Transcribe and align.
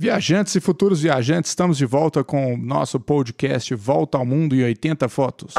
Viajantes 0.00 0.54
e 0.54 0.60
futuros 0.60 1.02
viajantes, 1.02 1.50
estamos 1.50 1.76
de 1.76 1.84
volta 1.84 2.24
com 2.24 2.54
o 2.54 2.56
nosso 2.56 2.98
podcast 2.98 3.74
Volta 3.74 4.16
ao 4.16 4.24
Mundo 4.24 4.56
em 4.56 4.64
80 4.64 5.10
Fotos. 5.10 5.52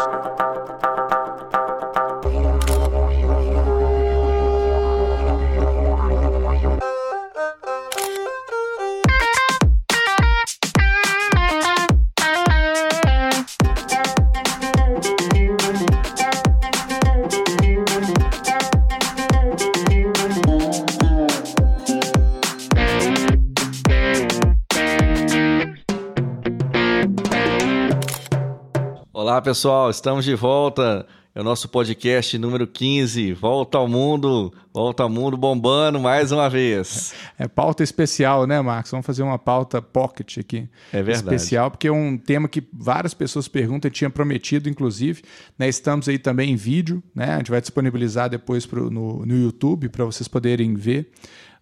Olá 29.42 29.46
pessoal, 29.46 29.90
estamos 29.90 30.24
de 30.24 30.36
volta. 30.36 31.04
É 31.34 31.42
o 31.42 31.44
nosso 31.44 31.68
podcast 31.68 32.38
número 32.38 32.68
15. 32.68 33.34
Volta 33.34 33.80
ao 33.80 33.88
mundo, 33.88 34.54
volta 34.72 35.02
ao 35.02 35.10
mundo 35.10 35.36
bombando 35.36 36.00
mais 36.00 36.32
uma 36.32 36.48
vez. 36.48 37.16
É 37.40 37.48
pauta 37.48 37.82
especial, 37.82 38.46
né, 38.46 38.62
Marcos? 38.62 38.92
Vamos 38.92 39.04
fazer 39.04 39.24
uma 39.24 39.40
pauta 39.40 39.82
pocket 39.82 40.38
aqui. 40.38 40.70
É 40.94 41.02
verdade. 41.02 41.34
Especial, 41.34 41.72
porque 41.72 41.88
é 41.88 41.92
um 41.92 42.20
tema 42.20 42.48
que 42.48 42.64
várias 42.72 43.16
pessoas 43.16 43.48
perguntam, 43.48 43.90
eu 43.90 43.94
tinha 43.94 44.12
prometido, 44.12 44.70
inclusive. 44.70 45.24
Né, 45.58 45.68
estamos 45.68 46.08
aí 46.08 46.20
também 46.20 46.52
em 46.52 46.56
vídeo, 46.56 47.02
né? 47.16 47.34
A 47.34 47.38
gente 47.38 47.50
vai 47.50 47.62
disponibilizar 47.62 48.30
depois 48.30 48.68
pro, 48.68 48.92
no, 48.92 49.26
no 49.26 49.36
YouTube 49.36 49.90
para 49.90 50.06
vocês 50.06 50.28
poderem 50.28 50.76
ver 50.76 51.10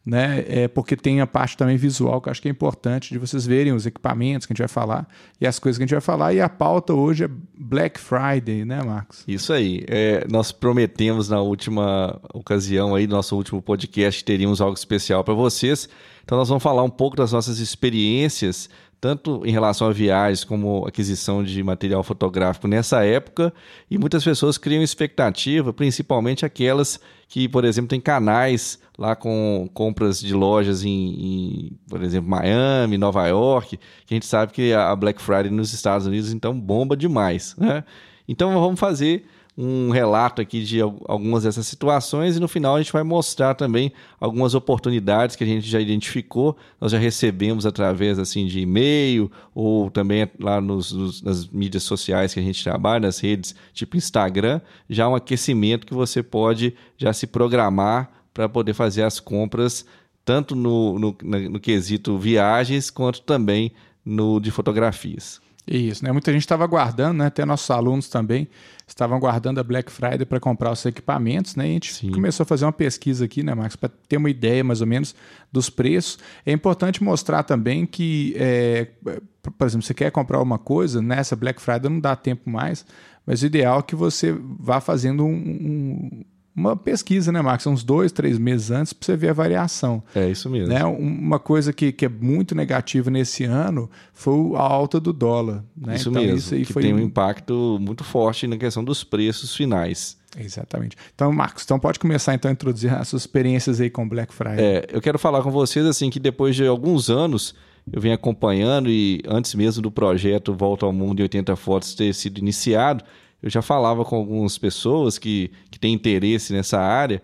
né? 0.05 0.43
É 0.47 0.67
porque 0.67 0.95
tem 0.95 1.21
a 1.21 1.27
parte 1.27 1.57
também 1.57 1.77
visual 1.77 2.21
que 2.21 2.29
eu 2.29 2.31
acho 2.31 2.41
que 2.41 2.47
é 2.47 2.51
importante 2.51 3.11
de 3.11 3.19
vocês 3.19 3.45
verem 3.45 3.73
os 3.73 3.85
equipamentos 3.85 4.45
que 4.45 4.53
a 4.53 4.55
gente 4.55 4.59
vai 4.59 4.67
falar 4.67 5.07
e 5.39 5.45
as 5.45 5.59
coisas 5.59 5.77
que 5.77 5.83
a 5.83 5.85
gente 5.85 5.95
vai 5.95 6.01
falar. 6.01 6.33
E 6.33 6.41
a 6.41 6.49
pauta 6.49 6.93
hoje 6.93 7.25
é 7.25 7.29
Black 7.57 7.99
Friday, 7.99 8.65
né, 8.65 8.81
Marcos? 8.83 9.23
Isso 9.27 9.53
aí. 9.53 9.83
É, 9.87 10.25
nós 10.29 10.51
prometemos 10.51 11.29
na 11.29 11.41
última 11.41 12.19
ocasião 12.33 12.95
aí, 12.95 13.05
no 13.05 13.15
nosso 13.15 13.35
último 13.35 13.61
podcast, 13.61 14.23
teríamos 14.23 14.61
algo 14.61 14.75
especial 14.75 15.23
para 15.23 15.33
vocês. 15.33 15.87
Então 16.23 16.37
nós 16.37 16.47
vamos 16.47 16.63
falar 16.63 16.83
um 16.83 16.89
pouco 16.89 17.15
das 17.15 17.31
nossas 17.31 17.59
experiências 17.59 18.69
tanto 19.01 19.41
em 19.45 19.51
relação 19.51 19.87
a 19.87 19.93
viagens 19.93 20.43
como 20.43 20.85
aquisição 20.85 21.43
de 21.43 21.63
material 21.63 22.03
fotográfico 22.03 22.67
nessa 22.67 23.05
época, 23.05 23.53
e 23.89 23.97
muitas 23.97 24.23
pessoas 24.23 24.57
criam 24.57 24.83
expectativa, 24.83 25.71
principalmente 25.71 26.45
aquelas 26.45 26.99
que, 27.27 27.47
por 27.47 27.63
exemplo, 27.63 27.89
têm 27.89 28.01
canais 28.01 28.79
lá 28.97 29.15
com 29.15 29.69
compras 29.73 30.19
de 30.19 30.33
lojas 30.33 30.83
em, 30.83 30.89
em, 30.89 31.71
por 31.87 32.03
exemplo, 32.03 32.29
Miami, 32.29 32.97
Nova 32.97 33.27
York, 33.27 33.77
que 34.05 34.13
a 34.13 34.15
gente 34.15 34.25
sabe 34.25 34.51
que 34.51 34.73
a 34.73 34.95
Black 34.95 35.21
Friday 35.21 35.49
nos 35.49 35.73
Estados 35.73 36.05
Unidos 36.05 36.33
então 36.33 36.59
bomba 36.59 36.97
demais, 36.97 37.55
né? 37.57 37.83
Então 38.27 38.51
vamos 38.59 38.79
fazer 38.79 39.25
um 39.61 39.89
relato 39.89 40.41
aqui 40.41 40.63
de 40.63 40.79
algumas 40.79 41.43
dessas 41.43 41.67
situações 41.67 42.37
e 42.37 42.39
no 42.39 42.47
final 42.47 42.75
a 42.75 42.81
gente 42.81 42.93
vai 42.93 43.03
mostrar 43.03 43.55
também 43.55 43.91
algumas 44.17 44.55
oportunidades 44.55 45.35
que 45.35 45.43
a 45.43 45.47
gente 45.47 45.67
já 45.67 45.81
identificou, 45.81 46.55
nós 46.79 46.93
já 46.93 46.97
recebemos 46.97 47.65
através 47.65 48.17
assim 48.17 48.47
de 48.47 48.61
e-mail 48.61 49.29
ou 49.53 49.91
também 49.91 50.25
lá 50.39 50.61
nos, 50.61 50.93
nos, 50.93 51.21
nas 51.21 51.45
mídias 51.45 51.83
sociais 51.83 52.33
que 52.33 52.39
a 52.39 52.43
gente 52.43 52.63
trabalha, 52.63 53.01
nas 53.01 53.19
redes 53.19 53.53
tipo 53.73 53.97
Instagram, 53.97 54.61
já 54.89 55.09
um 55.09 55.15
aquecimento 55.15 55.85
que 55.85 55.93
você 55.93 56.23
pode 56.23 56.73
já 56.97 57.11
se 57.11 57.27
programar 57.27 58.09
para 58.33 58.47
poder 58.47 58.73
fazer 58.73 59.03
as 59.03 59.19
compras 59.19 59.85
tanto 60.23 60.55
no, 60.55 60.97
no, 60.97 61.17
no 61.21 61.59
quesito 61.59 62.17
viagens 62.17 62.89
quanto 62.89 63.19
também 63.23 63.73
no 64.05 64.39
de 64.39 64.51
fotografias. 64.51 65.41
Isso, 65.71 66.03
né? 66.03 66.11
Muita 66.11 66.31
gente 66.31 66.41
estava 66.41 66.63
aguardando, 66.63 67.19
né? 67.19 67.27
Até 67.27 67.45
nossos 67.45 67.69
alunos 67.69 68.09
também 68.09 68.49
estavam 68.87 69.15
aguardando 69.15 69.59
a 69.59 69.63
Black 69.63 69.91
Friday 69.91 70.25
para 70.25 70.39
comprar 70.39 70.71
os 70.71 70.83
equipamentos, 70.83 71.55
né? 71.55 71.67
E 71.67 71.69
a 71.69 71.73
gente 71.73 71.93
Sim. 71.93 72.11
começou 72.11 72.43
a 72.43 72.47
fazer 72.47 72.65
uma 72.65 72.71
pesquisa 72.73 73.25
aqui, 73.25 73.43
né, 73.43 73.53
Marcos, 73.53 73.75
para 73.75 73.89
ter 74.07 74.17
uma 74.17 74.31
ideia 74.31 74.63
mais 74.63 74.81
ou 74.81 74.87
menos 74.87 75.13
dos 75.51 75.69
preços. 75.69 76.17
É 76.43 76.51
importante 76.51 77.03
mostrar 77.03 77.43
também 77.43 77.85
que, 77.85 78.33
é, 78.35 78.87
por 79.03 79.67
exemplo, 79.67 79.85
você 79.85 79.93
quer 79.93 80.11
comprar 80.11 80.41
uma 80.41 80.57
coisa, 80.57 81.03
nessa 81.03 81.35
Black 81.35 81.61
Friday 81.61 81.87
não 81.87 81.99
dá 81.99 82.15
tempo 82.15 82.49
mais, 82.49 82.83
mas 83.23 83.43
o 83.43 83.45
ideal 83.45 83.79
é 83.79 83.83
que 83.83 83.95
você 83.95 84.35
vá 84.59 84.81
fazendo 84.81 85.23
um, 85.23 85.35
um 85.35 86.23
uma 86.59 86.75
pesquisa, 86.75 87.31
né, 87.31 87.41
Marcos? 87.41 87.65
Uns 87.65 87.83
dois, 87.83 88.11
três 88.11 88.37
meses 88.37 88.69
antes 88.69 88.91
para 88.91 89.05
você 89.05 89.15
ver 89.15 89.29
a 89.29 89.33
variação. 89.33 90.03
É 90.13 90.29
isso 90.29 90.49
mesmo. 90.49 90.73
Né? 90.73 90.83
Uma 90.83 91.39
coisa 91.39 91.71
que, 91.71 91.91
que 91.91 92.05
é 92.05 92.09
muito 92.09 92.53
negativa 92.53 93.09
nesse 93.09 93.45
ano 93.45 93.89
foi 94.13 94.33
a 94.55 94.61
alta 94.61 94.99
do 94.99 95.13
dólar. 95.13 95.63
Né? 95.75 95.95
Isso 95.95 96.09
então, 96.09 96.21
mesmo. 96.21 96.37
Isso 96.37 96.53
aí 96.53 96.65
que 96.65 96.73
foi... 96.73 96.83
tem 96.83 96.93
um 96.93 96.99
impacto 96.99 97.77
muito 97.79 98.03
forte 98.03 98.45
na 98.45 98.57
questão 98.57 98.83
dos 98.83 99.03
preços 99.03 99.55
finais. 99.55 100.17
Exatamente. 100.37 100.95
Então, 101.15 101.31
Marcos, 101.31 101.63
então 101.63 101.79
pode 101.79 101.97
começar 101.97 102.33
então 102.33 102.49
a 102.49 102.51
introduzir 102.51 102.93
as 102.93 103.07
suas 103.07 103.23
experiências 103.23 103.79
aí 103.79 103.89
com 103.89 104.07
Black 104.07 104.33
Friday. 104.33 104.59
É, 104.59 104.87
eu 104.91 105.01
quero 105.01 105.17
falar 105.17 105.41
com 105.41 105.49
vocês 105.49 105.85
assim 105.85 106.09
que 106.09 106.19
depois 106.19 106.55
de 106.55 106.67
alguns 106.67 107.09
anos 107.09 107.55
eu 107.91 107.99
venho 107.99 108.13
acompanhando 108.13 108.89
e 108.89 109.21
antes 109.27 109.55
mesmo 109.55 109.81
do 109.81 109.89
projeto 109.89 110.53
Volta 110.53 110.85
ao 110.85 110.93
Mundo 110.93 111.19
em 111.19 111.23
80 111.23 111.55
Fotos 111.55 111.95
ter 111.95 112.13
sido 112.13 112.37
iniciado, 112.37 113.03
eu 113.41 113.49
já 113.49 113.61
falava 113.61 114.03
com 114.03 114.15
algumas 114.15 114.57
pessoas 114.57 115.17
que, 115.17 115.51
que 115.71 115.79
têm 115.79 115.93
interesse 115.93 116.53
nessa 116.53 116.79
área 116.79 117.21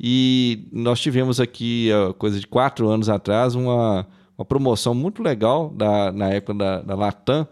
e 0.00 0.68
nós 0.72 1.00
tivemos 1.00 1.40
aqui, 1.40 1.90
coisa 2.18 2.38
de 2.38 2.46
quatro 2.46 2.88
anos 2.88 3.08
atrás, 3.08 3.54
uma, 3.54 4.06
uma 4.36 4.44
promoção 4.44 4.94
muito 4.94 5.22
legal 5.22 5.70
da, 5.70 6.12
na 6.12 6.28
época 6.28 6.54
da, 6.54 6.80
da 6.82 6.94
Latam. 6.94 7.48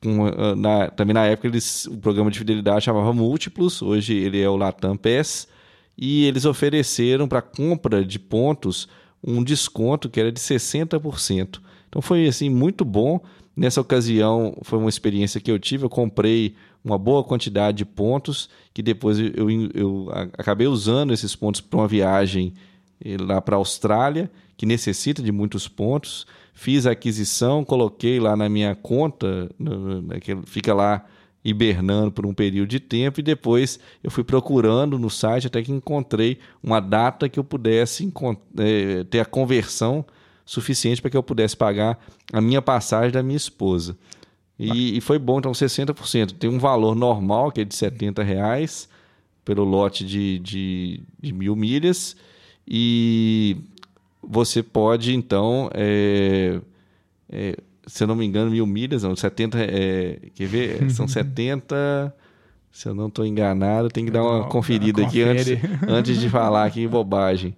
Com, 0.00 0.26
ah, 0.26 0.54
na, 0.54 0.88
também 0.90 1.12
na 1.12 1.26
época 1.26 1.48
eles, 1.48 1.86
o 1.86 1.98
programa 1.98 2.30
de 2.30 2.38
fidelidade 2.38 2.84
chamava 2.84 3.12
Múltiplos, 3.12 3.82
hoje 3.82 4.14
ele 4.14 4.40
é 4.40 4.48
o 4.48 4.56
Latam 4.56 4.96
PES, 4.96 5.48
e 5.96 6.24
eles 6.24 6.44
ofereceram 6.44 7.26
para 7.26 7.42
compra 7.42 8.04
de 8.04 8.20
pontos 8.20 8.88
um 9.22 9.42
desconto 9.42 10.08
que 10.08 10.20
era 10.20 10.30
de 10.30 10.38
60%. 10.38 11.60
Então 11.88 12.00
foi 12.00 12.28
assim 12.28 12.48
muito 12.48 12.84
bom. 12.84 13.20
Nessa 13.56 13.80
ocasião 13.80 14.56
foi 14.62 14.78
uma 14.78 14.88
experiência 14.88 15.40
que 15.40 15.50
eu 15.50 15.58
tive, 15.58 15.84
eu 15.84 15.90
comprei 15.90 16.54
uma 16.92 16.98
boa 16.98 17.22
quantidade 17.22 17.78
de 17.78 17.84
pontos, 17.84 18.48
que 18.72 18.82
depois 18.82 19.18
eu, 19.18 19.50
eu, 19.74 20.08
acabei 20.36 20.66
usando 20.66 21.12
esses 21.12 21.34
pontos 21.34 21.60
para 21.60 21.78
uma 21.78 21.88
viagem 21.88 22.54
eh, 23.04 23.16
lá 23.18 23.40
para 23.40 23.56
a 23.56 23.58
Austrália, 23.58 24.30
que 24.56 24.66
necessita 24.66 25.22
de 25.22 25.30
muitos 25.30 25.68
pontos. 25.68 26.26
Fiz 26.52 26.86
a 26.86 26.92
aquisição, 26.92 27.64
coloquei 27.64 28.18
lá 28.18 28.36
na 28.36 28.48
minha 28.48 28.74
conta, 28.74 29.48
no, 29.58 30.02
que 30.20 30.36
fica 30.46 30.74
lá 30.74 31.04
hibernando 31.44 32.10
por 32.10 32.26
um 32.26 32.34
período 32.34 32.68
de 32.68 32.80
tempo, 32.80 33.20
e 33.20 33.22
depois 33.22 33.78
eu 34.02 34.10
fui 34.10 34.24
procurando 34.24 34.98
no 34.98 35.08
site 35.08 35.46
até 35.46 35.62
que 35.62 35.70
encontrei 35.70 36.38
uma 36.62 36.80
data 36.80 37.28
que 37.28 37.38
eu 37.38 37.44
pudesse 37.44 38.12
é, 38.58 39.04
ter 39.04 39.20
a 39.20 39.24
conversão 39.24 40.04
suficiente 40.44 41.00
para 41.00 41.10
que 41.10 41.16
eu 41.16 41.22
pudesse 41.22 41.56
pagar 41.56 41.98
a 42.32 42.40
minha 42.40 42.60
passagem 42.60 43.12
da 43.12 43.22
minha 43.22 43.36
esposa. 43.36 43.96
E, 44.58 44.96
e, 44.96 45.00
foi 45.00 45.18
bom, 45.18 45.38
então 45.38 45.52
60%. 45.52 46.32
Tem 46.32 46.50
um 46.50 46.58
valor 46.58 46.96
normal, 46.96 47.52
que 47.52 47.60
é 47.60 47.64
de 47.64 47.74
70 47.74 48.22
reais 48.22 48.88
pelo 49.44 49.62
lote 49.62 50.04
de, 50.04 50.38
de, 50.40 51.00
de 51.20 51.32
mil 51.32 51.54
milhas. 51.54 52.16
E 52.66 53.56
você 54.22 54.62
pode, 54.62 55.14
então, 55.14 55.70
é, 55.72 56.60
é, 57.30 57.56
se 57.86 58.02
eu 58.02 58.08
não 58.08 58.16
me 58.16 58.26
engano, 58.26 58.50
mil 58.50 58.66
milhas, 58.66 59.04
não, 59.04 59.14
70, 59.14 59.58
é, 59.60 60.18
quer 60.34 60.46
ver? 60.46 60.90
São 60.92 61.06
70, 61.06 62.14
se 62.72 62.88
eu 62.88 62.94
não 62.94 63.06
estou 63.06 63.24
enganado, 63.24 63.88
tem 63.88 64.04
que 64.04 64.10
dar 64.10 64.24
uma 64.24 64.48
conferida 64.48 65.02
aqui 65.06 65.22
antes, 65.22 65.46
antes 65.86 66.20
de 66.20 66.28
falar 66.28 66.66
aqui 66.66 66.86
bobagem. 66.86 67.56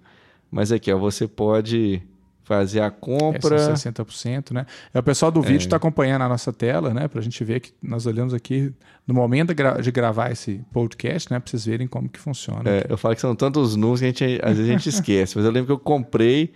Mas 0.51 0.71
aqui, 0.71 0.91
ó, 0.91 0.97
você 0.97 1.27
pode 1.27 2.01
fazer 2.43 2.81
a 2.81 2.91
compra. 2.91 3.55
É, 3.55 3.73
60%, 3.73 4.51
né? 4.51 4.65
É, 4.93 4.99
o 4.99 5.03
pessoal 5.03 5.31
do 5.31 5.41
vídeo 5.41 5.59
está 5.59 5.75
é. 5.75 5.77
acompanhando 5.77 6.23
a 6.23 6.29
nossa 6.29 6.51
tela, 6.51 6.93
né? 6.93 7.07
Para 7.07 7.19
a 7.19 7.23
gente 7.23 7.43
ver 7.43 7.59
que 7.59 7.71
nós 7.81 8.05
olhamos 8.05 8.33
aqui 8.33 8.73
no 9.05 9.13
momento 9.13 9.53
de 9.53 9.91
gravar 9.91 10.31
esse 10.31 10.61
podcast, 10.71 11.31
né? 11.31 11.39
Para 11.39 11.49
vocês 11.49 11.65
verem 11.65 11.87
como 11.87 12.09
que 12.09 12.19
funciona. 12.19 12.69
É, 12.69 12.85
eu 12.89 12.97
falo 12.97 13.15
que 13.15 13.21
são 13.21 13.35
tantos 13.35 13.75
números 13.75 13.99
que 13.99 14.05
a 14.05 14.09
gente, 14.09 14.39
às 14.43 14.57
vezes 14.57 14.69
a 14.69 14.73
gente 14.73 14.89
esquece, 14.89 15.37
mas 15.37 15.45
eu 15.45 15.51
lembro 15.51 15.67
que 15.67 15.71
eu 15.73 15.79
comprei, 15.79 16.53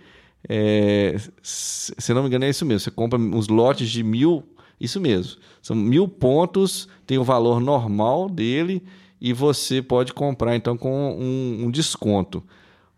é, 0.48 1.16
se 1.42 2.12
não 2.12 2.22
me 2.22 2.28
engano 2.28 2.44
é 2.44 2.50
isso 2.50 2.64
mesmo, 2.64 2.80
você 2.80 2.90
compra 2.90 3.18
uns 3.18 3.48
lotes 3.48 3.88
de 3.88 4.02
mil, 4.02 4.44
isso 4.80 5.00
mesmo, 5.00 5.40
são 5.62 5.74
mil 5.74 6.06
pontos, 6.06 6.88
tem 7.06 7.18
o 7.18 7.24
valor 7.24 7.60
normal 7.60 8.28
dele 8.28 8.82
e 9.20 9.32
você 9.32 9.80
pode 9.80 10.12
comprar 10.12 10.54
então 10.54 10.76
com 10.76 11.16
um, 11.18 11.64
um 11.64 11.70
desconto 11.70 12.44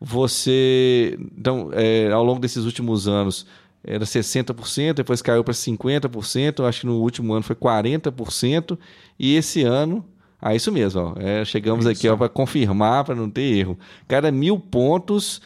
você. 0.01 1.19
Então, 1.37 1.71
é, 1.73 2.11
ao 2.11 2.25
longo 2.25 2.41
desses 2.41 2.65
últimos 2.65 3.09
anos, 3.09 3.47
era 3.85 4.05
60%, 4.05 4.95
depois 4.95 5.23
caiu 5.23 5.45
para 5.45 5.55
50%, 5.55 6.65
acho 6.65 6.81
que 6.81 6.87
no 6.87 7.01
último 7.01 7.33
ano 7.33 7.43
foi 7.43 7.57
40%, 7.57 8.79
e 9.19 9.35
esse 9.37 9.63
ano. 9.63 10.05
Ah, 10.41 10.55
isso 10.55 10.71
mesmo, 10.71 11.01
ó, 11.01 11.15
é, 11.19 11.45
chegamos 11.45 11.85
isso. 11.85 12.07
aqui 12.07 12.17
para 12.17 12.29
confirmar, 12.29 13.03
para 13.05 13.15
não 13.17 13.29
ter 13.29 13.43
erro. 13.43 13.77
Cada 14.07 14.31
mil 14.31 14.57
pontos, 14.57 15.41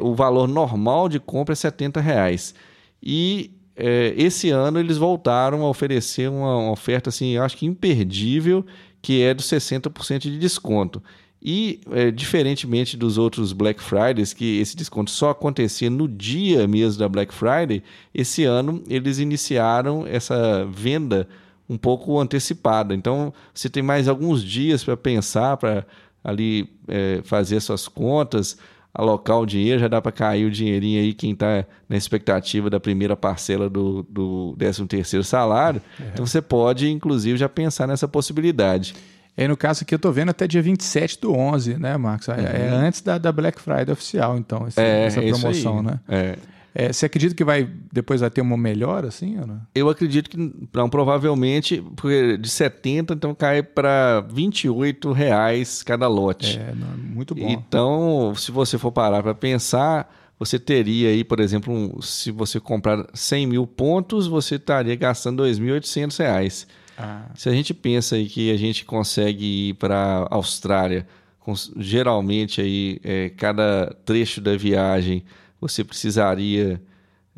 o 0.00 0.14
valor 0.14 0.46
normal 0.46 1.08
de 1.08 1.18
compra 1.18 1.52
é 1.52 1.56
70 1.56 2.00
reais. 2.00 2.54
E 3.02 3.50
é, 3.74 4.14
esse 4.16 4.50
ano 4.50 4.78
eles 4.78 4.98
voltaram 4.98 5.62
a 5.62 5.68
oferecer 5.68 6.28
uma, 6.28 6.56
uma 6.58 6.70
oferta, 6.70 7.08
assim, 7.08 7.30
eu 7.30 7.42
acho 7.42 7.56
que 7.56 7.66
imperdível, 7.66 8.64
que 9.00 9.22
é 9.22 9.32
dos 9.32 9.46
60% 9.46 10.18
de 10.18 10.38
desconto. 10.38 11.02
E, 11.42 11.80
é, 11.90 12.10
diferentemente 12.10 12.96
dos 12.98 13.16
outros 13.16 13.54
Black 13.54 13.82
Fridays, 13.82 14.34
que 14.34 14.60
esse 14.60 14.76
desconto 14.76 15.10
só 15.10 15.30
acontecia 15.30 15.88
no 15.88 16.06
dia 16.06 16.68
mesmo 16.68 16.98
da 16.98 17.08
Black 17.08 17.32
Friday, 17.32 17.82
esse 18.14 18.44
ano 18.44 18.82
eles 18.86 19.18
iniciaram 19.18 20.06
essa 20.06 20.66
venda 20.66 21.26
um 21.68 21.78
pouco 21.78 22.18
antecipada. 22.18 22.94
Então, 22.94 23.32
você 23.54 23.70
tem 23.70 23.82
mais 23.82 24.06
alguns 24.06 24.44
dias 24.44 24.84
para 24.84 24.96
pensar, 24.96 25.56
para 25.56 25.86
ali 26.22 26.68
é, 26.86 27.20
fazer 27.24 27.58
suas 27.60 27.88
contas, 27.88 28.58
alocar 28.92 29.38
o 29.38 29.46
dinheiro, 29.46 29.80
já 29.80 29.88
dá 29.88 30.02
para 30.02 30.12
cair 30.12 30.44
o 30.44 30.50
dinheirinho 30.50 31.00
aí 31.00 31.14
quem 31.14 31.32
está 31.32 31.64
na 31.88 31.96
expectativa 31.96 32.68
da 32.68 32.80
primeira 32.80 33.16
parcela 33.16 33.70
do, 33.70 34.04
do 34.10 34.54
13 34.58 34.84
terceiro 34.86 35.24
salário. 35.24 35.80
É. 35.98 36.10
Então, 36.12 36.26
você 36.26 36.42
pode, 36.42 36.90
inclusive, 36.90 37.38
já 37.38 37.48
pensar 37.48 37.86
nessa 37.86 38.06
possibilidade. 38.06 38.94
Aí, 39.36 39.48
no 39.48 39.56
caso 39.56 39.82
aqui, 39.82 39.94
eu 39.94 39.96
estou 39.96 40.12
vendo 40.12 40.30
até 40.30 40.46
dia 40.46 40.60
27 40.60 41.20
do 41.20 41.32
11, 41.32 41.78
né, 41.78 41.96
Marcos? 41.96 42.28
É, 42.28 42.32
é 42.32 42.36
uhum. 42.36 42.42
é 42.42 42.68
antes 42.86 43.00
da, 43.00 43.18
da 43.18 43.32
Black 43.32 43.60
Friday 43.60 43.92
oficial, 43.92 44.36
então, 44.36 44.66
esse, 44.66 44.80
é, 44.80 45.06
essa 45.06 45.20
promoção, 45.22 45.82
né? 45.82 46.00
É. 46.08 46.36
É, 46.74 46.92
você 46.92 47.06
acredita 47.06 47.34
que 47.34 47.44
vai 47.44 47.68
depois 47.92 48.20
vai 48.20 48.30
ter 48.30 48.40
uma 48.40 48.56
melhora, 48.56 49.08
assim? 49.08 49.38
Ou 49.40 49.46
não? 49.46 49.60
Eu 49.74 49.88
acredito 49.88 50.30
que 50.30 50.36
não, 50.72 50.88
provavelmente, 50.88 51.82
porque 51.96 52.36
de 52.36 52.48
70 52.48 53.14
então 53.14 53.34
cai 53.34 53.62
para 53.62 54.20
28 54.30 55.12
reais 55.12 55.82
cada 55.82 56.06
lote. 56.06 56.58
É, 56.58 56.72
não, 56.74 56.96
muito 56.96 57.34
bom. 57.34 57.48
Então, 57.48 58.32
se 58.36 58.52
você 58.52 58.78
for 58.78 58.92
parar 58.92 59.22
para 59.22 59.34
pensar, 59.34 60.12
você 60.38 60.58
teria 60.58 61.08
aí, 61.08 61.24
por 61.24 61.40
exemplo, 61.40 61.74
um, 61.74 62.00
se 62.00 62.30
você 62.30 62.60
comprar 62.60 63.04
100 63.12 63.46
mil 63.46 63.66
pontos, 63.66 64.26
você 64.26 64.54
estaria 64.54 64.94
gastando 64.94 65.42
2.800 65.42 66.18
reais. 66.18 66.66
Ah. 67.00 67.30
Se 67.34 67.48
a 67.48 67.52
gente 67.52 67.72
pensa 67.72 68.16
aí 68.16 68.26
que 68.26 68.50
a 68.50 68.56
gente 68.56 68.84
consegue 68.84 69.70
ir 69.70 69.74
para 69.74 70.26
a 70.30 70.34
Austrália, 70.34 71.06
com, 71.38 71.54
geralmente 71.76 72.60
aí 72.60 73.00
é, 73.02 73.30
cada 73.30 73.94
trecho 74.04 74.40
da 74.40 74.56
viagem 74.56 75.24
você 75.60 75.82
precisaria. 75.82 76.80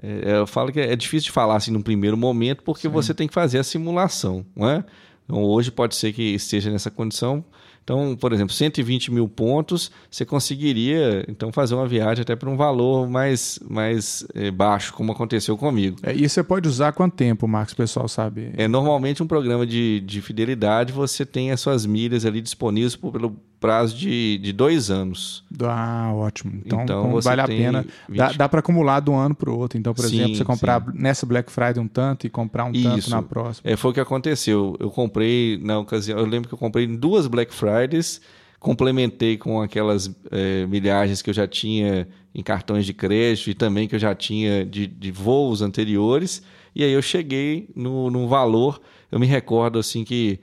É, 0.03 0.37
eu 0.39 0.47
falo 0.47 0.73
que 0.73 0.81
é 0.81 0.97
difícil 0.97 1.27
de 1.27 1.33
falar 1.33 1.57
assim 1.57 1.71
no 1.71 1.83
primeiro 1.83 2.17
momento, 2.17 2.63
porque 2.63 2.83
Sim. 2.83 2.89
você 2.89 3.15
tem 3.15 3.29
que 3.29 3.35
fazer 3.35 3.59
a 3.59 3.65
simulação, 3.65 4.45
não 4.55 4.69
é? 4.69 4.85
Então, 5.25 5.43
hoje 5.43 5.71
pode 5.71 5.95
ser 5.95 6.13
que 6.13 6.23
esteja 6.23 6.71
nessa 6.71 6.91
condição, 6.91 7.45
então, 7.83 8.17
por 8.17 8.33
exemplo, 8.33 8.55
120 8.55 9.11
mil 9.11 9.29
pontos, 9.29 9.91
você 10.11 10.25
conseguiria 10.25 11.25
então 11.29 11.53
fazer 11.53 11.75
uma 11.75 11.87
viagem 11.87 12.23
até 12.23 12.37
para 12.37 12.49
um 12.49 12.57
valor 12.57 13.09
mais, 13.09 13.59
mais 13.69 14.25
é, 14.35 14.51
baixo, 14.51 14.93
como 14.93 15.13
aconteceu 15.13 15.57
comigo. 15.57 15.97
É, 16.03 16.15
e 16.15 16.29
você 16.29 16.43
pode 16.43 16.69
usar 16.69 16.93
quanto 16.93 17.15
tempo, 17.15 17.49
Marcos, 17.49 17.73
o 17.75 17.77
pessoal 17.77 18.07
sabe? 18.09 18.53
É, 18.57 18.69
normalmente 18.69 19.23
um 19.23 19.27
programa 19.27 19.67
de, 19.67 20.01
de 20.01 20.23
fidelidade, 20.23 20.93
você 20.93 21.27
tem 21.27 21.51
as 21.51 21.61
suas 21.61 21.85
milhas 21.85 22.25
ali 22.25 22.41
disponíveis 22.41 22.95
por, 22.95 23.13
pelo 23.13 23.37
prazo 23.63 23.97
de, 23.97 24.39
de 24.39 24.53
dois 24.53 24.91
anos. 24.91 25.45
Ah, 25.63 26.11
ótimo. 26.13 26.61
Então, 26.67 26.83
então 26.83 27.21
vale 27.21 27.41
a 27.41 27.47
pena. 27.47 27.87
20... 28.09 28.19
Dá, 28.19 28.33
dá 28.33 28.49
para 28.49 28.59
acumular 28.59 28.99
de 29.01 29.09
um 29.09 29.17
ano 29.17 29.37
para 29.37 29.49
o 29.49 29.57
outro. 29.57 29.79
Então, 29.79 29.95
por 29.95 30.05
sim, 30.05 30.17
exemplo, 30.17 30.37
você 30.37 30.45
comprar 30.45 30.83
sim. 30.83 30.91
nessa 30.95 31.25
Black 31.25 31.51
Friday 31.51 31.79
um 31.79 31.87
tanto 31.87 32.27
e 32.27 32.31
comprar 32.31 32.65
um 32.65 32.73
Isso. 32.73 32.83
tanto 32.83 33.11
na 33.11 33.23
próxima. 33.23 33.71
É, 33.71 33.77
foi 33.77 33.93
o 33.93 33.95
que 33.95 34.01
aconteceu. 34.01 34.77
Eu 34.81 34.91
comprei, 34.91 35.61
na 35.63 35.79
ocasião, 35.79 36.19
eu 36.19 36.27
lembro 36.27 36.49
que 36.49 36.55
eu 36.55 36.59
comprei 36.59 36.87
duas 36.89 37.29
Black 37.29 37.55
Fridays, 37.55 38.21
complementei 38.59 39.37
com 39.37 39.63
aquelas 39.63 40.11
é, 40.33 40.67
milhagens 40.67 41.23
que 41.23 41.31
eu 41.31 41.35
já 41.35 41.47
tinha 41.47 42.09
em 42.35 42.43
cartões 42.43 42.85
de 42.85 42.93
crédito 42.93 43.51
e 43.51 43.55
também 43.55 43.87
que 43.87 43.95
eu 43.95 44.01
já 44.01 44.15
tinha 44.15 44.67
de, 44.67 44.89
de 44.89 45.13
voos 45.13 45.63
anteriores. 45.63 46.43
E 46.75 46.83
aí 46.83 46.93
eu 46.93 47.03
cheguei 47.03 47.69
no, 47.77 48.11
no 48.11 48.27
valor, 48.27 48.81
eu 49.11 49.21
me 49.21 49.27
recordo 49.27 49.79
assim 49.79 50.05
que 50.05 50.41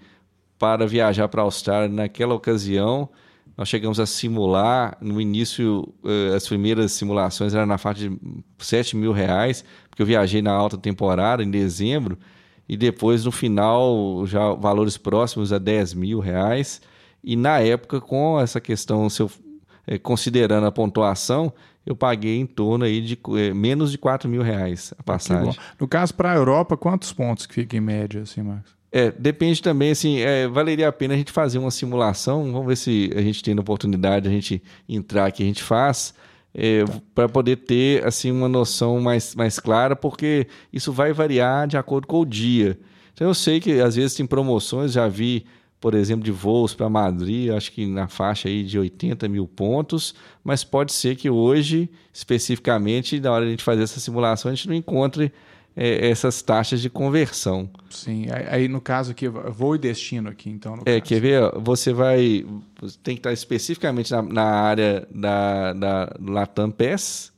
para 0.59 0.85
viajar 0.85 1.29
para 1.29 1.41
a 1.41 1.45
Austrália 1.45 1.88
naquela 1.88 2.35
ocasião. 2.35 3.09
Nós 3.57 3.67
chegamos 3.67 4.00
a 4.00 4.06
simular, 4.06 4.97
no 5.01 5.19
início, 5.19 5.91
eh, 6.06 6.35
as 6.35 6.47
primeiras 6.47 6.91
simulações 6.91 7.53
eram 7.53 7.65
na 7.65 7.77
faixa 7.77 8.09
de 8.09 8.17
7 8.59 8.95
mil 8.95 9.11
reais, 9.11 9.65
porque 9.89 10.01
eu 10.01 10.06
viajei 10.06 10.41
na 10.41 10.51
alta 10.51 10.77
temporada, 10.77 11.44
em 11.44 11.50
dezembro, 11.50 12.17
e 12.67 12.77
depois, 12.77 13.25
no 13.25 13.31
final, 13.31 14.25
já 14.25 14.53
valores 14.53 14.97
próximos 14.97 15.51
a 15.51 15.57
10 15.57 15.94
mil 15.94 16.19
reais. 16.19 16.81
E 17.23 17.35
na 17.35 17.59
época, 17.59 18.00
com 18.00 18.39
essa 18.39 18.61
questão, 18.61 19.09
se 19.09 19.21
eu, 19.21 19.31
eh, 19.88 19.97
considerando 19.97 20.67
a 20.67 20.71
pontuação, 20.71 21.51
eu 21.85 21.95
paguei 21.95 22.38
em 22.38 22.45
torno 22.45 22.85
aí 22.85 23.01
de 23.01 23.19
eh, 23.38 23.53
menos 23.53 23.91
de 23.91 23.97
4 23.97 24.29
mil 24.29 24.41
reais 24.41 24.94
a 24.97 25.03
passagem. 25.03 25.53
No 25.79 25.88
caso, 25.88 26.13
para 26.13 26.31
a 26.31 26.35
Europa, 26.35 26.77
quantos 26.77 27.11
pontos 27.11 27.45
que 27.45 27.53
fica 27.53 27.75
em 27.75 27.81
média, 27.81 28.21
assim, 28.21 28.41
Marcos? 28.41 28.79
É, 28.91 29.12
depende 29.12 29.62
também, 29.62 29.91
assim, 29.91 30.19
é, 30.19 30.47
valeria 30.47 30.88
a 30.88 30.91
pena 30.91 31.13
a 31.13 31.18
gente 31.18 31.31
fazer 31.31 31.59
uma 31.59 31.69
simulação, 31.69 32.51
vamos 32.51 32.68
ver 32.68 32.75
se 32.75 33.12
a 33.15 33.21
gente 33.21 33.44
tem 33.44 33.56
a 33.56 33.62
oportunidade, 33.62 34.27
a 34.27 34.31
gente 34.31 34.63
entrar 34.88 35.27
aqui, 35.27 35.44
a 35.44 35.45
gente 35.45 35.62
faz, 35.62 36.13
é, 36.53 36.83
para 37.13 37.30
poder 37.30 37.57
ter, 37.57 38.03
assim, 38.06 38.31
uma 38.31 38.50
noção 38.50 39.00
mais, 39.00 39.36
mais 39.36 39.59
clara, 39.59 39.95
porque 39.95 40.47
isso 40.74 40.91
vai 40.91 41.13
variar 41.13 41.68
de 41.68 41.77
acordo 41.77 42.07
com 42.07 42.21
o 42.21 42.25
dia. 42.25 42.80
Então, 43.13 43.27
eu 43.27 43.33
sei 43.36 43.59
que, 43.59 43.80
às 43.80 43.95
vezes, 43.95 44.15
tem 44.15 44.25
promoções, 44.25 44.94
já 44.94 45.07
vi, 45.07 45.45
por 45.80 45.94
exemplo, 45.94 46.24
de 46.24 46.31
voos 46.31 46.74
para 46.74 46.89
Madrid, 46.89 47.51
acho 47.51 47.71
que 47.71 47.85
na 47.85 48.07
faixa 48.07 48.50
aí 48.50 48.63
de 48.63 48.80
80 48.80 49.30
mil 49.30 49.47
pontos, 49.47 50.15
mas 50.44 50.63
pode 50.63 50.94
ser 50.94 51.15
que 51.15 51.30
hoje, 51.30 51.89
especificamente, 52.12 53.19
na 53.19 53.31
hora 53.31 53.45
de 53.45 53.50
a 53.50 53.51
gente 53.51 53.63
fazer 53.63 53.83
essa 53.83 54.00
simulação, 54.00 54.51
a 54.51 54.56
gente 54.56 54.68
não 54.68 54.75
encontre 54.75 55.31
é, 55.81 56.10
essas 56.10 56.42
taxas 56.42 56.81
de 56.81 56.90
conversão. 56.90 57.70
Sim, 57.90 58.26
aí 58.50 58.68
no 58.68 58.81
caso 58.81 59.12
aqui, 59.12 59.30
voo 59.30 59.76
e 59.76 59.78
destino 59.78 60.30
aqui, 60.30 60.50
então. 60.50 60.74
é, 60.86 61.00
caso. 61.00 61.04
quer 61.04 61.22
ver? 61.22 61.52
Você 61.62 61.94
vai. 61.94 62.46
Tem 63.02 63.16
que 63.16 63.20
estar 63.22 63.31
especificamente 63.31 64.12
na, 64.12 64.22
na 64.22 64.44
área 64.44 65.08
da, 65.10 65.72
da 65.72 66.16
Latam 66.20 66.70
PES. 66.70 67.31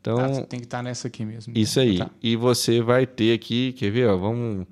Então, 0.00 0.18
ah, 0.18 0.42
tem 0.46 0.60
que 0.60 0.64
estar 0.64 0.82
nessa 0.82 1.08
aqui 1.08 1.22
mesmo. 1.26 1.50
Então. 1.50 1.62
Isso 1.62 1.78
aí. 1.78 1.98
Tá. 1.98 2.08
E 2.22 2.34
você 2.34 2.80
vai 2.80 3.06
ter 3.06 3.34
aqui, 3.34 3.74
quer 3.74 3.90
ver? 3.90 4.08
Ó, 4.08 4.16
vamos, 4.16 4.66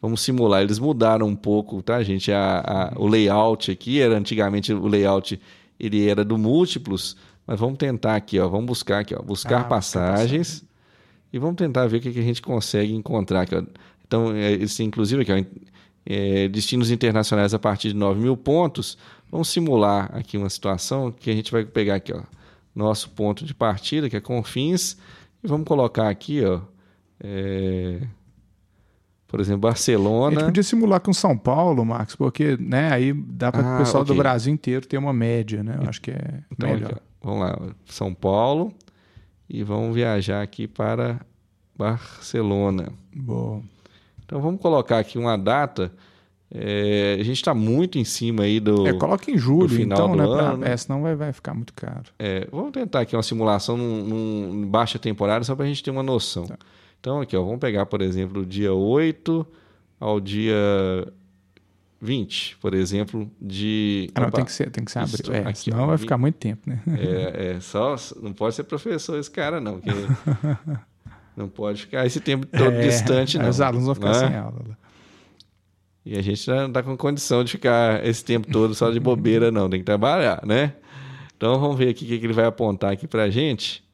vamos 0.00 0.20
simular. 0.20 0.62
Eles 0.62 0.78
mudaram 0.78 1.26
um 1.26 1.34
pouco, 1.34 1.82
tá, 1.82 2.00
gente? 2.04 2.30
A, 2.30 2.60
a, 2.64 2.92
o 2.96 3.08
layout 3.08 3.72
aqui 3.72 4.00
era 4.00 4.16
antigamente 4.16 4.72
o 4.72 4.86
layout 4.86 5.40
ele 5.80 6.08
era 6.08 6.24
do 6.24 6.38
múltiplos, 6.38 7.16
mas 7.44 7.58
vamos 7.58 7.76
tentar 7.76 8.14
aqui, 8.14 8.38
ó. 8.38 8.48
Vamos 8.48 8.66
buscar 8.66 9.00
aqui, 9.00 9.16
ó. 9.16 9.20
Buscar 9.20 9.62
ah, 9.62 9.64
passagens. 9.64 10.60
Buscar 10.60 10.75
e 11.36 11.38
vamos 11.38 11.56
tentar 11.56 11.86
ver 11.86 11.98
o 11.98 12.00
que, 12.00 12.12
que 12.12 12.18
a 12.18 12.22
gente 12.22 12.40
consegue 12.40 12.94
encontrar. 12.94 13.42
Aqui, 13.42 13.54
então, 14.06 14.32
é, 14.34 14.52
esse, 14.52 14.82
inclusive, 14.82 15.22
aqui, 15.22 15.32
ó, 15.32 15.60
é, 16.06 16.48
destinos 16.48 16.90
internacionais 16.90 17.52
a 17.52 17.58
partir 17.58 17.88
de 17.88 17.94
9 17.94 18.18
mil 18.20 18.36
pontos. 18.36 18.96
Vamos 19.30 19.48
simular 19.48 20.10
aqui 20.14 20.38
uma 20.38 20.48
situação 20.48 21.12
que 21.12 21.30
a 21.30 21.34
gente 21.34 21.52
vai 21.52 21.64
pegar 21.64 21.96
aqui, 21.96 22.12
ó, 22.12 22.22
nosso 22.74 23.10
ponto 23.10 23.44
de 23.44 23.54
partida, 23.54 24.08
que 24.08 24.16
é 24.16 24.20
Confins, 24.20 24.96
e 25.44 25.46
vamos 25.46 25.66
colocar 25.66 26.08
aqui, 26.08 26.42
ó, 26.42 26.60
é, 27.20 28.00
por 29.28 29.38
exemplo, 29.40 29.60
Barcelona. 29.60 30.36
A 30.36 30.40
gente 30.40 30.46
podia 30.46 30.62
simular 30.62 31.00
com 31.00 31.12
São 31.12 31.36
Paulo, 31.36 31.84
Max, 31.84 32.16
porque 32.16 32.56
né, 32.58 32.90
aí 32.90 33.12
dá 33.12 33.52
para 33.52 33.66
ah, 33.66 33.74
o 33.74 33.78
pessoal 33.78 34.02
okay. 34.04 34.14
do 34.14 34.18
Brasil 34.18 34.54
inteiro 34.54 34.86
ter 34.86 34.96
uma 34.96 35.12
média, 35.12 35.62
né? 35.62 35.80
Eu 35.82 35.88
acho 35.88 36.00
que 36.00 36.12
é 36.12 36.40
então, 36.50 36.70
melhor. 36.70 36.92
Aqui, 36.92 37.00
vamos 37.22 37.40
lá, 37.40 37.58
São 37.84 38.14
Paulo 38.14 38.72
e 39.48 39.62
vão 39.62 39.92
viajar 39.92 40.42
aqui 40.42 40.66
para 40.66 41.20
Barcelona. 41.76 42.92
Bom. 43.14 43.62
Então 44.24 44.40
vamos 44.40 44.60
colocar 44.60 44.98
aqui 44.98 45.18
uma 45.18 45.36
data. 45.36 45.92
É, 46.50 47.16
a 47.18 47.22
gente 47.24 47.36
está 47.36 47.54
muito 47.54 47.98
em 47.98 48.04
cima 48.04 48.44
aí 48.44 48.60
do. 48.60 48.86
É, 48.86 48.92
coloca 48.92 49.30
em 49.30 49.36
julho, 49.36 49.68
final 49.68 49.98
então, 49.98 50.12
do 50.12 50.16
né? 50.16 50.42
Ano. 50.42 50.58
Pra, 50.58 50.68
é, 50.68 50.76
senão 50.76 51.02
vai, 51.02 51.14
vai 51.14 51.32
ficar 51.32 51.54
muito 51.54 51.72
caro. 51.74 52.04
É, 52.18 52.46
vamos 52.50 52.72
tentar 52.72 53.00
aqui 53.00 53.16
uma 53.16 53.22
simulação 53.22 53.76
num, 53.76 54.04
num 54.04 54.66
baixa 54.66 54.98
temporada, 54.98 55.44
só 55.44 55.54
para 55.54 55.64
a 55.64 55.68
gente 55.68 55.82
ter 55.82 55.90
uma 55.90 56.02
noção. 56.02 56.46
Tá. 56.46 56.58
Então, 57.00 57.20
aqui, 57.20 57.36
ó, 57.36 57.42
vamos 57.42 57.60
pegar, 57.60 57.86
por 57.86 58.00
exemplo, 58.00 58.42
o 58.42 58.46
dia 58.46 58.72
8 58.72 59.46
ao 59.98 60.20
dia 60.20 60.54
20, 62.00 62.58
por 62.58 62.74
exemplo, 62.74 63.30
de. 63.40 64.10
Ah, 64.14 64.22
não, 64.22 64.30
tem 64.30 64.44
que 64.44 64.52
ser, 64.52 64.70
tem 64.70 64.84
que 64.84 64.92
ser 64.92 64.98
abril. 64.98 65.32
É, 65.32 65.48
aqui, 65.48 65.58
senão 65.60 65.84
ó, 65.84 65.86
vai 65.86 65.96
20... 65.96 66.00
ficar 66.00 66.18
muito 66.18 66.36
tempo, 66.36 66.68
né? 66.68 66.80
É, 66.98 67.52
é, 67.56 67.60
só. 67.60 67.96
Não 68.20 68.32
pode 68.32 68.54
ser 68.54 68.64
professor 68.64 69.18
esse 69.18 69.30
cara, 69.30 69.60
não. 69.60 69.80
Que 69.80 69.90
não 71.36 71.48
pode 71.48 71.82
ficar 71.82 72.04
esse 72.04 72.20
tempo 72.20 72.46
todo 72.46 72.72
é, 72.72 72.82
distante, 72.82 73.38
não. 73.38 73.48
Os 73.48 73.60
alunos 73.60 73.86
vão 73.86 73.94
ficar 73.94 74.08
né? 74.08 74.28
sem 74.28 74.36
aula. 74.36 74.78
E 76.04 76.16
a 76.16 76.22
gente 76.22 76.48
não 76.48 76.68
está 76.68 76.82
com 76.82 76.96
condição 76.96 77.42
de 77.42 77.52
ficar 77.52 78.04
esse 78.06 78.24
tempo 78.24 78.46
todo 78.50 78.74
só 78.74 78.90
de 78.90 79.00
bobeira, 79.00 79.50
não. 79.50 79.68
Tem 79.68 79.80
que 79.80 79.86
trabalhar, 79.86 80.44
né? 80.46 80.74
Então 81.36 81.58
vamos 81.58 81.76
ver 81.76 81.88
aqui 81.88 82.04
o 82.04 82.08
que 82.08 82.14
ele 82.14 82.32
vai 82.32 82.44
apontar 82.44 82.92
aqui 82.92 83.06
para 83.06 83.24
a 83.24 83.30
gente. 83.30 83.85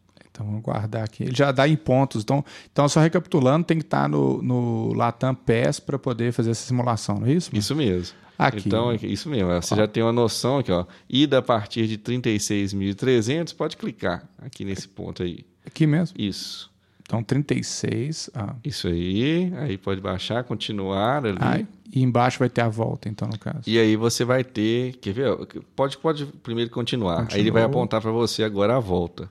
Então 0.42 0.44
vamos 0.44 0.62
guardar 0.62 1.04
aqui. 1.04 1.22
Ele 1.22 1.34
já 1.34 1.52
dá 1.52 1.68
em 1.68 1.76
pontos. 1.76 2.22
Então, 2.22 2.44
então 2.70 2.88
só 2.88 3.00
recapitulando, 3.00 3.64
tem 3.64 3.78
que 3.78 3.84
estar 3.84 4.08
no, 4.08 4.42
no 4.42 4.92
Latam 4.94 5.34
PES 5.34 5.80
para 5.80 5.98
poder 5.98 6.32
fazer 6.32 6.50
essa 6.50 6.66
simulação, 6.66 7.18
não 7.20 7.26
é 7.26 7.32
isso? 7.32 7.50
Mano? 7.50 7.60
Isso 7.60 7.76
mesmo. 7.76 8.16
Aqui. 8.38 8.62
Então, 8.66 8.90
é 8.90 8.96
isso 9.02 9.28
mesmo. 9.28 9.48
Você 9.50 9.74
ó. 9.74 9.76
já 9.76 9.86
tem 9.86 10.02
uma 10.02 10.12
noção 10.12 10.58
aqui, 10.58 10.72
ó. 10.72 10.84
Ida 11.08 11.38
a 11.38 11.42
partir 11.42 11.86
de 11.86 11.96
36.300, 11.96 13.54
pode 13.54 13.76
clicar 13.76 14.28
aqui 14.38 14.64
nesse 14.64 14.88
ponto 14.88 15.22
aí. 15.22 15.46
Aqui 15.64 15.86
mesmo? 15.86 16.16
Isso. 16.18 16.70
Então, 17.02 17.22
36. 17.22 18.30
Ah. 18.34 18.54
Isso 18.64 18.88
aí. 18.88 19.52
Aí 19.58 19.78
pode 19.78 20.00
baixar, 20.00 20.42
continuar 20.42 21.24
ali. 21.24 21.38
Ah, 21.40 21.60
e 21.92 22.02
embaixo 22.02 22.38
vai 22.38 22.48
ter 22.48 22.62
a 22.62 22.68
volta, 22.68 23.08
então, 23.08 23.28
no 23.28 23.38
caso. 23.38 23.60
E 23.66 23.78
aí 23.78 23.94
você 23.96 24.24
vai 24.24 24.42
ter. 24.42 24.96
Quer 24.96 25.12
ver? 25.12 25.36
Pode, 25.76 25.98
pode 25.98 26.24
primeiro 26.24 26.70
continuar. 26.70 27.16
Continuou. 27.16 27.36
Aí 27.36 27.40
ele 27.40 27.50
vai 27.50 27.62
apontar 27.62 28.00
para 28.00 28.10
você 28.10 28.42
agora 28.42 28.76
a 28.76 28.80
volta. 28.80 29.30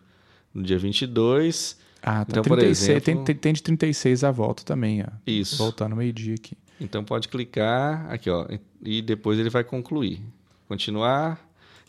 No 0.53 0.63
dia 0.63 0.77
22. 0.77 1.77
Ah, 2.01 2.25
tá. 2.25 2.39
Então, 2.39 2.43
36, 2.43 2.88
por 2.88 3.10
exemplo, 3.10 3.25
tem, 3.25 3.36
tem 3.36 3.53
de 3.53 3.62
36 3.63 4.24
a 4.24 4.31
volta 4.31 4.63
também, 4.63 5.03
ó. 5.03 5.12
Isso. 5.25 5.58
Voltando 5.58 5.96
meio-dia 5.96 6.36
aqui. 6.36 6.58
Então 6.79 7.03
pode 7.03 7.27
clicar 7.27 8.08
aqui, 8.10 8.29
ó. 8.29 8.48
E 8.84 9.01
depois 9.01 9.38
ele 9.38 9.50
vai 9.50 9.63
concluir. 9.63 10.20
Continuar. 10.67 11.39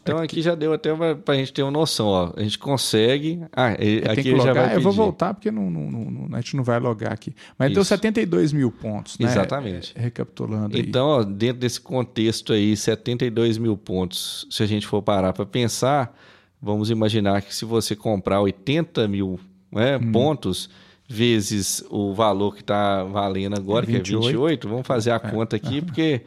Então 0.02 0.16
aqui, 0.16 0.25
aqui 0.25 0.42
já 0.42 0.54
deu 0.54 0.73
até 0.73 0.92
para 0.95 1.35
a 1.35 1.37
gente 1.37 1.52
ter 1.52 1.62
uma 1.62 1.71
noção, 1.71 2.09
ó. 2.09 2.33
A 2.37 2.42
gente 2.42 2.59
consegue. 2.59 3.40
Ah, 3.52 3.75
ele, 3.78 4.07
aqui 4.09 4.28
ele 4.28 4.40
já 4.40 4.52
vai 4.52 4.64
pedir. 4.64 4.75
Eu 4.75 4.83
vou 4.83 4.92
voltar 4.92 5.33
porque 5.33 5.50
não, 5.50 5.71
não, 5.71 5.90
não, 5.90 6.37
a 6.37 6.40
gente 6.40 6.57
não 6.57 6.64
vai 6.64 6.78
logar 6.81 7.12
aqui. 7.12 7.33
Mas 7.57 7.69
Isso. 7.69 7.75
deu 7.76 7.85
72 7.85 8.52
mil 8.52 8.71
pontos, 8.71 9.19
né? 9.19 9.26
Exatamente. 9.26 9.92
É, 9.97 10.02
recapitulando. 10.02 10.76
Então, 10.76 11.07
ó, 11.07 11.23
dentro 11.23 11.61
desse 11.61 11.81
contexto 11.81 12.52
aí, 12.52 12.76
72 12.76 13.59
mil 13.59 13.76
pontos. 13.76 14.47
Se 14.50 14.62
a 14.62 14.66
gente 14.66 14.87
for 14.87 15.00
parar 15.00 15.33
para 15.33 15.47
pensar, 15.47 16.14
vamos 16.62 16.90
imaginar 16.90 17.42
que 17.42 17.54
se 17.54 17.64
você 17.64 17.97
comprar 17.97 18.40
80 18.40 19.09
mil 19.09 19.40
né, 19.71 19.97
hum. 19.97 20.12
pontos 20.12 20.71
vezes 21.09 21.85
o 21.90 22.14
valor 22.14 22.54
que 22.54 22.61
está 22.61 23.02
valendo 23.02 23.57
agora, 23.57 23.85
é 23.85 23.88
28. 23.88 24.04
que 24.04 24.14
é 24.14 24.33
28, 24.33 24.69
vamos 24.69 24.87
fazer 24.87 25.11
a 25.11 25.16
é. 25.16 25.19
conta 25.19 25.57
aqui, 25.57 25.83
porque 25.83 26.23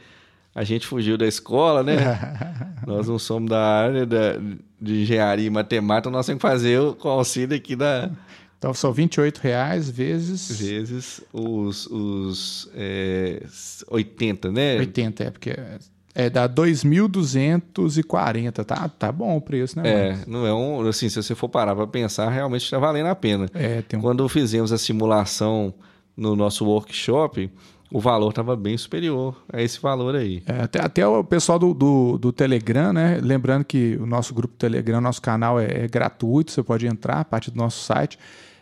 a 0.54 0.64
gente 0.64 0.86
fugiu 0.86 1.18
da 1.18 1.26
escola, 1.26 1.82
né? 1.82 1.96
nós 2.86 3.08
não 3.08 3.18
somos 3.18 3.50
da 3.50 3.62
área 3.62 4.06
da, 4.06 4.34
de 4.80 5.02
engenharia 5.02 5.48
e 5.48 5.50
matemática, 5.50 6.10
nós 6.10 6.26
temos 6.26 6.42
que 6.42 6.48
fazer 6.48 6.80
o, 6.80 6.98
o 7.02 7.08
auxílio 7.08 7.56
aqui 7.56 7.76
da. 7.76 8.12
Então 8.58 8.74
são 8.74 8.92
28 8.92 9.40
reais 9.40 9.90
vezes. 9.90 10.60
Vezes 10.60 11.22
os, 11.32 11.88
os 11.88 12.70
é, 12.76 13.44
80, 13.90 14.52
né? 14.52 14.78
80, 14.78 15.24
é, 15.24 15.32
porque 15.32 15.56
é, 16.16 16.30
dá 16.30 16.48
2.240, 16.48 18.64
tá? 18.64 18.88
Tá 18.88 19.12
bom 19.12 19.36
o 19.36 19.42
preço, 19.42 19.78
né? 19.78 19.90
É, 19.90 20.18
não 20.26 20.48
é 20.48 20.54
um. 20.54 20.88
Assim, 20.88 21.10
se 21.10 21.22
você 21.22 21.36
for 21.36 21.50
parar 21.50 21.76
para 21.76 21.86
pensar, 21.86 22.30
realmente 22.30 22.64
está 22.64 22.80
valendo 22.80 23.08
a 23.08 23.16
pena. 23.16 23.50
É, 23.54 23.84
um... 23.94 24.00
Quando 24.00 24.30
fizemos 24.30 24.72
a 24.72 24.78
simulação 24.78 25.74
no 26.16 26.34
nosso 26.34 26.64
workshop, 26.64 27.52
o 27.92 28.00
valor 28.00 28.30
estava 28.30 28.56
bem 28.56 28.78
superior 28.78 29.36
a 29.52 29.62
esse 29.62 29.78
valor 29.82 30.16
aí. 30.16 30.42
É, 30.46 30.62
até, 30.62 30.82
até 30.82 31.06
o 31.06 31.22
pessoal 31.22 31.60
do, 31.60 31.74
do, 31.74 32.18
do, 32.18 32.32
Telegram, 32.32 32.94
né? 32.94 33.20
Lembrando 33.22 33.66
que 33.66 33.98
o 34.00 34.06
nosso 34.06 34.34
grupo 34.34 34.56
Telegram, 34.56 35.02
nosso 35.02 35.22
canal 35.22 35.60
é, 35.60 35.84
é 35.84 35.88
gratuito, 35.90 36.52
você 36.52 36.64
pode 36.64 36.88
entrar 36.88 37.20
a 37.20 37.26
partir 37.26 37.52
do 37.52 37.58
nosso 37.58 37.84
site. 37.84 38.18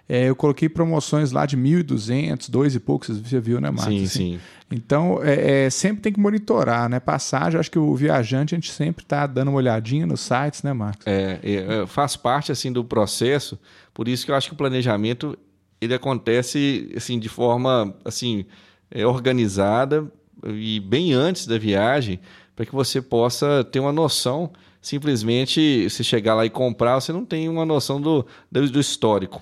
É, 0.08 0.30
eu 0.30 0.36
coloquei 0.36 0.68
promoções 0.68 1.32
lá 1.32 1.46
de 1.46 1.56
1.200, 1.56 2.50
dois 2.50 2.76
e 2.76 2.80
poucos, 2.80 3.18
você 3.18 3.40
viu, 3.40 3.62
né, 3.62 3.72
Marcos? 3.72 3.94
Sim, 3.94 4.04
assim, 4.04 4.34
sim. 4.34 4.40
Então, 4.70 5.24
é, 5.24 5.66
é, 5.66 5.70
sempre 5.70 6.02
tem 6.02 6.12
que 6.12 6.20
monitorar, 6.20 6.90
né? 6.90 7.00
Passagem, 7.00 7.60
acho 7.60 7.72
que 7.72 7.80
o 7.80 7.96
viajante, 7.96 8.54
a 8.54 8.58
gente 8.58 8.72
sempre 8.72 9.04
está 9.04 9.26
dando 9.26 9.50
uma 9.50 9.58
olhadinha 9.58 10.06
nos 10.06 10.22
sites, 10.22 10.62
né, 10.62 10.74
Marcos? 10.74 11.08
É, 11.08 11.40
é, 11.44 11.88
faz 11.88 12.16
parte, 12.16 12.52
assim, 12.52 12.72
do 12.72 12.84
processo, 12.84 13.58
por 13.94 14.08
isso 14.08 14.26
que 14.26 14.32
eu 14.32 14.36
acho 14.36 14.48
que 14.50 14.54
o 14.54 14.58
planejamento, 14.58 15.38
ele 15.80 15.94
acontece, 15.94 16.92
assim, 16.98 17.18
de 17.18 17.30
forma, 17.30 17.96
assim, 18.04 18.46
é, 18.92 19.06
organizada 19.06 20.12
e 20.44 20.80
bem 20.80 21.14
antes 21.14 21.48
da 21.48 21.58
viagem, 21.58 22.20
para 22.56 22.66
que 22.66 22.74
você 22.74 23.02
possa 23.02 23.64
ter 23.64 23.80
uma 23.80 23.94
noção. 23.94 24.52
Simplesmente, 24.82 25.90
se 25.90 26.04
chegar 26.04 26.36
lá 26.36 26.46
e 26.46 26.50
comprar, 26.50 27.00
você 27.00 27.14
não 27.14 27.24
tem 27.24 27.48
uma 27.48 27.66
noção 27.66 28.02
do, 28.02 28.26
do 28.52 28.80
histórico. 28.80 29.42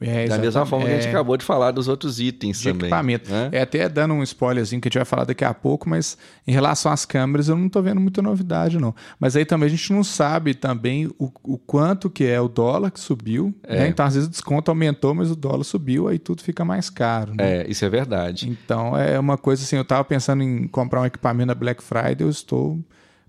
É, 0.00 0.26
da 0.26 0.38
mesma 0.38 0.66
forma 0.66 0.86
que 0.86 0.92
a 0.92 0.94
gente 0.96 1.06
é. 1.06 1.10
acabou 1.10 1.36
de 1.36 1.44
falar 1.44 1.70
dos 1.70 1.88
outros 1.88 2.18
itens 2.18 2.58
de 2.58 2.64
também. 2.64 2.88
equipamento. 2.88 3.30
Né? 3.30 3.48
É 3.52 3.62
até 3.62 3.88
dando 3.88 4.14
um 4.14 4.22
spoilerzinho 4.22 4.80
que 4.80 4.88
a 4.88 4.90
gente 4.90 4.98
vai 4.98 5.04
falar 5.04 5.24
daqui 5.24 5.44
a 5.44 5.54
pouco, 5.54 5.88
mas 5.88 6.18
em 6.46 6.52
relação 6.52 6.90
às 6.90 7.04
câmeras 7.04 7.48
eu 7.48 7.56
não 7.56 7.66
estou 7.66 7.82
vendo 7.82 8.00
muita 8.00 8.20
novidade 8.20 8.78
não. 8.78 8.94
Mas 9.18 9.36
aí 9.36 9.44
também 9.44 9.66
a 9.66 9.70
gente 9.70 9.92
não 9.92 10.02
sabe 10.02 10.54
também 10.54 11.06
o, 11.18 11.30
o 11.42 11.58
quanto 11.58 12.10
que 12.10 12.24
é 12.24 12.40
o 12.40 12.48
dólar 12.48 12.90
que 12.90 13.00
subiu. 13.00 13.54
É. 13.62 13.80
Né? 13.80 13.88
Então 13.88 14.04
às 14.04 14.14
vezes 14.14 14.28
o 14.28 14.30
desconto 14.30 14.70
aumentou, 14.70 15.14
mas 15.14 15.30
o 15.30 15.36
dólar 15.36 15.64
subiu, 15.64 16.08
aí 16.08 16.18
tudo 16.18 16.42
fica 16.42 16.64
mais 16.64 16.90
caro. 16.90 17.34
Né? 17.34 17.62
É, 17.62 17.70
isso 17.70 17.84
é 17.84 17.88
verdade. 17.88 18.48
Então 18.48 18.96
é 18.96 19.18
uma 19.18 19.38
coisa 19.38 19.62
assim, 19.62 19.76
eu 19.76 19.82
estava 19.82 20.04
pensando 20.04 20.42
em 20.42 20.66
comprar 20.66 21.00
um 21.00 21.06
equipamento 21.06 21.46
na 21.46 21.54
Black 21.54 21.82
Friday, 21.82 22.16
eu 22.20 22.30
estou 22.30 22.78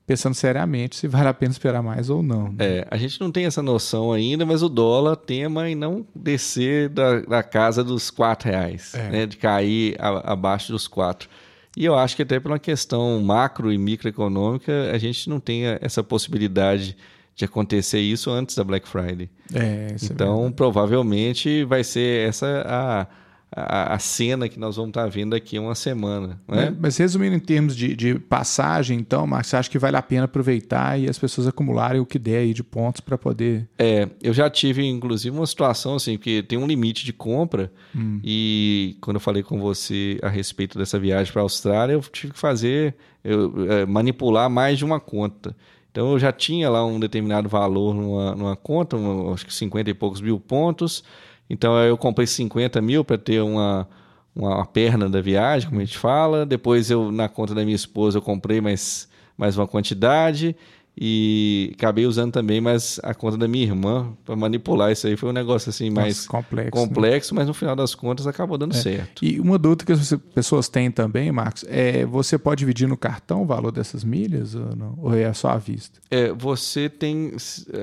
pensando 0.06 0.36
seriamente 0.36 0.96
se 0.96 1.08
vale 1.08 1.28
a 1.28 1.34
pena 1.34 1.52
esperar 1.52 1.82
mais 1.82 2.10
ou 2.10 2.22
não. 2.22 2.50
Né? 2.50 2.56
É, 2.60 2.88
a 2.90 2.98
gente 2.98 3.20
não 3.20 3.32
tem 3.32 3.46
essa 3.46 3.62
noção 3.62 4.14
ainda, 4.14 4.46
mas 4.46 4.62
o 4.62 4.70
dólar 4.70 5.16
tema 5.16 5.70
em 5.70 5.76
não 5.76 6.06
descer 6.16 6.90
da, 6.90 7.22
da 7.22 7.44
casa 7.44 7.84
dos 7.84 8.12
quatro 8.12 8.50
reais, 8.50 8.94
é. 8.94 9.10
né, 9.10 9.26
de 9.26 9.38
cair 9.38 9.96
a, 10.00 10.34
abaixo 10.34 10.72
dos 10.72 10.88
quatro. 10.88 11.28
E 11.76 11.84
eu 11.84 11.96
acho 11.96 12.16
que 12.16 12.22
até 12.22 12.40
por 12.40 12.52
uma 12.52 12.60
questão 12.60 13.20
macro 13.22 13.72
e 13.72 13.78
microeconômica, 13.78 14.92
a 14.94 14.98
gente 14.98 15.30
não 15.30 15.40
tem 15.40 15.64
essa 15.82 16.02
possibilidade 16.04 16.96
de 17.36 17.44
acontecer 17.44 18.00
isso 18.00 18.32
antes 18.32 18.56
da 18.56 18.64
Black 18.64 18.88
Friday. 18.88 19.30
É, 19.54 19.60
é 19.60 19.96
então, 20.04 20.48
é 20.48 20.52
provavelmente 20.52 21.66
vai 21.66 21.84
ser 21.84 22.30
essa 22.30 22.64
a 22.66 23.08
a, 23.52 23.94
a, 23.94 24.00
cena 24.00 24.50
que 24.50 24.60
nós 24.60 24.76
vamos 24.76 24.90
estar 24.90 25.08
vendo 25.08 25.32
daqui 25.32 25.58
a 25.58 25.62
uma 25.62 25.76
semana. 25.76 26.28
Né? 26.28 26.38
Mas, 26.48 26.78
mas, 26.80 26.98
resumindo 26.98 27.36
em 27.36 27.40
termos 27.40 27.76
de, 27.76 27.96
de, 27.96 28.20
passagem, 28.20 29.00
então, 29.00 29.26
Marcos, 29.26 29.50
você 29.50 29.56
acha 29.58 29.70
que 29.70 29.80
vale 29.80 29.96
a 29.96 30.02
pena 30.02 30.26
aproveitar 30.26 31.00
e 31.00 31.10
as 31.10 31.18
pessoas 31.18 31.48
acumularem 31.48 32.02
o 32.02 32.06
que 32.06 32.20
der 32.20 32.40
aí 32.40 32.54
de 32.54 32.64
pontos 32.64 33.00
para 33.00 33.18
poder. 33.18 33.68
É, 33.78 34.10
eu 34.22 34.34
já 34.34 34.50
tive, 34.50 34.86
inclusive, 34.86 35.36
uma 35.36 35.48
situação 35.48 35.96
assim, 35.96 36.18
que 36.18 36.44
tem 36.44 36.58
um 36.58 36.68
limite 36.68 37.06
de 37.06 37.14
compra, 37.14 37.72
hum. 37.96 38.20
e 38.24 38.98
quando 39.00 39.16
eu 39.16 39.22
falei 39.22 39.44
com 39.44 39.60
você 39.60 40.20
a 40.22 40.30
respeito 40.30 40.78
dessa 40.78 41.00
viagem 41.00 41.32
para 41.32 41.42
a 41.42 41.44
Austrália, 41.44 41.94
eu 41.94 42.02
tive 42.02 42.34
que 42.34 42.40
fazer, 42.40 42.96
eu, 43.24 43.72
é, 43.72 43.86
manipular 43.86 44.50
mais 44.50 44.78
de 44.78 44.86
uma 44.86 45.00
conta. 45.00 45.56
Então 45.96 46.12
eu 46.12 46.20
já 46.20 46.34
tinha 46.34 46.70
lá 46.70 46.86
um 46.86 47.00
determinado 47.00 47.48
valor 47.48 47.96
numa, 47.96 48.36
numa 48.36 48.56
conta, 48.58 48.98
um, 48.98 49.32
acho 49.32 49.46
que 49.46 49.54
50 49.54 49.90
e 49.90 49.94
poucos 49.94 50.20
mil 50.20 50.38
pontos. 50.38 51.06
Então 51.50 51.78
eu 51.80 51.98
comprei 51.98 52.28
50 52.28 52.82
mil 52.82 53.04
para 53.04 53.18
ter 53.18 53.42
uma, 53.42 53.88
uma 54.36 54.66
perna 54.66 55.10
da 55.10 55.22
viagem, 55.22 55.70
como 55.70 55.82
a 55.82 55.86
gente 55.86 55.98
fala. 55.98 56.46
Depois 56.46 56.90
eu, 56.90 57.12
na 57.12 57.30
conta 57.30 57.54
da 57.54 57.64
minha 57.64 57.76
esposa, 57.76 58.18
eu 58.18 58.22
comprei 58.22 58.60
mais, 58.62 59.08
mais 59.38 59.58
uma 59.58 59.68
quantidade 59.68 60.56
e 60.98 61.74
acabei 61.78 62.06
usando 62.06 62.32
também 62.32 62.62
mais 62.62 63.00
a 63.04 63.14
conta 63.14 63.38
da 63.38 63.48
minha 63.48 63.66
irmã 63.66 64.14
para 64.24 64.36
manipular 64.36 64.92
isso 64.92 65.06
aí 65.06 65.18
foi 65.18 65.30
um 65.30 65.34
negócio 65.34 65.70
assim 65.70 65.90
mais 65.90 66.16
Nossa, 66.16 66.30
complexo, 66.30 66.72
complexo 66.72 67.34
né? 67.34 67.40
mas 67.40 67.48
no 67.48 67.54
final 67.54 67.76
das 67.76 67.94
contas 67.94 68.26
acabou 68.26 68.58
dando 68.58 68.74
é. 68.74 68.78
certo 68.78 69.26
e 69.26 69.40
uma 69.40 69.58
dúvida 69.58 69.84
que 69.84 69.92
as 69.92 70.14
pessoas 70.34 70.70
têm 70.70 70.90
também 70.90 71.32
Marcos 71.34 71.66
é 71.68 72.06
você 72.06 72.38
pode 72.38 72.60
dividir 72.60 72.88
no 72.88 72.96
cartão 72.96 73.42
o 73.42 73.46
valor 73.46 73.72
dessas 73.72 74.06
milhas 74.06 74.56
ou, 74.56 74.74
não? 74.74 74.98
ou 75.02 75.14
é 75.14 75.32
só 75.34 75.50
à 75.50 75.58
vista 75.58 76.00
é 76.10 76.32
você 76.32 76.88
tem 76.90 77.34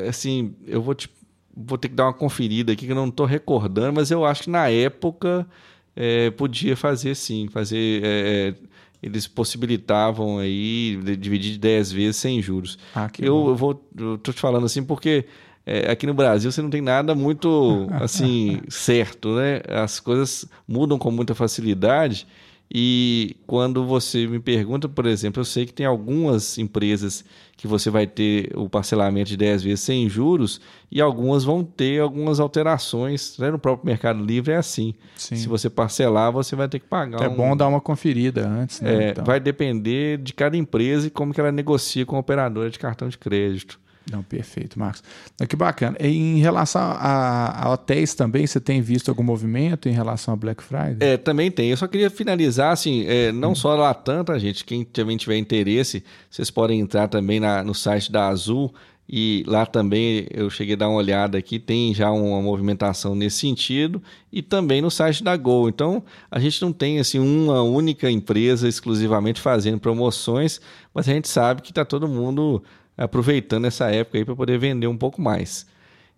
assim 0.09 0.54
eu 0.66 0.81
vou 0.81 0.95
te 0.95 1.11
vou 1.56 1.78
ter 1.78 1.88
que 1.88 1.94
dar 1.94 2.06
uma 2.06 2.12
conferida 2.12 2.73
aqui 2.73 2.87
que 2.87 2.92
eu 2.92 2.97
não 2.97 3.09
estou 3.09 3.26
recordando, 3.26 3.92
mas 3.92 4.11
eu 4.11 4.25
acho 4.25 4.44
que 4.44 4.50
na 4.50 4.68
época 4.68 5.47
é, 5.94 6.30
podia 6.30 6.76
fazer 6.76 7.14
sim, 7.14 7.49
fazer. 7.49 8.02
É, 8.02 8.54
é 8.68 8.73
eles 9.02 9.26
possibilitavam 9.26 10.38
aí 10.38 10.97
dividir 11.18 11.54
de 11.54 11.59
10 11.59 11.90
vezes 11.90 12.16
sem 12.16 12.40
juros. 12.40 12.78
Ah, 12.94 13.11
eu, 13.18 13.49
eu, 13.49 13.56
vou, 13.56 13.85
eu 13.99 14.16
tô 14.16 14.32
te 14.32 14.40
falando 14.40 14.64
assim 14.64 14.85
porque 14.85 15.25
é, 15.66 15.90
aqui 15.90 16.06
no 16.06 16.14
Brasil 16.14 16.52
você 16.52 16.62
não 16.62 16.71
tem 16.71 16.80
nada 16.80 17.12
muito 17.12 17.88
assim 17.90 18.61
certo, 18.71 19.35
né? 19.35 19.61
As 19.68 19.99
coisas 19.99 20.47
mudam 20.68 20.99
com 20.99 21.11
muita 21.11 21.35
facilidade. 21.35 22.28
E 22.75 23.37
quando 23.47 23.85
você 23.85 24.26
me 24.26 24.41
pergunta, 24.41 24.88
por 24.88 25.05
exemplo, 25.05 25.41
eu 25.41 25.45
sei 25.45 25.67
que 25.67 25.75
tem 25.75 25.85
algumas 25.85 26.57
empresas 26.57 27.23
que 27.55 27.67
você 27.67 27.91
vai 27.91 28.07
ter 28.07 28.50
o 28.57 28.67
parcelamento 28.67 29.29
de 29.29 29.37
10 29.37 29.62
vezes 29.62 29.81
sem 29.81 30.09
juros 30.09 30.59
e 30.91 30.99
algumas 30.99 31.45
vão 31.45 31.62
ter 31.62 32.00
algumas 32.00 32.41
alterações. 32.41 33.37
Né? 33.37 33.50
No 33.50 33.59
próprio 33.59 33.85
Mercado 33.85 34.25
Livre 34.25 34.55
é 34.55 34.57
assim. 34.57 34.95
Sim. 35.17 35.37
Se 35.37 35.49
você 35.49 35.69
parcelar, 35.69 36.33
você 36.33 36.57
vai 36.57 36.67
ter 36.67 36.79
que 36.79 36.87
pagar. 36.87 37.23
É 37.23 37.29
um... 37.29 37.37
bom 37.37 37.55
dar 37.55 37.69
uma 37.69 37.81
conferida 37.81 38.49
antes. 38.49 38.81
Né? 38.81 39.09
É, 39.09 39.11
então. 39.11 39.23
Vai 39.23 39.38
depender 39.38 40.17
de 40.17 40.33
cada 40.33 40.57
empresa 40.57 41.09
e 41.09 41.11
como 41.11 41.35
que 41.35 41.41
ela 41.41 41.52
negocia 41.52 42.07
com 42.07 42.17
a 42.17 42.21
operadora 42.21 42.71
de 42.71 42.79
cartão 42.79 43.07
de 43.07 43.19
crédito. 43.19 43.79
Não, 44.11 44.23
perfeito, 44.23 44.78
Marcos. 44.78 45.02
Que 45.49 45.54
bacana. 45.56 45.97
Em 46.00 46.38
relação 46.38 46.80
a, 46.80 47.66
a, 47.66 47.73
hotéis 47.73 48.14
também, 48.14 48.47
você 48.47 48.61
tem 48.61 48.80
visto 48.80 49.09
algum 49.09 49.23
movimento 49.23 49.88
em 49.88 49.92
relação 49.92 50.35
a 50.35 50.37
Black 50.37 50.62
Friday? 50.62 50.97
É, 51.00 51.16
também 51.16 51.50
tem. 51.50 51.71
Eu 51.71 51.76
só 51.76 51.87
queria 51.87 52.11
finalizar, 52.11 52.73
assim, 52.73 53.04
é, 53.06 53.30
não 53.30 53.52
hum. 53.52 53.54
só 53.54 53.75
lá 53.75 53.94
tanta 53.94 54.38
gente, 54.38 54.64
quem 54.64 54.85
também 54.85 55.16
tiver 55.16 55.37
interesse, 55.37 56.02
vocês 56.30 56.50
podem 56.50 56.80
entrar 56.80 57.09
também 57.09 57.38
na, 57.38 57.62
no 57.62 57.75
site 57.75 58.11
da 58.11 58.28
Azul 58.28 58.73
e 59.14 59.44
lá 59.47 59.66
também 59.66 60.26
eu 60.30 60.49
cheguei 60.49 60.75
a 60.75 60.78
dar 60.78 60.88
uma 60.88 60.97
olhada 60.97 61.37
aqui, 61.37 61.59
tem 61.59 61.92
já 61.92 62.11
uma 62.11 62.40
movimentação 62.40 63.14
nesse 63.14 63.40
sentido 63.40 64.02
e 64.32 64.40
também 64.40 64.80
no 64.80 64.90
site 64.90 65.23
da 65.23 65.37
Gol. 65.37 65.68
Então, 65.68 66.02
a 66.30 66.38
gente 66.38 66.62
não 66.62 66.73
tem 66.73 66.99
assim 66.99 67.18
uma 67.18 67.62
única 67.62 68.11
empresa 68.11 68.66
exclusivamente 68.66 69.40
fazendo 69.40 69.78
promoções, 69.78 70.61
mas 70.94 71.09
a 71.09 71.12
gente 71.12 71.28
sabe 71.28 71.62
que 71.62 71.71
está 71.71 71.85
todo 71.85 72.09
mundo 72.09 72.62
aproveitando 72.96 73.66
essa 73.66 73.90
época 73.90 74.18
aí 74.18 74.25
para 74.25 74.37
poder 74.37 74.58
vender 74.58 74.87
um 74.87 74.96
pouco 74.96 75.20
mais. 75.20 75.66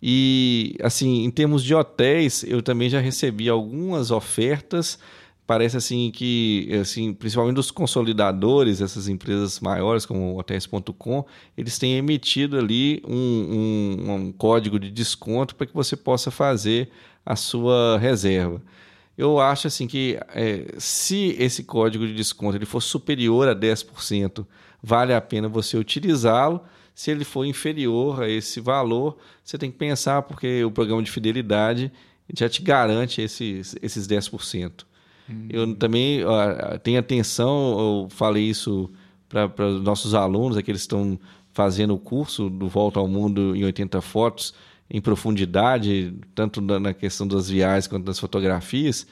E, 0.03 0.77
assim, 0.83 1.25
em 1.25 1.31
termos 1.31 1.65
de 1.65 1.75
hotéis, 1.75 2.45
eu 2.45 2.63
também 2.63 2.91
já 2.91 3.01
recebi 3.01 3.49
algumas 3.49 4.11
ofertas. 4.11 4.99
Parece 5.47 5.77
assim 5.77 6.11
que, 6.11 6.69
assim, 6.81 7.13
principalmente 7.13 7.57
dos 7.57 7.71
consolidadores, 7.71 8.81
essas 8.81 9.09
empresas 9.09 9.61
maiores 9.61 10.05
como 10.05 10.39
hotéis.com, 10.39 11.25
eles 11.57 11.79
têm 11.79 11.97
emitido 11.97 12.59
ali 12.59 13.03
um, 13.07 13.15
um, 13.15 14.13
um 14.13 14.33
código 14.33 14.79
de 14.79 14.91
desconto 14.91 15.55
para 15.55 15.67
que 15.67 15.75
você 15.75 15.97
possa 15.97 16.31
fazer 16.31 16.91
a 17.25 17.37
sua 17.37 17.99
reserva. 17.99 18.63
Eu 19.17 19.39
acho 19.39 19.69
assim 19.69 19.87
que 19.87 20.19
é, 20.35 20.75
se 20.77 21.37
esse 21.39 21.63
código 21.63 22.07
de 22.07 22.15
desconto 22.15 22.57
ele 22.57 22.67
for 22.67 22.81
superior 22.81 23.49
a 23.49 23.55
10%, 23.55 24.45
vale 24.85 25.15
a 25.15 25.21
pena 25.21 25.49
você 25.49 25.77
utilizá-lo 25.77 26.61
se 26.95 27.11
ele 27.11 27.25
for 27.25 27.45
inferior 27.45 28.23
a 28.23 28.29
esse 28.29 28.61
valor, 28.61 29.17
você 29.43 29.59
tem 29.59 29.71
que 29.71 29.77
pensar, 29.77 30.23
porque 30.23 30.63
o 30.65 30.71
programa 30.71 31.03
de 31.03 31.11
fidelidade 31.11 31.91
já 32.33 32.49
te 32.49 32.63
garante 32.63 33.21
esses, 33.21 33.75
esses 33.83 34.07
10%. 34.07 34.85
Hum. 35.29 35.49
Eu 35.51 35.75
também 35.75 36.21
tenho 36.83 37.01
atenção, 37.01 37.79
eu 37.79 38.09
falei 38.11 38.45
isso 38.45 38.91
para 39.29 39.67
os 39.67 39.83
nossos 39.83 40.15
alunos, 40.15 40.57
aqueles 40.57 40.83
que 40.83 40.87
estão 40.87 41.19
fazendo 41.53 41.95
o 41.95 41.99
curso 41.99 42.49
do 42.49 42.69
Volta 42.69 43.01
ao 43.01 43.09
Mundo 43.09 43.57
em 43.57 43.65
80 43.65 44.01
fotos, 44.01 44.55
em 44.89 45.01
profundidade, 45.01 46.15
tanto 46.35 46.61
na 46.61 46.95
questão 46.95 47.27
das 47.27 47.49
viagens 47.49 47.89
quanto 47.89 48.05
das 48.05 48.19
fotografias. 48.19 49.07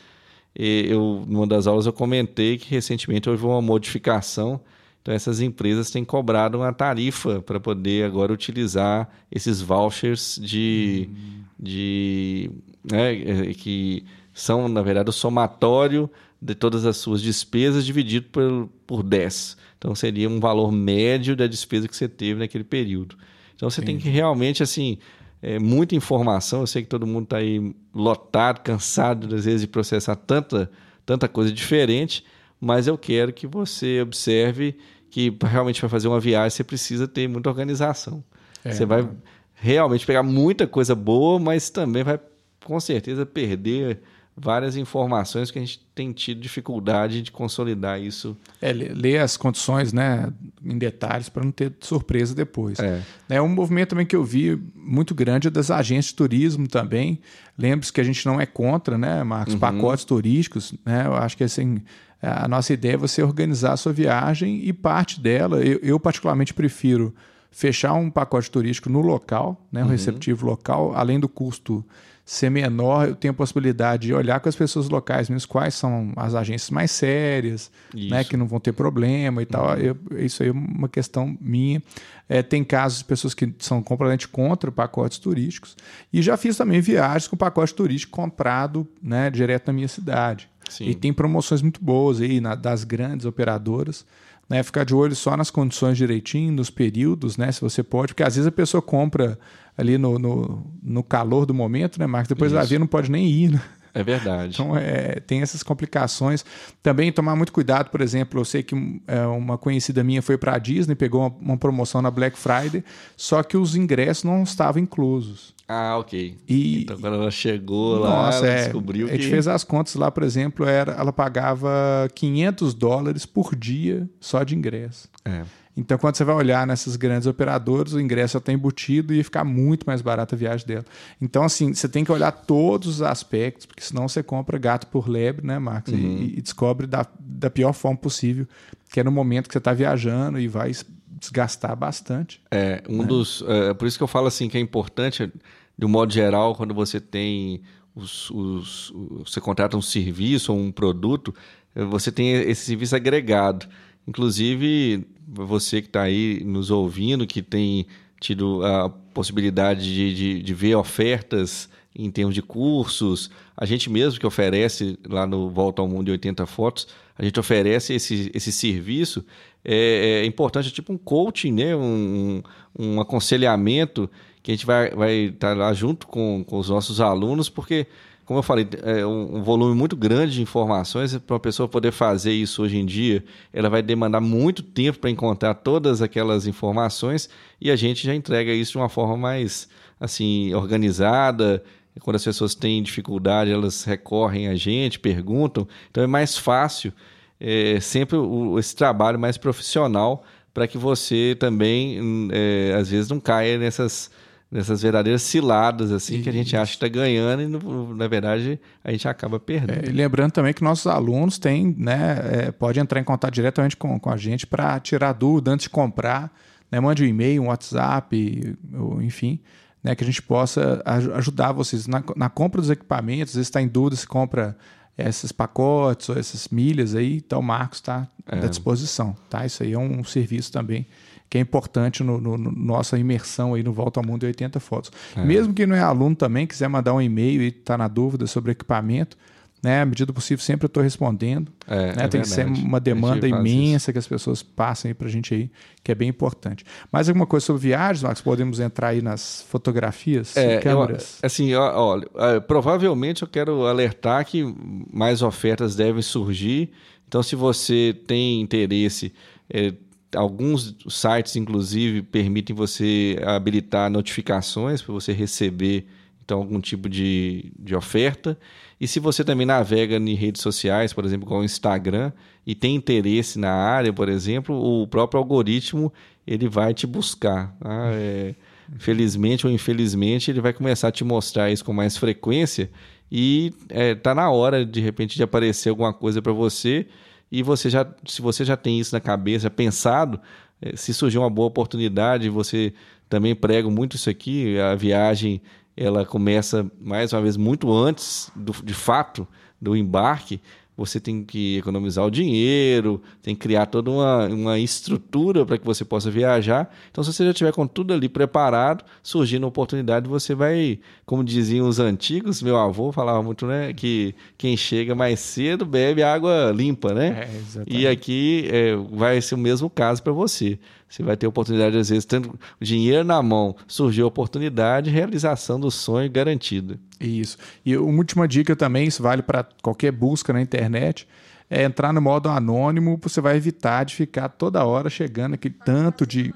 E 0.57 0.87
eu, 0.89 1.25
numa 1.27 1.47
das 1.47 1.67
aulas, 1.67 1.87
eu 1.87 1.93
comentei 1.93 2.59
que 2.59 2.71
recentemente 2.71 3.29
houve 3.29 3.45
uma 3.45 3.63
modificação 3.63 4.61
então, 5.03 5.13
essas 5.13 5.41
empresas 5.41 5.91
têm 5.91 6.05
cobrado 6.05 6.59
uma 6.59 6.73
tarifa 6.73 7.43
para 7.43 7.59
poder 7.59 8.05
agora 8.05 8.33
utilizar 8.33 9.11
esses 9.31 9.61
vouchers 9.61 10.39
de. 10.41 11.09
Uhum. 11.11 11.43
de 11.59 12.51
né, 12.89 13.49
é, 13.51 13.55
que 13.55 14.05
são, 14.33 14.69
na 14.69 14.81
verdade, 14.81 15.11
o 15.11 15.13
somatório 15.13 16.09
de 16.41 16.55
todas 16.55 16.87
as 16.87 16.97
suas 16.97 17.21
despesas 17.21 17.85
dividido 17.85 18.29
por, 18.31 18.69
por 18.87 19.03
10. 19.03 19.57
Então, 19.77 19.93
seria 19.93 20.29
um 20.29 20.39
valor 20.39 20.71
médio 20.71 21.35
da 21.35 21.49
despesa 21.49 21.89
que 21.89 21.97
você 21.97 22.09
teve 22.09 22.39
naquele 22.39 22.65
período. 22.65 23.17
Então, 23.57 23.69
você 23.69 23.81
Entendi. 23.81 24.05
tem 24.05 24.13
que 24.13 24.17
realmente, 24.17 24.63
assim, 24.63 24.99
é, 25.43 25.59
muita 25.59 25.97
informação. 25.97 26.61
Eu 26.61 26.67
sei 26.69 26.83
que 26.83 26.89
todo 26.89 27.07
mundo 27.09 27.25
está 27.25 27.39
aí 27.39 27.75
lotado, 27.93 28.61
cansado, 28.61 29.35
às 29.35 29.47
vezes, 29.47 29.63
de 29.63 29.67
processar 29.67 30.15
tanta, 30.15 30.71
tanta 31.05 31.27
coisa 31.27 31.53
diferente 31.53 32.25
mas 32.63 32.87
eu 32.87 32.97
quero 32.97 33.33
que 33.33 33.45
você 33.45 34.01
observe 34.01 34.79
que 35.11 35.37
realmente 35.43 35.81
para 35.81 35.89
fazer 35.89 36.07
uma 36.07 36.21
viagem 36.21 36.51
você 36.51 36.63
precisa 36.63 37.09
ter 37.09 37.29
muita 37.29 37.51
organização. 37.51 38.23
É, 38.65 38.71
você 38.71 38.87
vai 38.87 39.09
realmente 39.53 40.07
pegar 40.07 40.23
muita 40.23 40.65
coisa 40.65 40.95
boa, 40.95 41.41
mas 41.41 41.71
também 41.71 42.05
vai 42.05 42.21
com 42.65 42.79
certeza 42.79 43.27
perder 43.27 44.01
várias 44.37 44.77
informações 44.77 45.51
que 45.51 45.59
a 45.59 45.61
gente 45.61 45.85
tem 45.93 46.13
tido 46.13 46.41
dificuldade 46.41 47.21
de 47.21 47.33
consolidar 47.33 48.01
isso. 48.01 48.37
É, 48.61 48.73
ler 48.73 49.19
as 49.19 49.37
condições 49.37 49.93
né, 49.93 50.33
em 50.65 50.79
detalhes 50.79 51.29
para 51.29 51.45
não 51.45 51.51
ter 51.51 51.73
surpresa 51.81 52.33
depois. 52.33 52.79
É. 52.79 53.03
é 53.29 53.43
um 53.43 53.49
movimento 53.49 53.91
também 53.91 54.07
que 54.07 54.17
eu 54.17 54.25
vi 54.25 54.57
muito 54.75 55.17
grande 55.17 55.49
é 55.49 55.51
das 55.51 55.69
agências 55.69 56.07
de 56.07 56.15
turismo 56.15 56.69
também. 56.69 57.21
Lembre-se 57.59 57.93
que 57.93 58.01
a 58.01 58.05
gente 58.05 58.25
não 58.25 58.41
é 58.41 58.47
contra, 58.47 58.97
né, 58.97 59.23
Marcos? 59.25 59.55
Uhum. 59.55 59.61
Pacotes 59.61 60.05
turísticos, 60.05 60.73
né? 60.87 61.07
Eu 61.07 61.15
acho 61.15 61.37
que 61.37 61.45
assim, 61.45 61.83
a 62.23 62.47
nossa 62.47 62.73
ideia 62.73 62.95
é 62.95 62.97
você 62.97 63.23
organizar 63.23 63.73
a 63.73 63.77
sua 63.77 63.93
viagem 63.93 64.61
e 64.65 64.73
parte 64.73 65.21
dela, 65.21 65.61
eu, 65.61 65.81
eu 65.83 65.99
particularmente 65.99 66.55
prefiro 66.55 67.15
fechar 67.51 67.93
um 67.93 68.11
pacote 68.11 68.51
turístico 68.51 68.89
no 68.89 69.01
local, 69.01 69.61
né, 69.71 69.83
um 69.83 69.85
uhum. 69.85 69.91
receptivo 69.91 70.47
local, 70.47 70.95
além 70.95 71.21
do 71.21 71.29
custo 71.29 71.85
ser 72.25 72.51
menor, 72.51 73.09
eu 73.09 73.17
tenho 73.17 73.33
a 73.33 73.35
possibilidade 73.35 74.07
de 74.07 74.15
olhar 74.15 74.39
com 74.39 74.49
as 74.49 74.55
pessoas 74.55 74.89
locais 74.89 75.29
mesmo 75.29 75.49
quais 75.49 75.75
são 75.75 76.13
as 76.17 76.35
agências 76.35 76.71
mais 76.71 76.91
sérias, 76.91 77.71
né, 77.93 78.23
que 78.23 78.37
não 78.37 78.47
vão 78.47 78.61
ter 78.61 78.73
problema 78.73 79.43
e 79.43 79.47
tal. 79.47 79.71
Uhum. 79.71 79.77
Eu, 79.77 79.97
isso 80.19 80.43
aí 80.43 80.49
é 80.49 80.53
uma 80.53 80.89
questão 80.89 81.37
minha. 81.41 81.83
É, 82.29 82.41
tem 82.41 82.63
casos 82.63 82.99
de 82.99 83.05
pessoas 83.05 83.35
que 83.35 83.53
são 83.59 83.83
completamente 83.83 84.29
contra 84.29 84.71
pacotes 84.71 85.19
turísticos. 85.19 85.77
E 86.13 86.23
já 86.23 86.37
fiz 86.37 86.57
também 86.57 86.81
viagens 86.81 87.27
com 87.27 87.37
pacote 87.37 87.75
turístico 87.75 88.13
comprado 88.13 88.87
né, 89.03 89.29
direto 89.29 89.67
na 89.67 89.73
minha 89.73 89.89
cidade. 89.89 90.49
Sim. 90.69 90.85
E 90.85 90.95
tem 90.95 91.13
promoções 91.13 91.63
muito 91.63 91.83
boas 91.83 92.21
aí 92.21 92.41
na, 92.41 92.55
das 92.55 92.85
grandes 92.85 93.27
operadoras 93.27 94.05
né? 94.53 94.63
Ficar 94.63 94.85
de 94.85 94.95
olho 94.95 95.17
só 95.17 95.35
nas 95.35 95.51
condições 95.51 95.97
direitinho, 95.97 96.53
nos 96.53 96.69
períodos, 96.69 97.39
né? 97.39 97.51
Se 97.51 97.61
você 97.61 97.83
pode, 97.83 98.13
porque 98.13 98.23
às 98.23 98.35
vezes 98.37 98.47
a 98.47 98.53
pessoa 98.53 98.83
compra 98.83 99.39
ali 99.79 99.97
no, 99.97 100.19
no, 100.19 100.67
no 100.83 101.03
calor 101.03 101.47
do 101.47 101.55
momento, 101.55 101.99
né, 101.99 102.07
Marcos? 102.07 102.29
Depois 102.29 102.53
Isso. 102.53 102.59
vai 102.59 102.67
ver, 102.67 102.79
não 102.79 102.87
pode 102.87 103.11
nem 103.11 103.27
ir, 103.27 103.53
né? 103.53 103.63
É 103.95 104.03
verdade. 104.03 104.55
Então, 104.55 104.77
é, 104.77 105.21
tem 105.21 105.43
essas 105.43 105.63
complicações. 105.63 106.45
Também 106.83 107.13
tomar 107.13 107.37
muito 107.37 107.53
cuidado, 107.53 107.91
por 107.91 108.01
exemplo, 108.01 108.41
eu 108.41 108.45
sei 108.45 108.63
que 108.63 108.75
é, 109.07 109.27
uma 109.27 109.59
conhecida 109.59 110.03
minha 110.03 110.23
foi 110.23 110.39
para 110.39 110.55
a 110.55 110.59
Disney, 110.59 110.95
pegou 110.95 111.21
uma, 111.21 111.35
uma, 111.41 111.57
promoção 111.59 112.01
na 112.01 112.11
Black 112.11 112.39
Friday, 112.39 112.83
só 113.17 113.43
que 113.43 113.57
os 113.57 113.77
ingressos 113.77 114.25
não 114.25 114.43
estavam 114.43 114.83
inclusos. 114.83 115.55
Ah, 115.69 115.97
ok. 115.99 116.37
E, 116.49 116.83
então, 116.83 116.99
quando 116.99 117.15
ela 117.17 117.31
chegou 117.31 118.01
nossa, 118.01 118.41
lá, 118.41 118.47
ela 118.47 118.59
é, 118.59 118.63
descobriu 118.65 119.07
que... 119.07 119.13
A 119.13 119.17
gente 119.17 119.31
fez 119.31 119.47
as 119.47 119.63
contas 119.63 119.95
lá, 119.95 120.11
por 120.11 120.23
exemplo, 120.23 120.67
era, 120.67 120.93
ela 120.93 121.13
pagava 121.13 122.09
500 122.15 122.75
dólares 122.75 123.27
por 123.27 123.55
dia 123.55 124.09
só 124.21 124.43
de 124.43 124.57
ingresso. 124.57 125.09
É. 125.25 125.43
Então, 125.77 125.97
quando 125.97 126.17
você 126.17 126.25
vai 126.25 126.35
olhar 126.35 126.67
nessas 126.67 126.97
grandes 126.97 127.27
operadoras, 127.27 127.95
o 127.95 128.01
ingresso 128.01 128.35
já 128.35 128.39
está 128.39 128.53
embutido 128.53 129.15
e 129.15 129.23
ficar 129.23 129.43
muito 129.43 129.85
mais 129.87 130.03
barata 130.03 130.35
a 130.35 130.39
viagem 130.39 130.67
dela. 130.67 130.85
Então, 131.21 131.45
assim, 131.45 131.73
você 131.73 131.89
tem 131.89 132.05
que 132.05 132.13
olhar 132.13 132.31
todos 132.31 132.89
os 132.89 133.03
aspectos, 133.03 133.65
porque 133.65 133.83
senão 133.83 134.07
você 134.07 134.23
compra 134.23 134.59
gato 134.59 134.87
por 134.89 135.09
lebre, 135.09 135.47
né, 135.47 135.59
Marcos? 135.59 135.95
Uhum. 135.95 135.99
E, 135.99 136.39
e, 136.39 136.43
descobre 136.43 136.87
da, 136.87 137.07
da 137.19 137.49
pior 137.49 137.73
forma 137.73 137.97
possível, 137.97 138.47
que 138.91 139.01
é 139.01 139.05
no 139.05 139.11
momento 139.11 139.49
que 139.49 139.55
você 139.55 139.59
está 139.59 139.73
viajando 139.73 140.39
e 140.39 140.47
vai 140.47 140.73
desgastar 141.19 141.75
bastante. 141.75 142.41
É, 142.51 142.83
um 142.89 142.99
né? 142.99 143.07
dos. 143.07 143.43
É, 143.47 143.73
por 143.73 143.89
isso 143.89 143.97
que 143.97 144.05
eu 144.05 144.09
falo 144.09 144.27
assim 144.27 144.49
que 144.49 144.59
é 144.59 144.61
importante, 144.61 145.33
de 145.79 145.87
um 145.87 145.89
modo 145.89 146.13
geral, 146.13 146.55
quando 146.55 146.75
você 146.75 147.01
tem. 147.01 147.63
Os, 147.95 148.31
os, 148.31 148.93
você 149.25 149.39
contrata 149.39 149.77
um 149.77 149.83
serviço 149.83 150.53
ou 150.53 150.59
um 150.59 150.73
produto, 150.73 151.35
você 151.75 152.11
tem 152.11 152.33
esse 152.33 152.65
serviço 152.65 152.97
agregado. 152.97 153.67
Inclusive, 154.07 155.07
você 155.27 155.81
que 155.81 155.89
está 155.89 156.03
aí 156.03 156.43
nos 156.45 156.71
ouvindo, 156.71 157.27
que 157.27 157.43
tem 157.43 157.87
tido 158.21 158.65
a 158.65 158.89
possibilidade 158.89 159.83
de, 159.83 160.15
de, 160.15 160.43
de, 160.43 160.55
ver 160.55 160.77
ofertas 160.77 161.69
em 161.95 162.11
termos 162.11 162.35
de 162.35 162.41
cursos, 162.41 163.31
a 163.57 163.67
gente 163.67 163.91
mesmo 163.91 164.19
que 164.19 164.27
oferece 164.27 164.99
lá 165.09 165.27
no 165.27 165.51
Volta 165.51 165.83
ao 165.83 165.89
Mundo 165.89 166.07
de 166.07 166.13
80 166.13 166.47
Fotos, 166.47 166.87
a 167.19 167.25
gente 167.25 167.39
oferece 167.39 167.93
esse, 167.95 168.31
esse 168.33 168.51
serviço, 168.51 169.25
é, 169.65 170.23
é 170.23 170.25
importante, 170.25 170.69
é 170.69 170.71
tipo 170.71 170.93
um 170.93 170.99
coaching, 170.99 171.53
né? 171.53 171.77
um, 171.77 172.43
um 172.79 173.01
aconselhamento 173.01 174.09
que 174.43 174.51
a 174.51 174.55
gente 174.55 174.67
vai 174.67 174.87
estar 174.87 174.97
vai 174.97 175.35
tá 175.39 175.55
lá 175.55 175.73
junto 175.73 176.07
com, 176.07 176.43
com 176.45 176.59
os 176.59 176.69
nossos 176.69 177.01
alunos, 177.01 177.49
porque 177.49 177.87
como 178.25 178.39
eu 178.39 178.43
falei, 178.43 178.69
é 178.83 179.05
um 179.05 179.43
volume 179.43 179.75
muito 179.75 179.97
grande 179.97 180.35
de 180.35 180.43
informações. 180.43 181.17
Para 181.19 181.35
uma 181.35 181.41
pessoa 181.41 181.69
poder 181.69 181.93
fazer 181.93 182.33
isso 182.33 182.63
hoje 182.63 182.79
em 182.79 182.87
dia, 182.87 183.25
ela 183.53 183.69
vai 183.69 183.83
demandar 183.83 184.21
muito 184.21 184.63
tempo 184.63 184.99
para 184.99 185.11
encontrar 185.11 185.55
todas 185.55 186.01
aquelas 186.01 186.47
informações 186.47 187.29
e 187.61 187.71
a 187.71 187.77
gente 187.77 188.07
já 188.07 188.15
entrega 188.15 188.53
isso 188.53 188.73
de 188.73 188.79
uma 188.79 188.89
forma 188.89 189.17
mais 189.17 189.69
assim 190.01 190.55
organizada. 190.55 191.63
Quando 192.01 192.17
as 192.17 192.25
pessoas 192.25 192.55
têm 192.55 192.83
dificuldade, 192.83 193.51
elas 193.51 193.85
recorrem 193.85 194.49
a 194.49 194.55
gente, 194.55 194.99
perguntam. 194.99 195.67
Então 195.91 196.03
é 196.03 196.07
mais 196.07 196.39
fácil, 196.39 196.93
é, 197.41 197.81
sempre 197.81 198.17
o, 198.17 198.59
esse 198.59 198.75
trabalho 198.75 199.19
mais 199.19 199.37
profissional 199.37 200.25
para 200.55 200.67
que 200.67 200.79
você 200.79 201.37
também, 201.39 202.01
hum, 202.01 202.29
é, 202.31 202.75
às 202.79 202.91
vezes, 202.91 203.09
não 203.09 203.19
caia 203.19 203.59
nessas 203.59 204.11
nessas 204.53 204.83
verdadeiras 204.83 205.23
ciladas 205.23 205.91
assim 205.91 206.21
que 206.21 206.29
a 206.29 206.33
gente 206.33 206.55
acha 206.55 206.73
que 206.73 206.85
está 206.85 206.89
ganhando 206.89 207.43
e 207.43 207.47
no, 207.47 207.97
na 207.97 208.07
verdade 208.07 208.61
a 208.85 208.93
gente 208.93 209.09
acaba 209.09 209.41
perdendo. 209.41 209.89
É, 209.89 209.91
lembrando 209.91 210.31
também 210.31 210.53
que 210.53 210.63
nossos 210.63 210.87
alunos 210.87 211.39
têm, 211.39 211.75
né, 211.79 212.21
é, 212.31 212.53
pode 212.53 212.79
entrar 212.79 213.01
em 213.01 213.05
contato 213.05 213.33
diretamente 213.33 213.75
com, 213.79 213.99
com 213.99 214.11
a 214.11 214.17
gente 214.19 214.47
para 214.47 214.79
tirar 214.79 215.15
dúvida 215.15 215.51
antes 215.51 215.65
de 215.65 215.71
comprar, 215.71 216.31
né, 216.71 216.79
mande 216.79 217.03
um 217.03 217.07
e-mail, 217.07 217.43
um 217.43 217.47
WhatsApp, 217.47 218.57
ou, 218.75 219.01
enfim, 219.01 219.41
né, 219.83 219.95
que 219.95 220.05
a 220.05 220.07
gente 220.07 220.21
possa 220.21 220.83
ajudar 221.15 221.53
vocês 221.53 221.87
na, 221.87 222.05
na 222.15 222.29
compra 222.29 222.61
dos 222.61 222.69
equipamentos. 222.69 223.31
Às 223.31 223.37
vezes 223.37 223.49
está 223.49 223.63
em 223.63 223.69
dúvida 223.69 223.97
se 223.97 224.07
compra 224.07 224.55
esses 224.99 225.33
pacotes 225.33 226.11
ou 226.11 226.19
essas 226.19 226.49
milhas 226.49 226.95
aí, 226.95 227.17
então 227.17 227.41
o 227.41 227.43
Marcos 227.43 227.79
está 227.79 228.07
é. 228.31 228.45
à 228.45 228.47
disposição, 228.47 229.17
tá? 229.31 229.47
Isso 229.47 229.63
aí 229.63 229.73
é 229.73 229.79
um 229.79 230.05
serviço 230.05 230.53
também 230.53 230.87
que 231.33 231.39
é 231.39 231.41
importante 231.41 232.05
no, 232.05 232.21
no, 232.21 232.37
no, 232.37 232.53
nossa 232.53 232.99
imersão 232.99 233.55
aí 233.55 233.63
no 233.63 233.73
Volta 233.73 233.99
ao 233.99 234.05
Mundo 234.05 234.21
de 234.21 234.27
80 234.27 234.61
fotos. 234.61 234.93
É. 235.17 235.25
Mesmo 235.25 235.55
que 235.55 235.65
não 235.65 235.75
é 235.75 235.81
aluno 235.81 236.15
também, 236.15 236.47
quiser 236.47 236.69
mandar 236.69 236.93
um 236.93 237.01
e-mail 237.01 237.41
e 237.41 237.47
está 237.47 237.79
na 237.79 237.89
dúvida 237.89 238.27
sobre 238.27 238.53
equipamento, 238.53 239.17
né? 239.63 239.81
À 239.81 239.87
medida 239.87 240.05
do 240.05 240.13
possível, 240.13 240.45
sempre 240.45 240.67
eu 240.67 240.67
estou 240.67 240.83
respondendo. 240.83 241.51
É, 241.67 241.75
né? 241.75 241.89
é 241.89 242.09
Tem 242.09 242.21
verdade. 242.21 242.21
que 242.21 242.29
ser 242.29 242.67
uma 242.67 242.79
demanda 242.79 243.27
imensa 243.27 243.77
isso. 243.77 243.93
que 243.95 243.99
as 243.99 244.07
pessoas 244.07 244.43
passem 244.43 244.93
para 244.95 245.07
a 245.07 245.11
gente 245.11 245.33
aí, 245.33 245.51
que 245.83 245.91
é 245.91 245.95
bem 245.95 246.11
importante. 246.11 246.67
Mais 246.93 247.09
alguma 247.09 247.27
coisa 247.27 247.47
sobre 247.47 247.63
viagens, 247.63 248.03
Max? 248.03 248.21
Podemos 248.21 248.61
entrar 248.61 248.89
aí 248.89 249.01
nas 249.01 249.41
fotografias, 249.49 250.37
é, 250.37 250.59
câmeras? 250.59 251.19
Eu, 251.23 251.27
assim, 251.27 251.55
olha, 251.55 252.07
é, 252.15 252.41
provavelmente 252.41 253.23
eu 253.23 253.29
quero 253.29 253.67
alertar 253.67 254.23
que 254.27 254.45
mais 254.93 255.23
ofertas 255.23 255.75
devem 255.75 256.03
surgir. 256.03 256.73
Então, 257.09 257.23
se 257.23 257.35
você 257.35 257.97
tem 258.07 258.43
interesse, 258.43 259.15
é, 259.49 259.73
alguns 260.15 260.77
sites, 260.89 261.37
inclusive, 261.37 262.03
permitem 262.03 262.55
você 262.55 263.19
habilitar 263.25 263.91
notificações 263.91 264.83
para 264.83 264.93
você 264.93 265.13
receber 265.13 265.87
então, 266.25 266.39
algum 266.39 266.61
tipo 266.61 266.89
de, 266.89 267.53
de 267.59 267.75
oferta. 267.75 268.39
E 268.81 268.87
se 268.87 269.01
você 269.01 269.25
também 269.25 269.47
navega 269.47 269.97
em 269.97 270.15
redes 270.15 270.41
sociais, 270.41 270.93
por 270.93 271.05
exemplo, 271.05 271.27
como 271.27 271.41
o 271.41 271.45
Instagram, 271.45 272.13
e 272.47 272.55
tem 272.55 272.75
interesse 272.75 273.39
na 273.39 273.53
área, 273.53 273.93
por 273.93 274.09
exemplo, 274.09 274.55
o 274.55 274.87
próprio 274.87 275.19
algoritmo 275.19 275.93
ele 276.27 276.49
vai 276.49 276.73
te 276.73 276.87
buscar. 276.87 277.55
Tá? 277.61 277.91
É, 277.93 278.35
felizmente 278.79 279.47
ou 279.47 279.53
infelizmente, 279.53 280.31
ele 280.31 280.41
vai 280.41 280.53
começar 280.53 280.89
a 280.89 280.93
te 280.93 281.05
mostrar 281.05 281.51
isso 281.51 281.65
com 281.65 281.73
mais 281.73 281.97
frequência 281.97 282.71
e 283.11 283.53
é, 283.69 283.95
tá 283.95 284.15
na 284.15 284.31
hora 284.31 284.65
de 284.65 284.81
repente 284.81 285.17
de 285.17 285.23
aparecer 285.23 285.69
alguma 285.69 285.93
coisa 285.93 286.23
para 286.23 286.33
você 286.33 286.87
e 287.33 287.43
você 287.43 287.69
já 287.69 287.85
se 288.07 288.23
você 288.23 288.45
já 288.45 288.57
tem 288.57 288.79
isso 288.79 288.95
na 288.95 289.01
cabeça 289.01 289.51
pensado 289.51 290.21
é, 290.61 290.77
se 290.77 290.95
surgir 290.95 291.19
uma 291.19 291.31
boa 291.31 291.49
oportunidade 291.49 292.29
você 292.29 292.73
também 293.09 293.35
prego 293.35 293.71
muito 293.71 293.97
isso 293.97 294.09
aqui 294.09 294.59
a 294.61 294.75
viagem 294.77 295.41
ela 295.77 296.05
começa 296.05 296.71
mais 296.81 297.13
uma 297.13 297.23
vez 297.23 297.37
muito 297.37 297.73
antes 297.73 298.31
do, 298.37 298.53
de 298.63 298.75
fato 298.75 299.27
do 299.61 299.77
embarque. 299.77 300.41
Você 300.77 300.99
tem 300.99 301.23
que 301.23 301.59
economizar 301.59 302.05
o 302.05 302.11
dinheiro, 302.11 303.03
tem 303.23 303.35
que 303.35 303.41
criar 303.43 303.67
toda 303.67 303.91
uma, 303.91 304.27
uma 304.27 304.59
estrutura 304.59 305.45
para 305.45 305.59
que 305.59 305.65
você 305.65 305.85
possa 305.85 306.11
viajar. 306.11 306.75
Então, 306.91 307.05
se 307.05 307.13
você 307.13 307.27
já 307.27 307.35
tiver 307.35 307.53
com 307.53 307.67
tudo 307.67 307.93
ali 307.93 308.09
preparado, 308.09 308.83
surgindo 309.03 309.45
a 309.45 309.49
oportunidade, 309.49 310.09
você 310.09 310.35
vai, 310.35 310.79
como 311.05 311.23
diziam 311.23 311.69
os 311.69 311.79
antigos, 311.79 312.43
meu 312.43 312.57
avô 312.57 312.91
falava 312.91 313.23
muito, 313.23 313.47
né, 313.47 313.73
que 313.75 314.15
quem 314.39 314.57
chega 314.57 314.95
mais 314.95 315.21
cedo 315.21 315.67
bebe 315.67 316.03
água 316.03 316.51
limpa, 316.55 316.95
né? 316.95 317.29
É, 317.29 317.63
e 317.67 317.87
aqui 317.87 318.49
é, 318.51 318.75
vai 318.75 319.21
ser 319.21 319.35
o 319.35 319.39
mesmo 319.39 319.69
caso 319.69 320.03
para 320.03 320.13
você. 320.13 320.59
Você 320.89 321.03
vai 321.03 321.17
ter 321.17 321.27
oportunidade, 321.27 321.77
às 321.79 321.89
vezes, 321.89 322.05
tendo 322.05 322.39
dinheiro 322.61 323.03
na 323.03 323.23
mão, 323.23 323.57
surgiu 323.67 324.05
a 324.05 324.09
oportunidade, 324.09 324.91
realização 324.91 325.59
do 325.59 325.71
sonho 325.71 326.11
garantida. 326.11 326.79
Isso. 327.03 327.37
E 327.65 327.77
uma 327.77 327.99
última 327.99 328.29
dica 328.29 328.55
também, 328.55 328.87
isso 328.87 329.03
vale 329.03 329.23
para 329.23 329.47
qualquer 329.61 329.91
busca 329.91 330.33
na 330.33 330.41
internet, 330.41 331.07
é 331.51 331.65
entrar 331.65 331.93
no 331.93 332.01
modo 332.01 332.29
anônimo, 332.29 332.99
você 333.03 333.21
vai 333.21 333.37
evitar 333.37 333.85
de 333.85 333.95
ficar 333.95 334.29
toda 334.29 334.65
hora 334.65 334.89
chegando 334.89 335.35
aquele 335.35 335.55
tanto 335.65 336.07
de. 336.07 336.33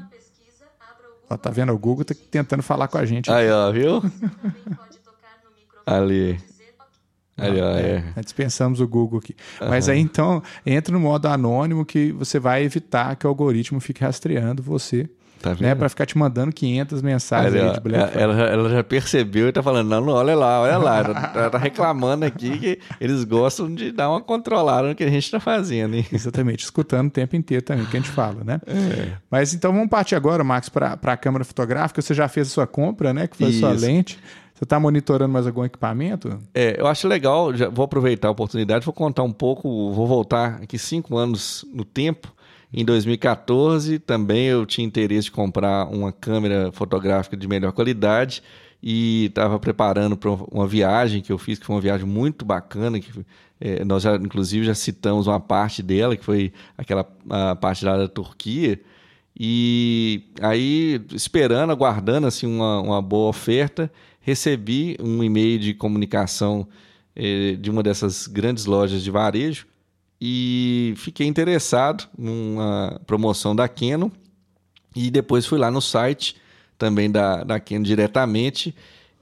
Ó, 1.30 1.36
tá 1.36 1.50
vendo? 1.50 1.72
O 1.72 1.78
Google 1.78 2.04
tá 2.04 2.14
tentando 2.30 2.62
falar 2.62 2.88
com 2.88 2.98
a 2.98 3.06
gente. 3.06 3.30
Aí, 3.30 3.50
ó, 3.50 3.70
viu? 3.72 4.02
Ali. 5.86 6.38
Ali, 7.36 7.60
ó, 7.60 7.70
é, 7.70 8.04
é. 8.16 8.20
Dispensamos 8.20 8.80
o 8.80 8.88
Google 8.88 9.18
aqui. 9.18 9.36
Uhum. 9.60 9.68
Mas 9.68 9.88
aí 9.88 10.00
então, 10.00 10.42
entra 10.64 10.92
no 10.92 11.00
modo 11.00 11.28
anônimo 11.28 11.84
que 11.84 12.12
você 12.12 12.38
vai 12.38 12.64
evitar 12.64 13.14
que 13.16 13.26
o 13.26 13.28
algoritmo 13.28 13.78
fique 13.78 14.02
rastreando 14.02 14.62
você. 14.62 15.08
Tá 15.40 15.54
né, 15.60 15.74
para 15.74 15.88
ficar 15.88 16.06
te 16.06 16.16
mandando 16.16 16.52
500 16.52 17.02
mensagens 17.02 17.54
aí 17.54 17.72
de 17.72 17.80
Black 17.80 18.18
ela, 18.18 18.34
ela, 18.42 18.68
já 18.70 18.82
percebeu 18.82 19.48
e 19.48 19.52
tá 19.52 19.62
falando, 19.62 19.88
não, 19.88 20.00
não 20.00 20.12
olha 20.12 20.34
lá, 20.34 20.60
olha 20.62 20.78
lá. 20.78 20.98
ela 21.34 21.50
tá 21.50 21.58
reclamando 21.58 22.24
aqui 22.24 22.58
que 22.58 22.78
eles 23.00 23.22
gostam 23.24 23.72
de 23.72 23.92
dar 23.92 24.10
uma 24.10 24.20
controlada 24.20 24.88
no 24.88 24.94
que 24.94 25.04
a 25.04 25.10
gente 25.10 25.30
tá 25.30 25.38
fazendo. 25.38 25.94
Hein? 25.94 26.06
Exatamente, 26.12 26.64
escutando 26.64 27.08
o 27.08 27.10
tempo 27.10 27.36
inteiro 27.36 27.62
também 27.62 27.84
o 27.84 27.86
que 27.86 27.96
a 27.96 28.00
gente 28.00 28.10
fala, 28.10 28.42
né? 28.44 28.60
É. 28.66 29.12
Mas 29.30 29.54
então 29.54 29.72
vamos 29.72 29.88
partir 29.88 30.14
agora, 30.14 30.42
Max, 30.42 30.68
para 30.68 30.98
a 31.00 31.16
câmera 31.16 31.44
fotográfica. 31.44 32.00
Você 32.00 32.14
já 32.14 32.28
fez 32.28 32.48
a 32.48 32.50
sua 32.50 32.66
compra, 32.66 33.12
né? 33.12 33.26
Que 33.26 33.36
foi 33.36 33.50
Isso. 33.50 33.64
a 33.66 33.70
sua 33.70 33.86
lente. 33.86 34.18
Você 34.56 34.64
está 34.64 34.80
monitorando 34.80 35.30
mais 35.30 35.46
algum 35.46 35.66
equipamento? 35.66 36.38
É, 36.54 36.80
eu 36.80 36.86
acho 36.86 37.06
legal, 37.06 37.54
já 37.54 37.68
vou 37.68 37.84
aproveitar 37.84 38.28
a 38.28 38.30
oportunidade, 38.30 38.86
vou 38.86 38.94
contar 38.94 39.22
um 39.22 39.32
pouco, 39.32 39.92
vou 39.92 40.06
voltar 40.06 40.60
aqui 40.62 40.78
cinco 40.78 41.18
anos 41.18 41.62
no 41.74 41.84
tempo. 41.84 42.34
Em 42.72 42.84
2014, 42.84 43.98
também 43.98 44.46
eu 44.46 44.66
tinha 44.66 44.86
interesse 44.86 45.24
de 45.24 45.30
comprar 45.30 45.86
uma 45.86 46.12
câmera 46.12 46.70
fotográfica 46.72 47.36
de 47.36 47.46
melhor 47.46 47.72
qualidade 47.72 48.42
e 48.82 49.26
estava 49.26 49.58
preparando 49.58 50.16
para 50.16 50.30
uma 50.30 50.66
viagem 50.66 51.22
que 51.22 51.32
eu 51.32 51.38
fiz, 51.38 51.58
que 51.58 51.66
foi 51.66 51.74
uma 51.74 51.80
viagem 51.80 52.06
muito 52.06 52.44
bacana, 52.44 53.00
que 53.00 53.10
é, 53.60 53.84
nós 53.84 54.02
já, 54.02 54.16
inclusive, 54.16 54.66
já 54.66 54.74
citamos 54.74 55.26
uma 55.26 55.40
parte 55.40 55.82
dela, 55.82 56.16
que 56.16 56.24
foi 56.24 56.52
aquela 56.76 57.04
parte 57.60 57.84
lá 57.84 57.96
da 57.96 58.08
Turquia. 58.08 58.80
E 59.38 60.24
aí, 60.40 61.00
esperando, 61.12 61.70
aguardando 61.70 62.26
assim, 62.26 62.46
uma, 62.46 62.80
uma 62.80 63.02
boa 63.02 63.28
oferta, 63.28 63.90
recebi 64.20 64.96
um 65.00 65.22
e-mail 65.22 65.58
de 65.58 65.72
comunicação 65.74 66.66
eh, 67.14 67.56
de 67.60 67.70
uma 67.70 67.82
dessas 67.82 68.26
grandes 68.26 68.66
lojas 68.66 69.02
de 69.02 69.10
varejo 69.10 69.66
e 70.20 70.94
fiquei 70.96 71.26
interessado 71.26 72.08
numa 72.16 73.00
promoção 73.06 73.54
da 73.54 73.68
Canon 73.68 74.10
e 74.94 75.10
depois 75.10 75.44
fui 75.44 75.58
lá 75.58 75.70
no 75.70 75.82
site 75.82 76.36
também 76.78 77.10
da, 77.10 77.44
da 77.44 77.60
Canon 77.60 77.82
diretamente 77.82 78.74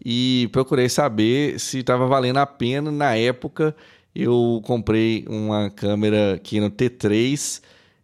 e 0.04 0.48
procurei 0.52 0.88
saber 0.88 1.58
se 1.58 1.78
estava 1.78 2.06
valendo 2.06 2.38
a 2.38 2.46
pena. 2.46 2.90
Na 2.90 3.16
época 3.16 3.74
eu 4.14 4.60
comprei 4.64 5.24
uma 5.28 5.70
câmera 5.70 6.40
Canon 6.48 6.70
T3, 6.70 7.60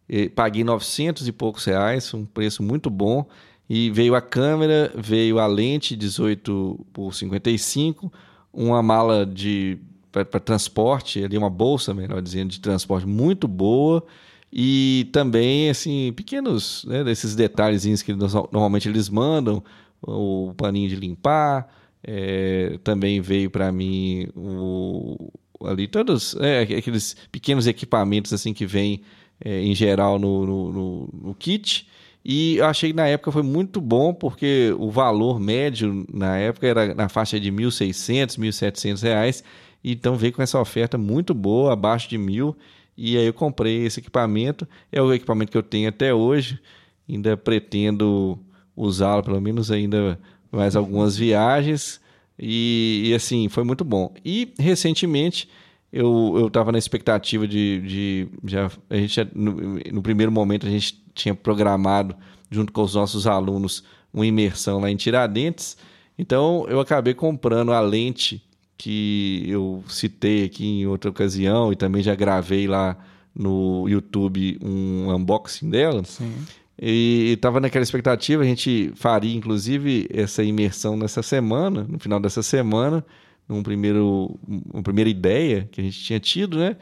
eh, 0.09 0.29
paguei 0.29 0.65
900 0.65 1.29
e 1.29 1.33
poucos 1.33 1.65
reais, 1.65 2.13
um 2.13 2.25
preço 2.25 2.63
muito 2.63 2.91
bom 2.91 3.27
e 3.69 3.89
veio 3.91 4.17
a 4.17 4.21
câmera, 4.21 4.93
veio 4.97 5.39
a 5.39 5.47
lente 5.47 5.95
18 5.95 6.87
por 6.93 7.15
55, 7.15 8.13
uma 8.53 8.83
mala 8.83 9.25
de 9.25 9.79
para 10.11 10.25
transporte, 10.41 11.23
ali 11.23 11.37
uma 11.39 11.51
bolsa, 11.51 11.95
melhor 11.95 12.21
dizendo, 12.21 12.51
de 12.51 12.61
transporte 12.61 13.07
muito 13.07 13.47
boa 13.47 14.05
e 14.53 15.09
também 15.13 15.71
assim 15.71 16.13
pequenos, 16.13 16.85
né, 16.85 17.05
desses 17.05 17.37
detalhezinhos 17.37 18.03
que 18.03 18.13
normalmente 18.13 18.89
eles 18.89 19.09
mandam, 19.09 19.63
o 20.03 20.53
paninho 20.57 20.89
de 20.89 20.97
limpar, 20.97 21.69
é, 22.03 22.79
também 22.83 23.21
veio 23.21 23.51
para 23.51 23.71
mim 23.71 24.27
o, 24.35 25.31
ali 25.63 25.87
todos 25.87 26.35
é, 26.41 26.63
aqueles 26.63 27.15
pequenos 27.31 27.67
equipamentos 27.67 28.33
assim 28.33 28.55
que 28.55 28.65
vêm 28.65 29.03
é, 29.45 29.61
em 29.61 29.75
geral 29.75 30.19
no, 30.19 30.47
no, 30.47 30.73
no, 30.73 31.09
no 31.25 31.35
kit 31.35 31.87
e 32.25 32.57
eu 32.57 32.67
achei 32.67 32.91
que 32.91 32.97
na 32.97 33.07
época 33.07 33.33
foi 33.33 33.43
muito 33.43 33.81
bom, 33.81 34.13
porque 34.13 34.75
o 34.79 34.91
valor 34.91 35.41
médio 35.41 36.07
na 36.13 36.37
época 36.37 36.67
era 36.67 36.95
na 36.95 37.09
faixa 37.09 37.41
de 37.41 37.51
R$ 37.51 37.57
1.600, 37.57 38.39
1.700 38.39 39.03
reais. 39.03 39.45
Então 39.83 40.17
veio 40.17 40.33
com 40.33 40.43
essa 40.43 40.61
oferta 40.61 40.99
muito 40.99 41.33
boa, 41.35 41.73
abaixo 41.73 42.09
de 42.09 42.19
mil. 42.19 42.57
E 42.97 43.17
aí 43.17 43.27
eu 43.27 43.33
comprei 43.33 43.85
esse 43.87 44.01
equipamento. 44.01 44.69
É 44.93 45.01
o 45.01 45.13
equipamento 45.13 45.51
que 45.51 45.59
eu 45.59 45.63
tenho 45.63 45.89
até 45.89 46.13
hoje. 46.13 46.61
Ainda 47.09 47.37
pretendo 47.37 48.39
usá-lo, 48.77 49.23
pelo 49.23 49.41
menos 49.41 49.71
ainda 49.71 50.19
mais 50.53 50.77
algumas 50.77 51.17
viagens. 51.17 52.01
E, 52.39 53.03
e, 53.07 53.15
assim, 53.15 53.49
foi 53.49 53.65
muito 53.65 53.85
bom. 53.85 54.13
E 54.25 54.55
recentemente 54.59 55.49
eu 55.93 56.47
estava 56.47 56.71
na 56.71 56.79
expectativa 56.79 57.47
de, 57.47 57.81
de, 57.81 58.29
já 58.45 58.71
a 58.89 58.97
gente 58.97 59.29
no, 59.35 59.79
no, 59.93 60.03
primeiro 60.03 60.31
momento 60.31 60.67
a 60.67 60.71
gente 60.71 61.03
tinha 61.15 61.35
programado 61.35 62.15
junto 62.49 62.73
com 62.73 62.83
os 62.83 62.95
nossos 62.95 63.27
alunos 63.27 63.83
uma 64.13 64.25
imersão 64.25 64.79
lá 64.79 64.89
em 64.89 64.95
Tiradentes 64.95 65.77
então 66.17 66.65
eu 66.69 66.79
acabei 66.79 67.13
comprando 67.13 67.73
a 67.73 67.81
lente 67.81 68.41
que 68.81 69.45
eu 69.47 69.85
citei 69.89 70.45
aqui 70.45 70.65
em 70.65 70.87
outra 70.87 71.11
ocasião 71.11 71.71
e 71.71 71.77
também 71.77 72.03
já 72.03 72.15
gravei 72.15 72.67
lá 72.67 72.97
no 73.35 73.87
YouTube 73.89 74.59
um 74.63 75.15
unboxing 75.15 75.69
dela 75.69 76.03
Sim. 76.03 76.33
e 76.81 77.33
estava 77.35 77.61
naquela 77.61 77.83
expectativa 77.83 78.43
a 78.43 78.47
gente 78.47 78.91
faria 78.97 79.37
inclusive 79.37 80.09
essa 80.11 80.43
imersão 80.43 80.97
nessa 80.97 81.23
semana 81.23 81.87
no 81.89 81.99
final 81.99 82.19
dessa 82.19 82.43
semana 82.43 83.05
num 83.51 83.63
primeiro, 83.63 84.39
uma 84.73 84.83
primeira 84.83 85.11
ideia 85.11 85.69
que 85.73 85.81
a 85.81 85.85
gente 85.85 85.99
tinha 86.01 86.21
tido, 86.21 86.57
né? 86.57 86.77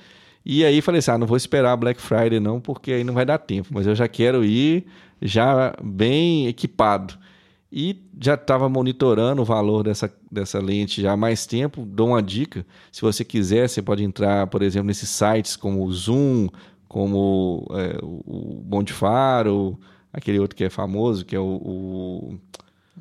E 0.44 0.64
aí 0.64 0.82
falei 0.82 0.98
assim, 0.98 1.10
ah, 1.10 1.18
não 1.18 1.26
vou 1.26 1.36
esperar 1.36 1.74
Black 1.76 2.00
Friday 2.00 2.38
não, 2.38 2.60
porque 2.60 2.92
aí 2.92 3.02
não 3.02 3.14
vai 3.14 3.24
dar 3.24 3.38
tempo, 3.38 3.68
mas 3.72 3.86
eu 3.86 3.94
já 3.94 4.06
quero 4.06 4.44
ir 4.44 4.86
já 5.20 5.74
bem 5.82 6.46
equipado. 6.46 7.18
E 7.70 8.02
já 8.18 8.34
estava 8.34 8.68
monitorando 8.68 9.42
o 9.42 9.44
valor 9.44 9.84
dessa, 9.84 10.12
dessa 10.30 10.58
lente 10.58 11.02
já 11.02 11.12
há 11.12 11.16
mais 11.16 11.46
tempo. 11.46 11.84
Dou 11.84 12.08
uma 12.08 12.22
dica: 12.22 12.64
se 12.90 13.02
você 13.02 13.24
quiser, 13.24 13.68
você 13.68 13.82
pode 13.82 14.02
entrar, 14.02 14.46
por 14.46 14.62
exemplo, 14.62 14.86
nesses 14.86 15.10
sites 15.10 15.54
como 15.54 15.84
o 15.84 15.92
Zoom, 15.92 16.48
como 16.88 17.66
é, 17.72 17.98
o 18.02 18.62
Faro, 18.86 19.78
aquele 20.12 20.38
outro 20.38 20.56
que 20.56 20.64
é 20.64 20.70
famoso, 20.70 21.26
que 21.26 21.36
é 21.36 21.40
o, 21.40 21.44
o 21.44 22.38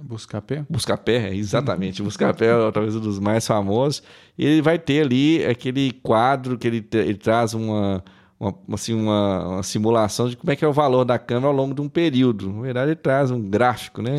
Buscapé? 0.03 0.65
Buscapé, 0.69 1.33
exatamente. 1.33 2.01
Buscapé 2.03 2.47
é 2.47 2.71
talvez 2.71 2.95
um 2.95 2.99
dos 2.99 3.19
mais 3.19 3.47
famosos. 3.47 4.03
Ele 4.37 4.61
vai 4.61 4.77
ter 4.77 5.01
ali 5.01 5.45
aquele 5.45 5.91
quadro 5.91 6.57
que 6.57 6.67
ele, 6.67 6.87
ele 6.91 7.15
traz 7.15 7.53
uma, 7.53 8.03
uma, 8.39 8.55
assim, 8.73 8.93
uma, 8.93 9.47
uma, 9.47 9.63
simulação 9.63 10.29
de 10.29 10.37
como 10.37 10.51
é 10.51 10.55
que 10.55 10.63
é 10.63 10.67
o 10.67 10.73
valor 10.73 11.03
da 11.03 11.17
câmera 11.17 11.47
ao 11.47 11.53
longo 11.53 11.73
de 11.73 11.81
um 11.81 11.89
período. 11.89 12.51
Na 12.51 12.61
verdade, 12.61 12.91
ele 12.91 12.95
traz 12.95 13.31
um 13.31 13.41
gráfico 13.41 14.01
né, 14.01 14.17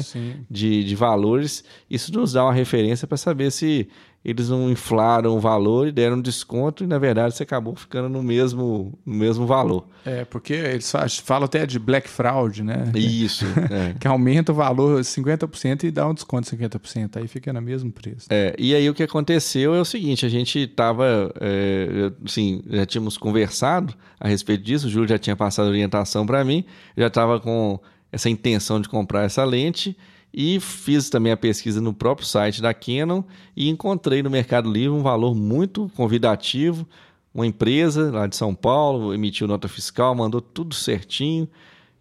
de, 0.51 0.83
de 0.83 0.95
valores. 0.97 1.65
Isso 1.89 2.13
nos 2.13 2.33
dá 2.33 2.45
uma 2.45 2.53
referência 2.53 3.07
para 3.07 3.17
saber 3.17 3.53
se 3.53 3.89
eles 4.25 4.49
não 4.49 4.71
inflaram 4.71 5.37
o 5.37 5.41
valor 5.41 5.87
e 5.87 5.93
deram 5.93 6.21
desconto 6.21 6.83
e, 6.83 6.87
na 6.87 6.99
verdade, 6.99 7.35
você 7.35 7.45
acabou 7.45 7.75
ficando 7.77 8.09
no 8.09 8.23
mesmo, 8.23 8.99
no 9.07 9.15
mesmo 9.15 9.47
valor. 9.47 9.87
É, 10.05 10.25
porque 10.25 10.53
eles 10.53 10.93
falam 11.23 11.45
até 11.47 11.65
de 11.65 11.79
black 11.79 12.09
fraud, 12.09 12.63
né? 12.63 12.91
Isso. 12.95 13.47
É. 13.71 13.95
que 13.99 14.09
aumenta 14.09 14.51
o 14.51 14.55
valor 14.55 15.01
50% 15.01 15.85
e 15.85 15.91
dá 15.91 16.07
um 16.09 16.15
desconto 16.15 16.51
de 16.51 16.65
50%. 16.65 17.17
Aí 17.17 17.29
fica 17.29 17.53
no 17.53 17.61
mesmo 17.61 17.93
preço. 17.93 18.27
É, 18.31 18.55
e 18.59 18.75
aí 18.75 18.89
o 18.89 18.95
que 18.95 19.03
aconteceu 19.03 19.75
é 19.75 19.81
o 19.81 19.85
seguinte, 19.85 20.25
a 20.25 20.29
gente 20.29 20.61
estava, 20.61 21.33
é, 21.41 22.11
assim, 22.25 22.63
já 22.71 22.87
tínhamos 22.87 23.19
conversado 23.19 23.95
a 24.19 24.27
respeito 24.27 24.65
disso, 24.65 24.87
o 24.87 24.91
Júlio 24.91 25.09
já 25.09 25.19
tinha 25.19 25.37
passado 25.37 25.69
orientação 25.69 26.27
para 26.27 26.43
mim, 26.45 26.65
já 26.97 27.09
estava 27.09 27.39
com 27.39 27.79
essa 28.11 28.31
intenção 28.31 28.81
de 28.81 28.89
comprar 28.89 29.25
essa 29.25 29.45
lente 29.45 29.97
e 30.33 30.61
fiz 30.61 31.09
também 31.09 31.33
a 31.33 31.37
pesquisa 31.37 31.81
no 31.81 31.95
próprio 31.95 32.27
site 32.27 32.61
da 32.61 32.75
Canon 32.75 33.23
e 33.57 33.69
encontrei 33.69 34.23
no 34.23 34.31
Mercado 34.31 34.71
Livre 34.71 34.91
um 34.91 35.03
valor 35.03 35.35
muito 35.35 35.91
convidativo. 35.97 36.87
Uma 37.33 37.47
empresa 37.47 38.11
lá 38.11 38.27
de 38.27 38.37
São 38.37 38.55
Paulo 38.55 39.15
emitiu 39.15 39.47
nota 39.47 39.69
fiscal, 39.69 40.15
mandou 40.15 40.41
tudo 40.41 40.75
certinho. 40.75 41.49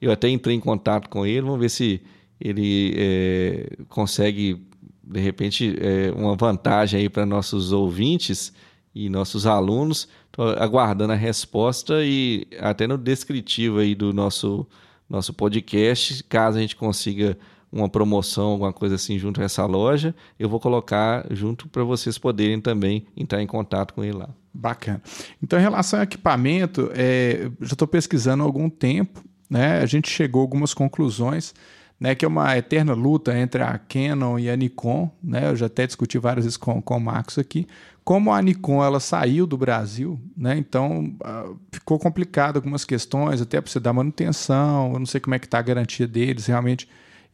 Eu 0.02 0.12
até 0.12 0.30
entrei 0.30 0.56
em 0.56 0.60
contato 0.60 1.10
com 1.10 1.26
ele, 1.26 1.42
vamos 1.42 1.60
ver 1.60 1.70
se 1.70 2.02
ele 2.40 2.94
é, 2.96 3.78
consegue, 3.90 4.62
de 5.04 5.20
repente, 5.20 5.76
é, 5.80 6.12
uma 6.12 6.36
vantagem 6.36 7.00
aí 7.00 7.10
para 7.10 7.26
nossos 7.26 7.72
ouvintes 7.72 8.54
e 8.94 9.10
nossos 9.10 9.48
alunos. 9.48 10.08
Estou 10.26 10.50
aguardando 10.50 11.14
a 11.14 11.16
resposta 11.16 12.04
e 12.04 12.46
até 12.60 12.86
no 12.86 12.98
descritivo 12.98 13.80
aí 13.80 13.96
do 13.96 14.14
nosso, 14.14 14.68
nosso 15.10 15.34
podcast, 15.34 16.24
caso 16.26 16.58
a 16.58 16.62
gente 16.62 16.76
consiga 16.76 17.38
uma 17.82 17.90
promoção, 17.90 18.52
alguma 18.52 18.74
coisa 18.74 18.96
assim 18.96 19.18
junto 19.18 19.42
a 19.42 19.44
essa 19.44 19.66
loja, 19.66 20.16
eu 20.40 20.50
vou 20.50 20.60
colocar 20.60 21.26
junto 21.32 21.68
para 21.68 21.84
vocês 21.84 22.18
poderem 22.18 22.60
também 22.60 23.06
entrar 23.16 23.42
em 23.42 23.48
contato 23.48 23.94
com 23.94 24.04
ele 24.04 24.18
lá. 24.18 24.30
Bacana. 24.54 25.02
Então, 25.42 25.60
em 25.60 25.62
relação 25.62 26.00
ao 26.00 26.04
equipamento, 26.04 26.90
é, 26.94 27.50
já 27.62 27.74
estou 27.74 27.88
pesquisando 27.88 28.42
há 28.42 28.46
algum 28.46 28.70
tempo, 28.70 29.24
né? 29.50 29.80
A 29.80 29.86
gente 29.86 30.10
chegou 30.10 30.42
a 30.42 30.44
algumas 30.44 30.74
conclusões, 30.74 31.54
né? 32.00 32.16
Que 32.16 32.26
é 32.26 32.28
uma 32.28 32.58
eterna 32.58 32.94
luta 32.94 33.38
entre 33.38 33.62
a 33.62 33.78
Canon 33.78 34.40
e 34.40 34.50
a 34.50 34.56
Nikon, 34.56 35.12
né? 35.24 35.50
Eu 35.52 35.56
já 35.56 35.68
até 35.68 35.86
discuti 35.86 36.18
várias 36.18 36.46
vezes 36.46 36.58
com, 36.58 36.82
com 36.82 36.98
o 36.98 37.00
Marcos 37.00 37.38
aqui. 37.38 37.68
Como 38.04 38.34
a 38.34 38.42
Nikon 38.42 38.84
ela 38.84 39.00
saiu 39.00 39.46
do 39.46 39.58
Brasil, 39.58 40.20
né? 40.36 40.58
Então 40.58 41.14
uh, 41.24 41.56
ficou 41.72 42.00
complicado 42.00 42.56
algumas 42.56 42.84
questões, 42.84 43.42
até 43.42 43.62
para 43.62 43.70
você 43.70 43.80
dar 43.80 43.94
manutenção, 43.94 44.94
eu 44.94 45.00
não 45.00 45.06
sei 45.06 45.20
como 45.22 45.36
é 45.36 45.40
que 45.40 45.46
está 45.46 45.60
a 45.60 45.62
garantia 45.62 46.08
deles, 46.08 46.48
realmente 46.48 46.88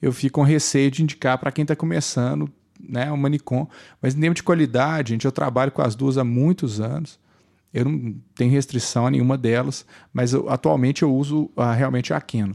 eu 0.04 0.12
fico 0.12 0.42
com 0.42 0.46
receio 0.46 0.92
de 0.92 1.02
indicar 1.02 1.38
para 1.38 1.50
quem 1.50 1.62
está 1.62 1.78
começando 1.78 2.52
né, 2.78 3.10
o 3.10 3.18
Manicom. 3.18 3.66
Mas 4.02 4.14
em 4.14 4.20
termos 4.20 4.36
de 4.36 4.44
qualidade, 4.44 5.14
gente, 5.14 5.24
eu 5.24 5.32
trabalho 5.32 5.72
com 5.72 5.82
as 5.82 5.96
duas 5.96 6.18
há 6.18 6.26
muitos 6.26 6.82
anos. 6.82 7.18
Eu 7.74 7.86
não 7.86 8.14
tenho 8.36 8.52
restrição 8.52 9.08
a 9.08 9.12
nenhuma 9.12 9.38
delas, 9.38 9.86
mas 10.12 10.34
eu, 10.34 10.50
atualmente 10.50 11.04
eu 11.04 11.16
uso 11.16 11.50
uh, 11.56 11.72
realmente 11.74 12.14
a 12.14 12.20
Canon. 12.20 12.52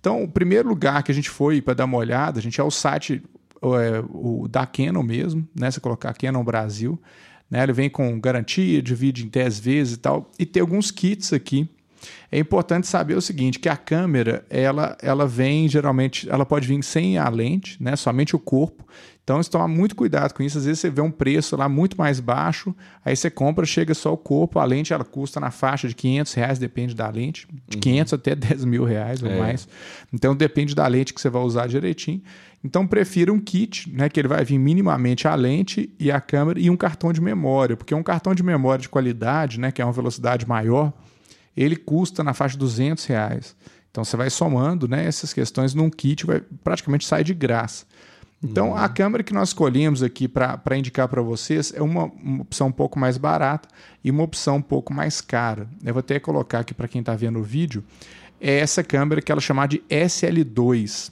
Então, 0.00 0.24
o 0.24 0.28
primeiro 0.28 0.70
lugar 0.70 1.02
que 1.02 1.12
a 1.12 1.14
gente 1.14 1.28
foi 1.28 1.60
para 1.60 1.74
dar 1.74 1.84
uma 1.84 1.98
olhada, 1.98 2.38
a 2.38 2.42
gente 2.42 2.58
é 2.58 2.64
o 2.64 2.70
site 2.70 3.22
é, 3.62 4.02
o, 4.08 4.48
da 4.48 4.64
Canon 4.64 5.02
mesmo, 5.02 5.46
né? 5.54 5.70
Você 5.70 5.80
colocar 5.80 6.14
Canon 6.14 6.42
Brasil, 6.42 6.98
né? 7.50 7.62
Ele 7.62 7.74
vem 7.74 7.90
com 7.90 8.18
garantia, 8.18 8.80
divide 8.80 9.22
em 9.22 9.28
10 9.28 9.60
vezes 9.60 9.94
e 9.94 9.98
tal. 9.98 10.30
E 10.38 10.46
tem 10.46 10.62
alguns 10.62 10.90
kits 10.90 11.34
aqui 11.34 11.68
é 12.30 12.38
importante 12.38 12.86
saber 12.86 13.14
o 13.14 13.20
seguinte, 13.20 13.58
que 13.58 13.68
a 13.68 13.76
câmera, 13.76 14.44
ela, 14.50 14.96
ela 15.00 15.26
vem 15.26 15.68
geralmente, 15.68 16.28
ela 16.28 16.44
pode 16.44 16.66
vir 16.66 16.82
sem 16.82 17.18
a 17.18 17.28
lente, 17.28 17.82
né, 17.82 17.96
somente 17.96 18.34
o 18.34 18.38
corpo. 18.38 18.84
Então, 19.26 19.42
você 19.42 19.50
toma 19.50 19.66
muito 19.66 19.96
cuidado 19.96 20.32
com 20.32 20.40
isso. 20.40 20.56
Às 20.56 20.66
vezes 20.66 20.78
você 20.78 20.88
vê 20.88 21.00
um 21.00 21.10
preço 21.10 21.56
lá 21.56 21.68
muito 21.68 21.98
mais 21.98 22.20
baixo, 22.20 22.72
aí 23.04 23.16
você 23.16 23.28
compra, 23.28 23.66
chega 23.66 23.92
só 23.92 24.12
o 24.12 24.16
corpo, 24.16 24.60
a 24.60 24.64
lente 24.64 24.92
ela 24.92 25.02
custa 25.02 25.40
na 25.40 25.50
faixa 25.50 25.88
de 25.88 25.96
500 25.96 26.32
reais, 26.34 26.58
depende 26.60 26.94
da 26.94 27.08
lente, 27.08 27.48
de 27.68 27.76
uhum. 27.76 27.80
500 27.80 28.12
até 28.12 28.36
10 28.36 28.64
mil 28.64 28.84
reais 28.84 29.24
ou 29.24 29.28
é. 29.28 29.36
mais. 29.36 29.68
Então, 30.12 30.32
depende 30.32 30.76
da 30.76 30.86
lente 30.86 31.12
que 31.12 31.20
você 31.20 31.28
vai 31.28 31.42
usar 31.42 31.66
direitinho. 31.66 32.22
Então, 32.62 32.86
prefira 32.86 33.32
um 33.32 33.40
kit, 33.40 33.90
né, 33.92 34.08
que 34.08 34.20
ele 34.20 34.28
vai 34.28 34.44
vir 34.44 34.58
minimamente 34.58 35.26
a 35.26 35.34
lente 35.34 35.90
e 35.98 36.08
a 36.08 36.20
câmera 36.20 36.60
e 36.60 36.70
um 36.70 36.76
cartão 36.76 37.12
de 37.12 37.20
memória, 37.20 37.76
porque 37.76 37.96
um 37.96 38.04
cartão 38.04 38.32
de 38.32 38.44
memória 38.44 38.82
de 38.82 38.88
qualidade, 38.88 39.58
né, 39.58 39.72
que 39.72 39.82
é 39.82 39.84
uma 39.84 39.92
velocidade 39.92 40.46
maior, 40.46 40.92
ele 41.56 41.76
custa 41.76 42.22
na 42.22 42.34
faixa 42.34 42.52
de 42.52 42.58
200 42.58 43.04
reais. 43.06 43.56
Então 43.90 44.04
você 44.04 44.16
vai 44.16 44.28
somando 44.28 44.86
né, 44.86 45.06
essas 45.06 45.32
questões 45.32 45.72
num 45.72 45.88
kit, 45.88 46.26
vai, 46.26 46.42
praticamente 46.62 47.06
sai 47.06 47.24
de 47.24 47.32
graça. 47.32 47.86
Então 48.44 48.70
uhum. 48.70 48.76
a 48.76 48.88
câmera 48.88 49.24
que 49.24 49.32
nós 49.32 49.48
escolhemos 49.48 50.02
aqui 50.02 50.28
para 50.28 50.76
indicar 50.76 51.08
para 51.08 51.22
vocês 51.22 51.72
é 51.74 51.80
uma, 51.80 52.04
uma, 52.04 52.42
opção 52.42 52.68
um 52.68 52.72
pouco 52.72 52.98
mais 52.98 53.16
barata 53.16 53.68
e 54.04 54.10
uma 54.10 54.22
opção 54.22 54.56
um 54.56 54.62
pouco 54.62 54.92
mais 54.92 55.22
cara. 55.22 55.66
Eu 55.82 55.94
vou 55.94 56.00
até 56.00 56.20
colocar 56.20 56.60
aqui 56.60 56.74
para 56.74 56.86
quem 56.86 57.00
está 57.00 57.14
vendo 57.14 57.38
o 57.38 57.42
vídeo. 57.42 57.82
É 58.38 58.58
essa 58.58 58.84
câmera 58.84 59.22
que 59.22 59.32
ela 59.32 59.40
chama 59.40 59.66
de 59.66 59.78
SL2. 59.88 61.10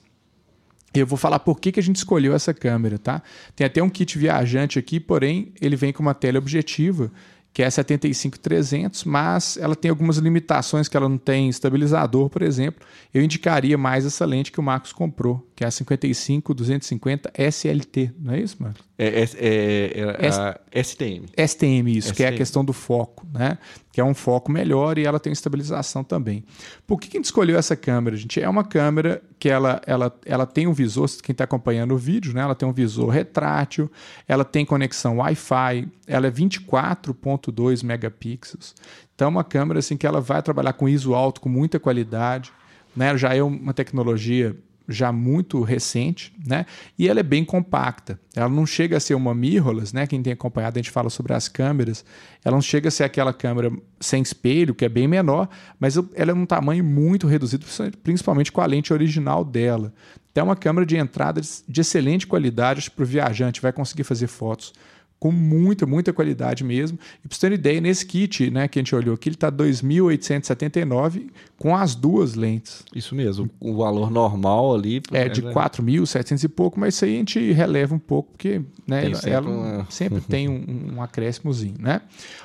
Eu 0.92 1.06
vou 1.06 1.16
falar 1.16 1.38
por 1.40 1.58
que, 1.58 1.72
que 1.72 1.80
a 1.80 1.82
gente 1.82 1.96
escolheu 1.96 2.34
essa 2.34 2.52
câmera, 2.52 2.98
tá? 2.98 3.22
Tem 3.56 3.66
até 3.66 3.82
um 3.82 3.88
kit 3.88 4.16
viajante 4.18 4.78
aqui, 4.78 5.00
porém 5.00 5.52
ele 5.60 5.74
vem 5.74 5.92
com 5.92 6.02
uma 6.02 6.14
tela 6.14 6.38
objetiva 6.38 7.10
que 7.54 7.62
é 7.62 7.66
a 7.66 7.70
75300, 7.70 9.04
mas 9.04 9.56
ela 9.56 9.76
tem 9.76 9.88
algumas 9.88 10.16
limitações 10.16 10.88
que 10.88 10.96
ela 10.96 11.08
não 11.08 11.16
tem 11.16 11.48
estabilizador, 11.48 12.28
por 12.28 12.42
exemplo. 12.42 12.84
Eu 13.14 13.22
indicaria 13.22 13.78
mais 13.78 14.04
essa 14.04 14.26
lente 14.26 14.50
que 14.50 14.58
o 14.58 14.62
Marcos 14.62 14.92
comprou, 14.92 15.48
que 15.54 15.62
é 15.62 15.68
a 15.68 15.70
55250 15.70 17.32
SLT, 17.32 18.12
não 18.18 18.34
é 18.34 18.40
isso, 18.40 18.56
Marcos? 18.58 18.82
É, 18.96 19.06
é, 19.06 19.28
é, 19.40 20.26
é 20.26 20.28
a 20.28 20.82
STM. 20.82 21.26
STM, 21.36 21.88
isso, 21.88 22.08
STM. 22.08 22.16
que 22.16 22.22
é 22.22 22.28
a 22.28 22.32
questão 22.32 22.64
do 22.64 22.72
foco, 22.72 23.26
né? 23.32 23.58
Que 23.92 24.00
é 24.00 24.04
um 24.04 24.14
foco 24.14 24.52
melhor 24.52 24.98
e 24.98 25.04
ela 25.04 25.18
tem 25.18 25.32
estabilização 25.32 26.04
também. 26.04 26.44
Por 26.86 27.00
que, 27.00 27.08
que 27.08 27.16
a 27.16 27.18
gente 27.18 27.24
escolheu 27.24 27.58
essa 27.58 27.74
câmera, 27.74 28.16
gente? 28.16 28.40
É 28.40 28.48
uma 28.48 28.62
câmera 28.62 29.20
que 29.38 29.48
ela, 29.48 29.82
ela, 29.84 30.16
ela 30.24 30.46
tem 30.46 30.68
um 30.68 30.72
visor, 30.72 31.08
quem 31.22 31.32
está 31.32 31.42
acompanhando 31.42 31.92
o 31.92 31.98
vídeo, 31.98 32.32
né? 32.32 32.42
Ela 32.42 32.54
tem 32.54 32.68
um 32.68 32.72
visor 32.72 33.08
retrátil, 33.08 33.90
ela 34.28 34.44
tem 34.44 34.64
conexão 34.64 35.18
Wi-Fi, 35.18 35.88
ela 36.06 36.28
é 36.28 36.30
24.2 36.30 37.82
megapixels. 37.82 38.76
Então, 39.14 39.26
é 39.26 39.30
uma 39.30 39.44
câmera 39.44 39.80
assim 39.80 39.96
que 39.96 40.06
ela 40.06 40.20
vai 40.20 40.40
trabalhar 40.40 40.72
com 40.72 40.88
ISO 40.88 41.14
alto 41.14 41.40
com 41.40 41.48
muita 41.48 41.80
qualidade, 41.80 42.52
né? 42.94 43.16
Já 43.18 43.34
é 43.34 43.42
uma 43.42 43.74
tecnologia 43.74 44.56
já 44.88 45.10
muito 45.10 45.62
recente, 45.62 46.32
né? 46.46 46.66
E 46.98 47.08
ela 47.08 47.20
é 47.20 47.22
bem 47.22 47.44
compacta. 47.44 48.18
Ela 48.34 48.48
não 48.48 48.66
chega 48.66 48.96
a 48.96 49.00
ser 49.00 49.14
uma 49.14 49.34
mirrorless, 49.34 49.94
né? 49.94 50.06
Quem 50.06 50.22
tem 50.22 50.32
acompanhado, 50.32 50.78
a 50.78 50.82
gente 50.82 50.90
fala 50.90 51.08
sobre 51.08 51.32
as 51.32 51.48
câmeras. 51.48 52.04
Ela 52.44 52.54
não 52.54 52.62
chega 52.62 52.88
a 52.88 52.90
ser 52.90 53.04
aquela 53.04 53.32
câmera 53.32 53.72
sem 54.00 54.22
espelho, 54.22 54.74
que 54.74 54.84
é 54.84 54.88
bem 54.88 55.08
menor, 55.08 55.48
mas 55.80 55.96
ela 56.14 56.30
é 56.30 56.34
um 56.34 56.46
tamanho 56.46 56.84
muito 56.84 57.26
reduzido, 57.26 57.66
principalmente 58.02 58.52
com 58.52 58.60
a 58.60 58.66
lente 58.66 58.92
original 58.92 59.44
dela. 59.44 59.92
Então 60.30 60.42
é 60.42 60.44
uma 60.44 60.56
câmera 60.56 60.84
de 60.84 60.96
entrada 60.96 61.40
de 61.40 61.80
excelente 61.80 62.26
qualidade 62.26 62.90
para 62.90 63.04
o 63.04 63.06
viajante, 63.06 63.62
vai 63.62 63.72
conseguir 63.72 64.04
fazer 64.04 64.26
fotos 64.26 64.72
com 65.18 65.32
muita, 65.32 65.86
muita 65.86 66.12
qualidade 66.12 66.62
mesmo. 66.62 66.98
E 67.24 67.28
para 67.28 67.34
você 67.34 67.40
ter 67.40 67.46
uma 67.48 67.54
ideia, 67.54 67.80
nesse 67.80 68.04
kit 68.04 68.50
né, 68.50 68.68
que 68.68 68.78
a 68.78 68.82
gente 68.82 68.94
olhou 68.94 69.14
aqui, 69.14 69.28
ele 69.28 69.36
está 69.36 69.50
2.879 69.50 71.30
com 71.58 71.74
as 71.74 71.94
duas 71.94 72.34
lentes. 72.34 72.84
Isso 72.94 73.14
mesmo, 73.14 73.50
o 73.58 73.76
valor 73.76 74.10
normal 74.10 74.74
ali... 74.74 75.02
É 75.12 75.28
de 75.28 75.42
4.700 75.42 76.44
e 76.44 76.48
pouco, 76.48 76.78
mas 76.78 76.94
isso 76.94 77.04
aí 77.04 77.14
a 77.14 77.18
gente 77.18 77.52
releva 77.52 77.94
um 77.94 77.98
pouco, 77.98 78.32
porque 78.32 78.60
né, 78.86 79.06
ela, 79.06 79.14
sempre, 79.14 79.30
ela 79.30 79.48
uma... 79.50 79.90
sempre 79.90 80.20
tem 80.28 80.48
um, 80.48 80.96
um 80.96 81.02
acréscimozinho. 81.02 81.76
Né? 81.78 82.02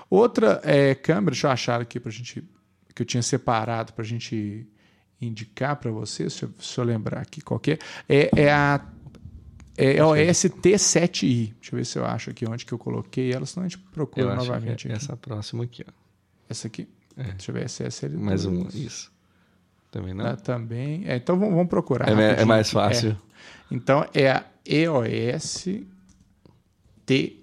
Outra 0.10 0.62
é, 0.64 0.96
câmera, 0.96 1.32
deixa 1.32 1.48
eu 1.48 1.52
achar 1.52 1.82
aqui 1.82 2.00
para 2.00 2.10
a 2.10 2.14
gente, 2.14 2.44
que 2.96 3.02
eu 3.02 3.06
tinha 3.06 3.22
separado 3.22 3.94
para 3.94 4.04
a 4.04 4.08
gente 4.08 4.66
indicar 5.22 5.76
para 5.76 5.92
vocês, 5.92 6.32
deixa 6.32 6.46
eu, 6.46 6.84
eu, 6.84 6.90
lembrar 6.90 7.20
aqui 7.20 7.42
qual 7.42 7.62
é, 7.68 7.78
é, 8.08 8.30
é 8.44 8.54
a 8.54 8.82
é, 9.80 9.98
é 9.98 10.06
o 10.06 10.12
ST7i. 10.12 11.54
Deixa 11.54 11.74
eu 11.74 11.78
ver 11.78 11.86
se 11.86 11.98
eu 11.98 12.06
acho 12.06 12.30
aqui 12.30 12.48
onde 12.48 12.66
que 12.66 12.74
eu 12.74 12.78
coloquei 12.78 13.32
ela, 13.34 13.46
senão 13.46 13.66
a 13.66 13.70
gente 13.70 13.82
procura 13.92 14.32
eu 14.32 14.36
novamente. 14.36 14.92
É 14.92 14.94
essa 14.94 15.16
próxima 15.16 15.64
aqui, 15.64 15.86
ó. 15.88 15.92
Essa 16.50 16.68
aqui? 16.68 16.88
É. 17.16 17.24
Deixa 17.24 17.52
eu 17.52 17.56
ver, 17.56 17.66
SSL2. 17.66 18.18
Mais 18.18 18.46
um, 18.46 18.68
isso. 18.74 19.12
Também 19.90 20.14
não? 20.14 20.26
Ah, 20.26 20.36
também. 20.36 21.04
É, 21.08 21.16
então 21.16 21.40
vamos, 21.40 21.56
vamos 21.56 21.70
procurar. 21.70 22.08
É, 22.10 22.42
é 22.42 22.46
mais 22.46 22.70
fácil. 22.70 23.12
É. 23.12 23.16
Então 23.72 24.06
é 24.14 24.30
a 24.32 24.46
EOS 24.66 25.68
T 27.06 27.39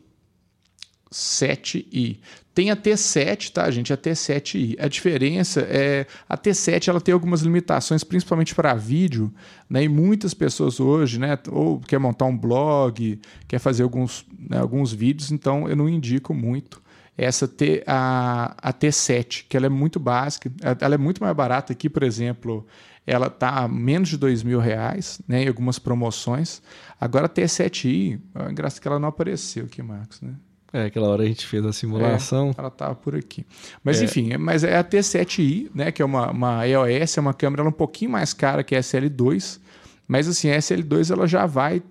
T7i. 1.11 2.19
Tem 2.55 2.71
a 2.71 2.77
T7, 2.77 3.53
tá, 3.53 3.71
gente? 3.71 3.93
A 3.93 3.97
T7i. 3.97 4.77
A 4.79 4.89
diferença 4.89 5.61
é 5.61 6.07
a 6.29 6.39
T7 6.39 6.89
ela 6.89 7.01
tem 7.01 7.13
algumas 7.13 7.43
limitações, 7.43 8.03
principalmente 8.03 8.55
para 8.55 8.75
vídeo, 8.75 9.33
né? 9.69 9.85
E 9.85 9.89
muitas 9.89 10.33
pessoas 10.33 10.81
hoje, 10.81 11.19
né, 11.19 11.39
ou 11.51 11.81
quer 11.81 11.99
montar 11.99 12.25
um 12.25 12.37
blog, 12.37 13.21
quer 13.47 13.59
fazer 13.59 13.83
alguns, 13.83 14.25
né, 14.39 14.59
alguns 14.59 14.93
vídeos, 14.93 15.31
então 15.31 15.69
eu 15.69 15.77
não 15.77 15.89
indico 15.89 16.33
muito 16.33 16.83
essa 17.17 17.49
T, 17.49 17.83
a, 17.87 18.55
a 18.59 18.73
T7, 18.73 19.47
que 19.49 19.57
ela 19.57 19.67
é 19.67 19.71
muito 19.71 19.99
básica, 19.99 20.51
ela 20.81 20.95
é 20.95 20.99
muito 20.99 21.23
mais 21.23 21.35
barata 21.35 21.73
aqui, 21.73 21.89
por 21.89 22.03
exemplo, 22.03 22.67
ela 23.07 23.29
está 23.29 23.51
a 23.51 23.69
menos 23.69 24.09
de 24.09 24.19
dois 24.19 24.43
mil 24.43 24.61
reais, 24.61 25.21
né, 25.27 25.45
em 25.45 25.49
algumas 25.49 25.79
promoções. 25.79 26.63
Agora 27.01 27.27
a 27.27 27.29
T7i, 27.29 28.21
é 28.35 28.51
engraçado 28.51 28.81
que 28.81 28.89
ela 28.89 28.99
não 28.99 29.09
apareceu 29.09 29.65
aqui, 29.65 29.83
Marcos, 29.83 30.21
né? 30.21 30.35
É, 30.73 30.87
aquela 30.87 31.09
hora 31.09 31.23
a 31.23 31.27
gente 31.27 31.47
fez 31.47 31.65
a 31.65 31.73
simulação. 31.73 32.51
É, 32.51 32.55
ela 32.59 32.69
estava 32.69 32.95
por 32.95 33.15
aqui. 33.15 33.47
Mas 33.83 34.01
é. 34.01 34.05
enfim, 34.05 34.33
é, 34.33 34.39
mas 34.39 34.65
é 34.65 34.77
a 34.77 34.85
T7i, 34.85 35.71
né, 35.75 35.93
que 35.93 36.03
é 36.03 36.05
uma, 36.05 36.31
uma 36.31 36.67
EOS, 36.67 37.17
é 37.17 37.21
uma 37.21 37.35
câmera 37.35 37.63
um 37.67 37.73
pouquinho 37.73 38.11
mais 38.11 38.33
cara 38.33 38.63
que 38.63 38.75
a 38.75 38.81
SL2, 38.81 39.61
mas 40.07 40.29
assim, 40.29 40.51
a 40.51 40.59
SL2 40.59 41.11
ela 41.13 41.27
já 41.27 41.47
vai 41.47 41.83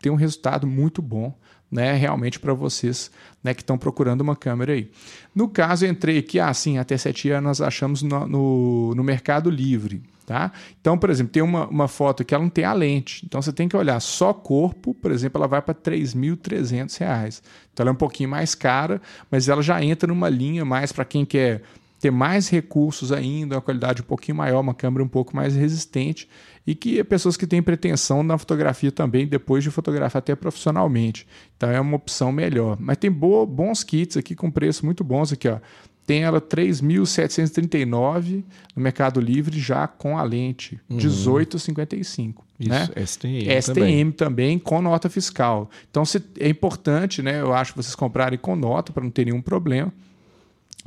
ter 0.00 0.10
um 0.10 0.16
resultado 0.16 0.66
muito 0.66 1.00
bom 1.00 1.34
né, 1.74 1.92
realmente 1.94 2.38
para 2.38 2.54
vocês 2.54 3.10
né, 3.42 3.52
que 3.52 3.62
estão 3.62 3.76
procurando 3.76 4.20
uma 4.20 4.36
câmera 4.36 4.74
aí. 4.74 4.90
No 5.34 5.48
caso, 5.48 5.84
eu 5.84 5.90
entrei 5.90 6.18
aqui, 6.18 6.38
ah, 6.38 6.54
sim, 6.54 6.78
a 6.78 6.84
T7i 6.84 7.40
nós 7.40 7.60
achamos 7.60 8.00
no, 8.00 8.26
no, 8.28 8.94
no, 8.94 9.02
Mercado 9.02 9.50
Livre. 9.50 10.00
Tá? 10.26 10.52
Então, 10.80 10.96
por 10.96 11.10
exemplo, 11.10 11.32
tem 11.32 11.42
uma, 11.42 11.66
uma 11.68 11.86
foto 11.86 12.24
que 12.24 12.34
ela 12.34 12.42
não 12.42 12.50
tem 12.50 12.64
a 12.64 12.72
lente. 12.72 13.26
Então, 13.26 13.42
você 13.42 13.52
tem 13.52 13.68
que 13.68 13.76
olhar 13.76 14.00
só 14.00 14.32
corpo, 14.32 14.94
por 14.94 15.10
exemplo, 15.10 15.38
ela 15.38 15.46
vai 15.46 15.60
para 15.60 15.74
R$ 15.74 15.98
3.300. 15.98 17.42
Então, 17.72 17.84
ela 17.84 17.90
é 17.90 17.92
um 17.92 17.96
pouquinho 17.96 18.30
mais 18.30 18.54
cara, 18.54 19.02
mas 19.30 19.48
ela 19.48 19.62
já 19.62 19.82
entra 19.84 20.06
numa 20.06 20.30
linha 20.30 20.64
mais 20.64 20.92
para 20.92 21.04
quem 21.04 21.26
quer 21.26 21.60
ter 22.00 22.10
mais 22.10 22.48
recursos 22.48 23.12
ainda, 23.12 23.56
uma 23.56 23.62
qualidade 23.62 24.02
um 24.02 24.04
pouquinho 24.04 24.36
maior, 24.36 24.60
uma 24.60 24.74
câmera 24.74 25.02
um 25.02 25.08
pouco 25.08 25.34
mais 25.34 25.54
resistente 25.54 26.28
e 26.66 26.74
que 26.74 26.98
é 26.98 27.04
pessoas 27.04 27.36
que 27.36 27.46
têm 27.46 27.62
pretensão 27.62 28.22
na 28.22 28.38
fotografia 28.38 28.90
também, 28.92 29.26
depois 29.26 29.62
de 29.62 29.70
fotografar 29.70 30.20
até 30.20 30.34
profissionalmente. 30.34 31.26
Então 31.56 31.70
é 31.70 31.80
uma 31.80 31.96
opção 31.96 32.32
melhor. 32.32 32.76
Mas 32.80 32.96
tem 32.96 33.10
boa, 33.10 33.46
bons 33.46 33.82
kits 33.82 34.16
aqui 34.16 34.34
com 34.34 34.50
preço 34.50 34.84
muito 34.84 35.04
bons 35.04 35.32
aqui, 35.32 35.48
ó. 35.48 35.58
Tem 36.06 36.22
ela 36.22 36.40
3.739 36.40 38.44
no 38.76 38.82
Mercado 38.82 39.20
Livre 39.20 39.58
já 39.58 39.86
com 39.86 40.18
a 40.18 40.22
lente, 40.22 40.78
uhum. 40.88 40.98
18,55. 40.98 42.34
Isso, 42.60 42.70
né? 42.70 42.88
STM, 43.04 43.60
STM 43.60 43.74
também. 43.74 44.12
também. 44.12 44.58
com 44.58 44.82
nota 44.82 45.08
fiscal. 45.08 45.70
Então 45.90 46.04
se, 46.04 46.22
é 46.38 46.48
importante, 46.48 47.22
né? 47.22 47.40
Eu 47.40 47.54
acho 47.54 47.74
vocês 47.74 47.94
comprarem 47.94 48.38
com 48.38 48.54
nota 48.54 48.92
para 48.92 49.02
não 49.02 49.10
ter 49.10 49.24
nenhum 49.24 49.40
problema 49.40 49.90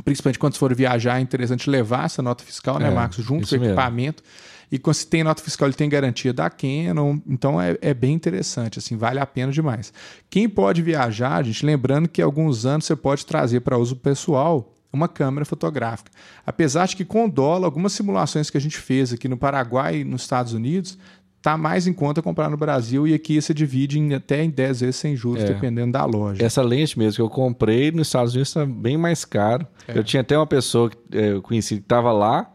principalmente 0.03 0.39
quando 0.39 0.55
for 0.55 0.73
viajar, 0.75 1.17
é 1.17 1.21
interessante 1.21 1.69
levar 1.69 2.05
essa 2.05 2.21
nota 2.21 2.43
fiscal, 2.43 2.79
né, 2.79 2.87
é, 2.87 2.91
Marcos, 2.91 3.23
junto 3.23 3.47
com 3.47 3.55
o 3.55 3.65
equipamento. 3.65 4.23
E 4.69 4.77
quando 4.77 4.95
se 4.95 5.07
tem 5.07 5.23
nota 5.23 5.41
fiscal, 5.41 5.67
ele 5.67 5.75
tem 5.75 5.87
garantia 5.87 6.33
da 6.33 6.49
Canon, 6.49 7.19
então 7.25 7.59
é, 7.59 7.77
é, 7.81 7.93
bem 7.93 8.13
interessante, 8.13 8.79
assim, 8.79 8.97
vale 8.97 9.19
a 9.19 9.25
pena 9.25 9.51
demais. 9.51 9.93
Quem 10.29 10.49
pode 10.49 10.81
viajar, 10.81 11.43
gente, 11.43 11.65
lembrando 11.65 12.09
que 12.09 12.21
alguns 12.21 12.65
anos 12.65 12.85
você 12.85 12.95
pode 12.95 13.25
trazer 13.25 13.61
para 13.61 13.77
uso 13.77 13.95
pessoal 13.95 14.73
uma 14.91 15.07
câmera 15.07 15.45
fotográfica. 15.45 16.11
Apesar 16.45 16.87
de 16.87 16.95
que 16.95 17.05
com 17.05 17.29
dólar, 17.29 17.65
algumas 17.65 17.93
simulações 17.93 18.49
que 18.49 18.57
a 18.57 18.61
gente 18.61 18.77
fez 18.77 19.13
aqui 19.13 19.27
no 19.27 19.37
Paraguai 19.37 19.97
e 19.97 20.03
nos 20.03 20.21
Estados 20.21 20.53
Unidos, 20.53 20.97
tá 21.41 21.57
mais 21.57 21.87
em 21.87 21.93
conta 21.93 22.21
comprar 22.21 22.49
no 22.49 22.57
Brasil 22.57 23.07
e 23.07 23.13
aqui 23.13 23.41
você 23.41 23.53
divide 23.53 23.99
em, 23.99 24.13
até 24.13 24.43
em 24.43 24.49
10 24.49 24.81
vezes 24.81 24.95
sem 24.97 25.15
juros, 25.15 25.43
é. 25.43 25.47
dependendo 25.47 25.93
da 25.93 26.03
loja. 26.03 26.43
Essa 26.43 26.61
lente 26.61 26.97
mesmo 26.97 27.15
que 27.15 27.21
eu 27.21 27.29
comprei 27.29 27.91
nos 27.91 28.07
Estados 28.07 28.33
Unidos 28.33 28.49
está 28.49 28.65
bem 28.65 28.97
mais 28.97 29.23
caro. 29.23 29.65
É. 29.87 29.97
Eu 29.97 30.03
tinha 30.03 30.21
até 30.21 30.37
uma 30.37 30.47
pessoa 30.47 30.89
que 30.89 30.97
é, 31.17 31.31
eu 31.31 31.41
conheci 31.41 31.75
que 31.75 31.81
estava 31.81 32.11
lá 32.11 32.51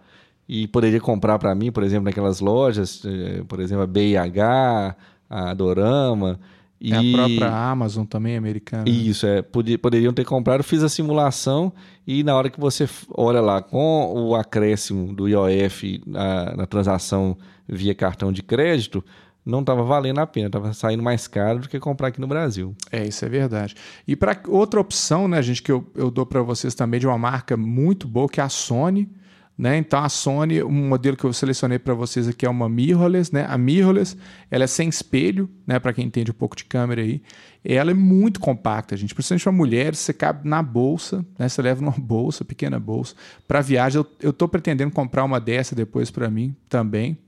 e 0.49 0.69
poderia 0.69 1.01
comprar 1.01 1.39
para 1.39 1.55
mim, 1.55 1.73
por 1.73 1.83
exemplo, 1.83 2.05
naquelas 2.05 2.41
lojas, 2.41 3.03
é, 3.07 3.43
por 3.45 3.61
exemplo, 3.61 3.85
a 3.85 3.87
BIH, 3.87 4.97
a 5.31 5.55
Dorama. 5.55 6.39
E... 6.79 6.93
É 6.93 6.97
a 6.97 7.17
própria 7.17 7.71
Amazon 7.71 8.05
também, 8.05 8.37
americana. 8.37 8.89
Isso, 8.89 9.25
é. 9.27 9.41
Poderiam 9.41 10.13
ter 10.13 10.25
comprado, 10.25 10.61
eu 10.61 10.65
fiz 10.65 10.83
a 10.83 10.89
simulação 10.89 11.73
e 12.07 12.23
na 12.25 12.35
hora 12.35 12.51
que 12.51 12.59
você 12.59 12.89
olha 13.11 13.41
lá 13.41 13.63
com 13.63 14.13
o 14.15 14.35
acréscimo 14.35 15.15
do 15.15 15.29
IOF 15.29 16.03
na, 16.07 16.57
na 16.57 16.67
transação 16.67 17.37
via 17.69 17.95
cartão 17.95 18.33
de 18.33 18.43
crédito, 18.43 19.05
não 19.45 19.61
estava 19.61 19.83
valendo 19.83 20.19
a 20.19 20.27
pena, 20.27 20.47
estava 20.47 20.73
saindo 20.73 21.03
mais 21.03 21.27
caro 21.27 21.61
do 21.61 21.69
que 21.69 21.79
comprar 21.79 22.09
aqui 22.09 22.21
no 22.21 22.27
Brasil. 22.27 22.75
É, 22.91 23.05
isso 23.07 23.25
é 23.25 23.29
verdade. 23.29 23.75
E 24.07 24.15
para 24.15 24.41
outra 24.49 24.81
opção, 24.81 25.27
né, 25.27 25.43
gente, 25.43 25.63
que 25.63 25.73
eu, 25.73 25.85
eu 25.95 26.11
dou 26.11 26.25
para 26.25 26.43
vocês 26.43 26.75
também 26.75 27.01
de 27.01 27.07
uma 27.07 27.19
marca 27.19 27.57
muito 27.57 28.07
boa, 28.07 28.29
que 28.29 28.41
é 28.41 28.45
a 28.45 28.49
Sony. 28.49 29.09
Né? 29.57 29.77
Então 29.77 30.03
a 30.03 30.09
Sony, 30.09 30.63
um 30.63 30.89
modelo 30.89 31.17
que 31.17 31.25
eu 31.25 31.33
selecionei 31.33 31.79
para 31.79 31.93
vocês 31.93 32.27
aqui 32.27 32.47
é 32.47 32.49
uma 32.49 32.69
mirrorless, 32.69 33.33
né? 33.33 33.45
A 33.49 33.59
mirrorless, 33.59 34.17
ela 34.51 34.65
é 34.65 34.67
sem 34.67 34.89
espelho, 34.89 35.49
né? 35.67 35.79
Para 35.79 35.93
quem 35.93 36.07
entende 36.07 36.31
um 36.31 36.35
pouco 36.35 36.57
de 36.57 36.65
câmera 36.65 37.03
aí, 37.03 37.23
ela 37.63 37.91
é 37.91 37.95
muito 37.95 38.41
compacta, 38.41 38.97
gente. 38.97 39.15
Principalmente 39.15 39.43
para 39.43 39.53
mulheres, 39.53 39.99
você 39.99 40.13
cabe 40.15 40.49
na 40.49 40.63
bolsa, 40.63 41.25
né? 41.39 41.49
Você 41.49 41.61
leva 41.61 41.83
numa 41.83 41.93
bolsa, 42.01 42.45
pequena 42.45 42.81
bolsa. 42.81 43.15
Para 43.47 43.61
viagem, 43.61 43.99
eu, 43.99 44.07
eu 44.21 44.33
tô 44.33 44.49
pretendendo 44.49 44.91
comprar 44.91 45.23
uma 45.23 45.39
dessa 45.39 45.75
depois 45.75 46.11
para 46.11 46.31
mim 46.31 46.57
também, 46.69 47.19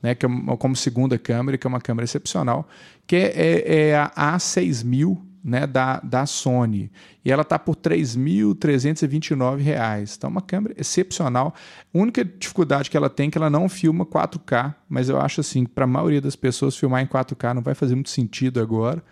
né, 0.00 0.14
que 0.14 0.24
é 0.24 0.28
uma, 0.28 0.56
como 0.56 0.74
segunda 0.74 1.18
câmera, 1.18 1.58
que 1.58 1.66
é 1.66 1.68
uma 1.68 1.80
câmera 1.80 2.04
excepcional, 2.04 2.68
que 3.06 3.16
é, 3.16 3.32
é, 3.36 3.88
é 3.88 3.96
a 3.96 4.36
A6000 4.36 5.31
né, 5.44 5.66
da, 5.66 5.98
da 6.00 6.24
Sony. 6.26 6.90
E 7.24 7.32
ela 7.32 7.42
está 7.42 7.58
por 7.58 7.76
R$ 7.76 7.96
3.329. 7.96 10.14
Então, 10.16 10.30
uma 10.30 10.40
câmera 10.40 10.74
excepcional. 10.78 11.54
A 11.92 11.98
única 11.98 12.24
dificuldade 12.24 12.88
que 12.90 12.96
ela 12.96 13.10
tem 13.10 13.28
é 13.28 13.30
que 13.30 13.38
ela 13.38 13.50
não 13.50 13.68
filma 13.68 14.06
4K, 14.06 14.74
mas 14.88 15.08
eu 15.08 15.20
acho 15.20 15.40
assim, 15.40 15.64
para 15.64 15.84
a 15.84 15.88
maioria 15.88 16.20
das 16.20 16.36
pessoas, 16.36 16.76
filmar 16.76 17.02
em 17.02 17.06
4K 17.06 17.54
não 17.54 17.62
vai 17.62 17.74
fazer 17.74 17.94
muito 17.94 18.10
sentido 18.10 18.60
agora. 18.60 19.02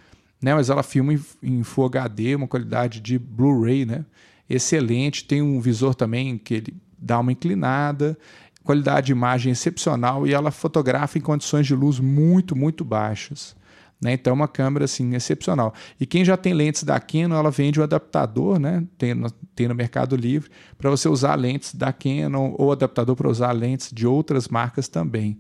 Né, 0.41 0.55
mas 0.55 0.71
ela 0.71 0.83
filma 0.83 1.13
em, 1.13 1.21
em 1.43 1.63
Full 1.63 1.85
HD, 1.85 2.35
uma 2.35 2.49
qualidade 2.49 2.99
de 3.01 3.19
Blu-ray 3.19 3.85
né, 3.85 4.07
excelente. 4.49 5.25
Tem 5.25 5.43
um 5.43 5.61
visor 5.61 5.95
também 5.95 6.39
que 6.39 6.55
ele 6.55 6.75
dá 6.99 7.19
uma 7.19 7.33
inclinada 7.33 8.17
qualidade 8.63 9.07
de 9.07 9.13
imagem 9.13 9.53
excepcional 9.53 10.27
e 10.27 10.33
ela 10.33 10.51
fotografa 10.51 11.19
em 11.19 11.21
condições 11.21 11.67
de 11.67 11.75
luz 11.75 11.99
muito, 11.99 12.55
muito 12.55 12.85
baixas. 12.85 13.57
Né? 14.01 14.15
Então, 14.15 14.31
é 14.31 14.35
uma 14.35 14.49
câmera 14.49 14.87
assim, 14.87 15.15
excepcional. 15.15 15.75
E 16.01 16.07
quem 16.07 16.25
já 16.25 16.37
tem 16.37 16.55
lentes 16.55 16.85
da 16.85 16.99
Canon, 16.99 17.37
ela 17.37 17.51
vende 17.51 17.79
um 17.79 17.83
adaptador, 17.83 18.59
né? 18.59 18.85
tem, 18.97 19.13
no, 19.13 19.31
tem 19.55 19.69
no 19.69 19.75
Mercado 19.75 20.17
Livre, 20.17 20.51
para 20.79 20.89
você 20.89 21.09
usar 21.09 21.35
lentes 21.35 21.75
da 21.75 21.93
Canon 21.93 22.55
ou 22.57 22.73
adaptador 22.73 23.15
para 23.15 23.29
usar 23.29 23.53
lentes 23.53 23.91
de 23.93 24.07
outras 24.07 24.49
marcas 24.49 24.89
também. 24.89 25.39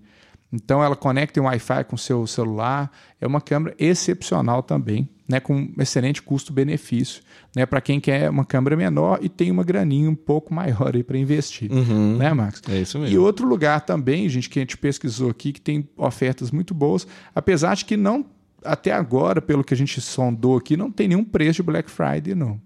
Então 0.52 0.82
ela 0.82 0.96
conecta 0.96 1.40
um 1.40 1.44
Wi-Fi 1.44 1.84
com 1.84 1.96
seu 1.96 2.26
celular, 2.26 2.90
é 3.20 3.26
uma 3.26 3.40
câmera 3.40 3.74
excepcional 3.78 4.62
também, 4.62 5.08
né, 5.28 5.38
com 5.38 5.72
excelente 5.78 6.20
custo-benefício, 6.20 7.22
né, 7.54 7.64
para 7.64 7.80
quem 7.80 8.00
quer 8.00 8.28
uma 8.28 8.44
câmera 8.44 8.76
menor 8.76 9.20
e 9.22 9.28
tem 9.28 9.50
uma 9.50 9.62
graninha 9.62 10.10
um 10.10 10.14
pouco 10.14 10.52
maior 10.52 10.92
para 11.04 11.16
investir, 11.16 11.70
uhum, 11.70 12.16
né, 12.16 12.34
Max? 12.34 12.60
É 12.68 12.80
isso 12.80 12.98
mesmo. 12.98 13.14
E 13.14 13.18
outro 13.18 13.46
lugar 13.46 13.82
também, 13.82 14.28
gente, 14.28 14.50
que 14.50 14.58
a 14.58 14.62
gente 14.62 14.76
pesquisou 14.76 15.30
aqui 15.30 15.52
que 15.52 15.60
tem 15.60 15.88
ofertas 15.96 16.50
muito 16.50 16.74
boas, 16.74 17.06
apesar 17.32 17.76
de 17.76 17.84
que 17.84 17.96
não 17.96 18.26
até 18.64 18.92
agora, 18.92 19.40
pelo 19.40 19.64
que 19.64 19.74
a 19.74 19.76
gente 19.76 20.00
sondou 20.00 20.56
aqui, 20.56 20.76
não 20.76 20.90
tem 20.90 21.08
nenhum 21.08 21.24
preço 21.24 21.56
de 21.56 21.62
Black 21.62 21.90
Friday, 21.90 22.34
não 22.34 22.60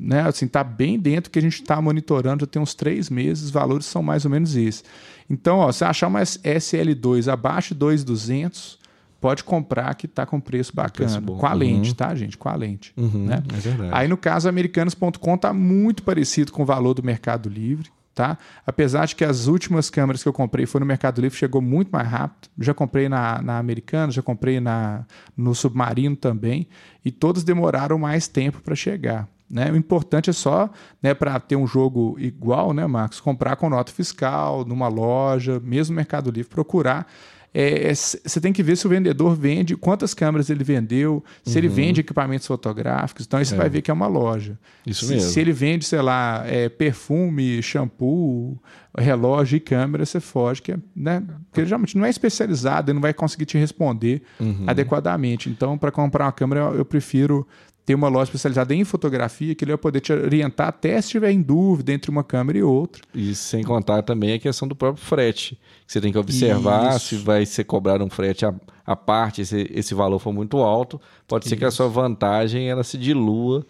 né? 0.00 0.22
Assim, 0.22 0.48
tá 0.48 0.64
bem 0.64 0.98
dentro 0.98 1.30
que 1.30 1.38
a 1.38 1.42
gente 1.42 1.60
está 1.60 1.80
monitorando 1.80 2.44
já 2.44 2.46
tem 2.46 2.62
uns 2.62 2.74
três 2.74 3.10
meses, 3.10 3.44
os 3.44 3.50
valores 3.50 3.84
são 3.84 4.02
mais 4.02 4.24
ou 4.24 4.30
menos 4.30 4.56
esses. 4.56 4.82
Então, 5.28 5.58
ó, 5.58 5.70
se 5.70 5.84
achar 5.84 6.08
uma 6.08 6.22
SL2 6.22 7.30
abaixo 7.30 7.74
de 7.74 7.80
2,200, 7.80 8.78
pode 9.20 9.44
comprar 9.44 9.94
que 9.94 10.06
está 10.06 10.24
com 10.24 10.40
preço 10.40 10.74
bacana. 10.74 11.20
Preço 11.20 11.38
com 11.38 11.46
a 11.46 11.52
lente, 11.52 11.90
uhum. 11.90 11.94
tá, 11.94 12.14
gente? 12.14 12.38
Com 12.38 12.48
a 12.48 12.56
lente. 12.56 12.92
Uhum, 12.96 13.26
né? 13.26 13.42
É 13.54 13.56
verdade. 13.58 13.90
Aí, 13.92 14.08
no 14.08 14.16
caso, 14.16 14.48
americanos.com 14.48 15.34
está 15.34 15.52
muito 15.52 16.02
parecido 16.02 16.50
com 16.50 16.62
o 16.62 16.66
valor 16.66 16.94
do 16.94 17.02
Mercado 17.02 17.48
Livre. 17.48 17.90
Tá? 18.14 18.36
Apesar 18.66 19.06
de 19.06 19.14
que 19.14 19.24
as 19.24 19.46
últimas 19.46 19.88
câmeras 19.88 20.22
que 20.22 20.28
eu 20.28 20.32
comprei 20.32 20.66
foi 20.66 20.80
no 20.80 20.86
Mercado 20.86 21.20
Livre, 21.20 21.38
chegou 21.38 21.62
muito 21.62 21.90
mais 21.90 22.08
rápido. 22.08 22.48
Já 22.58 22.74
comprei 22.74 23.08
na, 23.08 23.40
na 23.40 23.58
Americana, 23.58 24.12
já 24.12 24.20
comprei 24.20 24.60
na, 24.60 25.06
no 25.36 25.54
Submarino 25.54 26.16
também, 26.16 26.68
e 27.04 27.10
todas 27.10 27.44
demoraram 27.44 27.98
mais 27.98 28.26
tempo 28.26 28.60
para 28.60 28.74
chegar. 28.74 29.28
Né? 29.50 29.70
O 29.70 29.76
importante 29.76 30.30
é 30.30 30.32
só, 30.32 30.70
né, 31.02 31.12
para 31.12 31.38
ter 31.40 31.56
um 31.56 31.66
jogo 31.66 32.16
igual, 32.20 32.72
né, 32.72 32.86
Marcos, 32.86 33.20
comprar 33.20 33.56
com 33.56 33.68
nota 33.68 33.90
fiscal, 33.90 34.64
numa 34.64 34.86
loja, 34.86 35.60
mesmo 35.60 35.96
Mercado 35.96 36.30
Livre, 36.30 36.48
procurar 36.48 37.06
você 37.52 38.38
é, 38.38 38.40
tem 38.40 38.52
que 38.52 38.62
ver 38.62 38.76
se 38.76 38.86
o 38.86 38.90
vendedor 38.90 39.34
vende, 39.34 39.76
quantas 39.76 40.14
câmeras 40.14 40.48
ele 40.50 40.62
vendeu, 40.62 41.22
se 41.44 41.52
uhum. 41.52 41.58
ele 41.58 41.68
vende 41.68 42.00
equipamentos 42.00 42.46
fotográficos. 42.46 43.26
Então 43.26 43.38
aí 43.38 43.44
você 43.44 43.54
é. 43.54 43.58
vai 43.58 43.68
ver 43.68 43.82
que 43.82 43.90
é 43.90 43.94
uma 43.94 44.06
loja. 44.06 44.56
Isso 44.86 45.04
se, 45.04 45.14
mesmo. 45.14 45.30
Se 45.30 45.40
ele 45.40 45.52
vende, 45.52 45.84
sei 45.84 46.00
lá, 46.00 46.44
é, 46.46 46.68
perfume, 46.68 47.60
shampoo, 47.60 48.56
relógio 48.96 49.56
e 49.56 49.60
câmera, 49.60 50.06
você 50.06 50.20
foge, 50.20 50.62
que 50.62 50.72
é, 50.72 50.78
né? 50.94 51.22
Porque 51.48 51.60
ele 51.60 51.66
geralmente 51.66 51.98
não 51.98 52.04
é 52.04 52.10
especializado, 52.10 52.90
ele 52.90 52.94
não 52.94 53.02
vai 53.02 53.12
conseguir 53.12 53.46
te 53.46 53.58
responder 53.58 54.22
uhum. 54.38 54.64
adequadamente. 54.68 55.50
Então, 55.50 55.76
para 55.76 55.90
comprar 55.90 56.26
uma 56.26 56.32
câmera, 56.32 56.60
eu, 56.60 56.76
eu 56.76 56.84
prefiro 56.84 57.46
tem 57.84 57.96
uma 57.96 58.08
loja 58.08 58.24
especializada 58.24 58.74
em 58.74 58.84
fotografia 58.84 59.54
que 59.54 59.64
ele 59.64 59.72
vai 59.72 59.78
poder 59.78 60.00
te 60.00 60.12
orientar 60.12 60.68
até 60.68 60.92
se 61.00 61.08
estiver 61.08 61.30
em 61.30 61.42
dúvida 61.42 61.92
entre 61.92 62.10
uma 62.10 62.22
câmera 62.22 62.58
e 62.58 62.62
outra. 62.62 63.02
E 63.14 63.34
sem 63.34 63.64
contar 63.64 64.02
também 64.02 64.32
a 64.32 64.38
questão 64.38 64.68
do 64.68 64.76
próprio 64.76 65.04
frete. 65.04 65.58
Que 65.86 65.92
você 65.92 66.00
tem 66.00 66.12
que 66.12 66.18
observar 66.18 66.96
Isso. 66.96 67.08
se 67.08 67.16
vai 67.16 67.44
ser 67.44 67.64
cobrado 67.64 68.04
um 68.04 68.10
frete 68.10 68.46
à, 68.46 68.54
à 68.86 68.94
parte, 68.94 69.44
se 69.44 69.68
esse 69.74 69.94
valor 69.94 70.18
for 70.18 70.32
muito 70.32 70.58
alto. 70.58 71.00
Pode 71.26 71.46
ser 71.46 71.54
Isso. 71.54 71.58
que 71.58 71.64
a 71.64 71.70
sua 71.70 71.88
vantagem 71.88 72.68
ela 72.68 72.84
se 72.84 72.96
dilua 72.96 73.66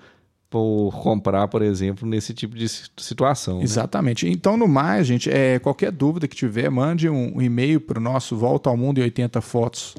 por 0.51 0.91
comprar, 1.01 1.47
por 1.47 1.63
exemplo, 1.63 2.07
nesse 2.07 2.35
tipo 2.35 2.57
de 2.57 2.69
situação. 2.69 3.59
Né? 3.59 3.63
Exatamente. 3.63 4.29
Então, 4.29 4.57
no 4.57 4.67
mais, 4.67 5.07
gente, 5.07 5.31
é, 5.31 5.61
qualquer 5.61 5.93
dúvida 5.93 6.27
que 6.27 6.35
tiver, 6.35 6.69
mande 6.69 7.09
um, 7.09 7.37
um 7.37 7.41
e-mail 7.41 7.81
para 7.81 7.99
o 7.99 8.03
nosso 8.03 8.37
volta 8.37 8.69
ao 8.69 8.77
mundo 8.77 8.99
e 8.99 9.03
80 9.03 9.41
fotos 9.41 9.95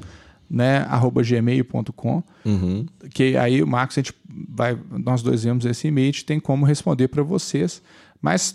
né, 0.52 0.86
arroba 0.90 1.22
gmail.com, 1.22 2.22
uhum. 2.44 2.84
que 3.14 3.38
aí 3.38 3.62
o 3.62 3.66
Marcos, 3.66 3.96
a 3.96 4.02
gente 4.02 4.14
vai, 4.50 4.78
nós 4.90 5.22
dois 5.22 5.44
vemos 5.44 5.64
esse 5.64 5.88
e-mail, 5.88 6.12
tem 6.24 6.38
como 6.38 6.66
responder 6.66 7.08
para 7.08 7.22
vocês. 7.22 7.80
Mas 8.20 8.54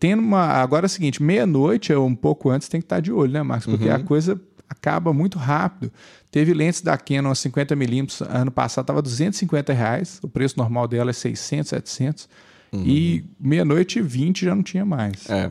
tendo 0.00 0.20
uma. 0.20 0.44
Agora 0.44 0.86
é 0.86 0.88
o 0.88 0.90
seguinte, 0.90 1.22
meia-noite 1.22 1.92
ou 1.92 2.04
um 2.04 2.16
pouco 2.16 2.50
antes 2.50 2.66
tem 2.66 2.80
que 2.80 2.86
estar 2.86 2.98
de 2.98 3.12
olho, 3.12 3.30
né, 3.30 3.42
Marcos? 3.44 3.66
Porque 3.66 3.88
uhum. 3.88 3.94
a 3.94 4.00
coisa 4.00 4.40
acaba 4.68 5.12
muito 5.12 5.38
rápido. 5.38 5.92
Teve 6.32 6.52
lentes 6.52 6.80
da 6.80 6.96
Canon 6.96 7.32
50mm 7.32 8.26
ano 8.28 8.50
passado, 8.50 8.84
estava 8.84 9.00
250 9.00 9.72
reais. 9.72 10.18
O 10.22 10.28
preço 10.28 10.58
normal 10.58 10.88
dela 10.88 11.10
é 11.10 11.12
600, 11.12 11.68
700. 11.68 12.28
Uhum. 12.72 12.84
E 12.86 13.24
meia-noite 13.40 13.98
e 13.98 14.02
20 14.02 14.44
já 14.44 14.54
não 14.54 14.62
tinha 14.62 14.84
mais. 14.84 15.28
É. 15.28 15.50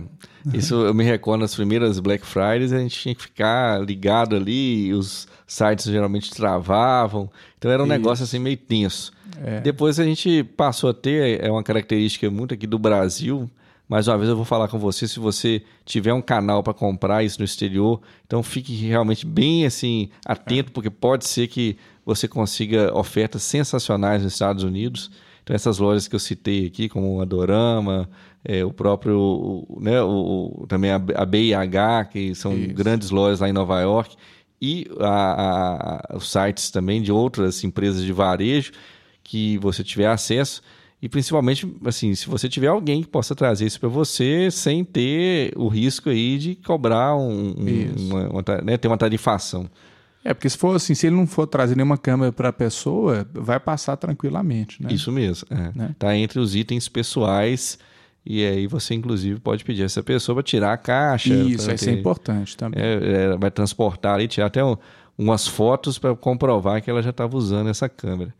Isso 0.53 0.75
eu 0.75 0.93
me 0.93 1.03
recordo 1.03 1.41
nas 1.41 1.55
primeiras 1.55 1.99
Black 1.99 2.25
Fridays, 2.25 2.71
a 2.71 2.79
gente 2.79 2.97
tinha 2.97 3.15
que 3.15 3.21
ficar 3.21 3.81
ligado 3.83 4.35
ali, 4.35 4.93
os 4.93 5.27
sites 5.45 5.85
geralmente 5.85 6.31
travavam. 6.31 7.29
Então 7.57 7.71
era 7.71 7.81
um 7.81 7.85
Isso. 7.85 7.93
negócio 7.93 8.23
assim 8.23 8.39
meio 8.39 8.57
tenso. 8.57 9.11
É. 9.43 9.59
Depois 9.61 9.99
a 9.99 10.03
gente 10.03 10.43
passou 10.43 10.89
a 10.89 10.93
ter, 10.93 11.43
é 11.43 11.51
uma 11.51 11.63
característica 11.63 12.29
muito 12.29 12.53
aqui 12.53 12.65
do 12.65 12.79
Brasil. 12.79 13.49
Mais 13.89 14.07
uma 14.07 14.17
vez 14.17 14.29
eu 14.29 14.35
vou 14.35 14.43
falar 14.43 14.67
com 14.67 14.77
você, 14.77 15.07
se 15.07 15.17
você 15.17 15.61
tiver 15.85 16.13
um 16.13 16.21
canal 16.21 16.61
para 16.61 16.73
comprar 16.73 17.23
isso 17.23 17.39
no 17.39 17.45
exterior, 17.45 18.01
então 18.25 18.43
fique 18.43 18.73
realmente 18.73 19.25
bem 19.25 19.65
assim 19.65 20.09
atento, 20.25 20.69
é. 20.69 20.73
porque 20.73 20.89
pode 20.89 21.25
ser 21.25 21.47
que 21.47 21.77
você 22.05 22.27
consiga 22.27 22.93
ofertas 22.97 23.43
sensacionais 23.43 24.23
nos 24.23 24.33
Estados 24.33 24.63
Unidos. 24.63 25.09
Então 25.47 25.55
essas 25.55 25.77
lojas 25.77 26.09
que 26.09 26.15
eu 26.15 26.19
citei 26.19 26.65
aqui, 26.65 26.89
como 26.89 27.21
a 27.21 27.25
Dorama, 27.25 28.09
é, 28.43 28.65
o 28.65 28.73
próprio, 28.73 29.65
né, 29.79 30.01
o, 30.01 30.65
também 30.67 30.91
a, 30.91 31.01
a 31.15 31.25
BIH, 31.25 32.09
que 32.11 32.35
são 32.35 32.53
isso. 32.53 32.73
grandes 32.73 33.11
lojas 33.11 33.39
lá 33.39 33.47
em 33.47 33.53
Nova 33.53 33.79
York, 33.79 34.17
e 34.61 34.85
a, 34.99 36.11
a, 36.11 36.17
os 36.17 36.29
sites 36.29 36.69
também 36.69 37.01
de 37.01 37.13
outras 37.13 37.63
empresas 37.63 38.03
de 38.03 38.11
varejo 38.11 38.73
que 39.23 39.57
você 39.59 39.85
tiver 39.85 40.07
acesso. 40.07 40.61
E 41.01 41.07
principalmente 41.07 41.65
assim 41.85 42.13
se 42.13 42.27
você 42.27 42.49
tiver 42.49 42.67
alguém 42.67 43.01
que 43.01 43.07
possa 43.07 43.33
trazer 43.33 43.67
isso 43.67 43.79
para 43.79 43.87
você 43.87 44.51
sem 44.51 44.83
ter 44.83 45.53
o 45.55 45.69
risco 45.69 46.09
aí 46.09 46.37
de 46.37 46.55
cobrar 46.55 47.15
um, 47.15 47.55
um 47.57 48.09
uma, 48.09 48.29
uma, 48.29 48.43
né, 48.65 48.75
ter 48.75 48.89
uma 48.89 48.97
tarifação 48.97 49.69
é 50.23 50.33
porque 50.33 50.49
se 50.49 50.57
for 50.57 50.75
assim 50.75 50.93
se 50.93 51.07
ele 51.07 51.15
não 51.15 51.27
for 51.27 51.47
trazer 51.47 51.75
nenhuma 51.75 51.97
câmera 51.97 52.31
para 52.31 52.49
a 52.49 52.53
pessoa 52.53 53.27
vai 53.33 53.59
passar 53.59 53.95
tranquilamente 53.97 54.81
né 54.81 54.91
isso 54.91 55.11
mesmo 55.11 55.47
é. 55.49 55.71
né? 55.73 55.95
tá 55.97 56.15
entre 56.15 56.39
os 56.39 56.55
itens 56.55 56.87
pessoais 56.89 57.77
e 58.29 58.45
aí 58.45 58.67
você, 58.67 58.93
inclusive, 58.93 59.39
pode 59.39 59.63
pedir 59.63 59.83
essa 59.83 60.03
pessoa 60.03 60.35
para 60.35 60.43
tirar 60.43 60.73
a 60.73 60.77
caixa. 60.77 61.33
Isso, 61.33 61.71
isso 61.71 61.89
é 61.89 61.93
importante 61.93 62.57
também. 62.57 62.77
É, 62.83 62.95
é, 62.95 63.37
vai 63.37 63.49
transportar 63.49 64.15
ali, 64.15 64.27
tirar 64.27 64.47
até 64.47 64.61
um, 64.61 64.75
umas 65.17 65.47
fotos 65.47 65.97
para 65.97 66.13
comprovar 66.13 66.81
que 66.81 66.89
ela 66.89 67.01
já 67.01 67.11
estava 67.11 67.37
usando 67.37 67.69
essa 67.69 67.87
câmera. 67.87 68.33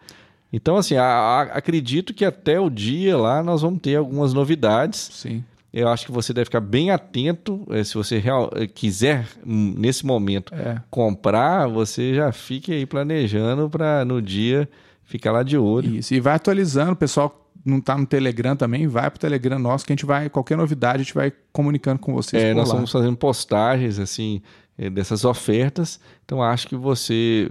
Então, 0.52 0.76
assim, 0.76 0.98
a, 0.98 1.06
a, 1.06 1.42
acredito 1.44 2.14
que 2.14 2.26
até 2.26 2.60
o 2.60 2.70
dia 2.70 3.18
lá 3.18 3.42
nós 3.42 3.62
vamos 3.62 3.80
ter 3.80 3.96
algumas 3.96 4.34
novidades. 4.34 5.10
Sim. 5.14 5.42
Eu 5.72 5.90
acho 5.90 6.06
que 6.06 6.12
você 6.12 6.34
deve 6.34 6.46
ficar 6.46 6.62
bem 6.62 6.92
atento. 6.92 7.66
Eh, 7.70 7.84
se 7.84 7.94
você 7.94 8.18
real, 8.18 8.50
eh, 8.56 8.68
quiser, 8.68 9.28
hum, 9.46 9.76
nesse 9.78 10.06
momento, 10.06 10.54
é. 10.54 10.82
comprar, 10.90 11.68
você 11.68 12.14
já 12.14 12.32
fique 12.32 12.72
aí 12.72 12.86
planejando 12.86 13.70
para 13.70 14.06
no 14.06 14.22
dia 14.22 14.68
ficar 15.04 15.32
lá 15.32 15.44
de 15.44 15.58
olho. 15.58 15.98
Isso, 15.98 16.14
e 16.14 16.20
vai 16.20 16.36
atualizando, 16.36 16.94
o 16.94 16.96
pessoal 16.96 17.50
não 17.66 17.78
está 17.80 17.98
no 17.98 18.06
Telegram 18.06 18.56
também, 18.56 18.88
vai 18.88 19.10
para 19.10 19.18
o 19.18 19.20
Telegram 19.20 19.60
nosso, 19.60 19.86
que 19.86 19.92
a 19.92 19.96
gente 19.96 20.06
vai, 20.06 20.30
qualquer 20.30 20.56
novidade, 20.56 21.02
a 21.02 21.04
gente 21.04 21.14
vai 21.14 21.34
comunicando 21.52 22.00
com 22.00 22.14
vocês. 22.14 22.42
É, 22.42 22.54
nós 22.54 22.70
lá. 22.70 22.76
estamos 22.76 22.92
fazendo 22.92 23.18
postagens, 23.18 24.00
assim, 24.00 24.42
é, 24.78 24.90
dessas 24.90 25.26
ofertas. 25.26 26.00
Então, 26.24 26.42
acho 26.42 26.68
que 26.68 26.76
você, 26.76 27.50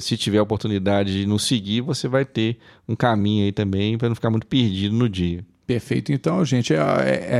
se 0.00 0.16
tiver 0.16 0.38
a 0.38 0.42
oportunidade 0.42 1.12
de 1.12 1.26
nos 1.26 1.44
seguir, 1.44 1.80
você 1.80 2.06
vai 2.06 2.24
ter 2.24 2.58
um 2.88 2.94
caminho 2.94 3.44
aí 3.44 3.52
também 3.52 3.98
para 3.98 4.08
não 4.08 4.14
ficar 4.14 4.30
muito 4.30 4.46
perdido 4.46 4.94
no 4.94 5.08
dia. 5.08 5.44
Perfeito. 5.66 6.12
Então, 6.12 6.44
gente, 6.44 6.72
é, 6.72 6.76
é, 6.76 6.80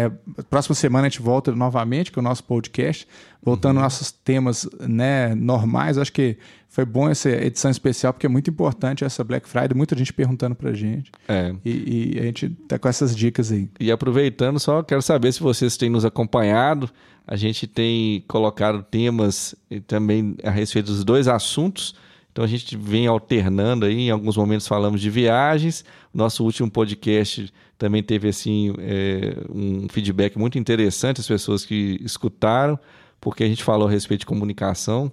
é, 0.05 0.43
próxima 0.51 0.75
semana 0.75 1.07
a 1.07 1.09
gente 1.09 1.23
volta 1.23 1.55
novamente 1.55 2.11
com 2.11 2.19
o 2.19 2.23
nosso 2.23 2.43
podcast, 2.43 3.07
voltando 3.41 3.77
uhum. 3.77 3.85
aos 3.85 3.95
nossos 3.95 4.11
temas 4.11 4.69
né, 4.81 5.33
normais. 5.37 5.97
Acho 5.97 6.13
que 6.13 6.37
foi 6.69 6.85
bom 6.85 7.09
essa 7.09 7.31
edição 7.31 7.71
especial, 7.71 8.13
porque 8.13 8.27
é 8.27 8.29
muito 8.29 8.51
importante 8.51 9.05
essa 9.05 9.23
Black 9.23 9.49
Friday, 9.49 9.77
muita 9.77 9.97
gente 9.97 10.13
perguntando 10.13 10.57
pra 10.57 10.73
gente. 10.73 11.13
É. 11.29 11.55
E, 11.65 12.15
e 12.17 12.19
a 12.19 12.23
gente 12.23 12.51
tá 12.67 12.81
com 12.81 12.89
essas 12.89 13.15
dicas 13.15 13.53
aí. 13.53 13.69
E 13.79 13.93
aproveitando, 13.93 14.59
só 14.59 14.83
quero 14.83 15.03
saber 15.03 15.33
se 15.33 15.41
vocês 15.41 15.77
têm 15.77 15.89
nos 15.89 16.05
acompanhado. 16.05 16.91
A 17.25 17.37
gente 17.37 17.69
tem 17.69 18.25
colocado 18.27 18.83
temas 18.83 19.55
também 19.87 20.37
a 20.43 20.51
respeito 20.51 20.87
dos 20.87 21.05
dois 21.05 21.29
assuntos. 21.29 21.95
Então 22.37 22.45
a 22.45 22.49
gente 22.49 22.77
vem 22.77 23.07
alternando 23.07 23.87
aí, 23.87 24.09
em 24.09 24.11
alguns 24.11 24.37
momentos 24.37 24.69
falamos 24.69 25.01
de 25.01 25.09
viagens. 25.09 25.87
Nosso 26.13 26.45
último 26.45 26.71
podcast 26.71 27.51
também 27.79 28.03
teve 28.03 28.29
assim 28.29 28.75
é, 28.79 29.39
um 29.49 29.89
feedback 29.89 30.39
muito 30.39 30.59
interessante 30.59 31.19
as 31.19 31.27
pessoas 31.27 31.65
que 31.65 31.99
escutaram, 32.03 32.79
porque 33.23 33.43
a 33.43 33.49
gente 33.49 33.65
falou 33.65 33.89
a 33.89 33.91
respeito 33.91 34.21
de 34.21 34.27
comunicação, 34.27 35.11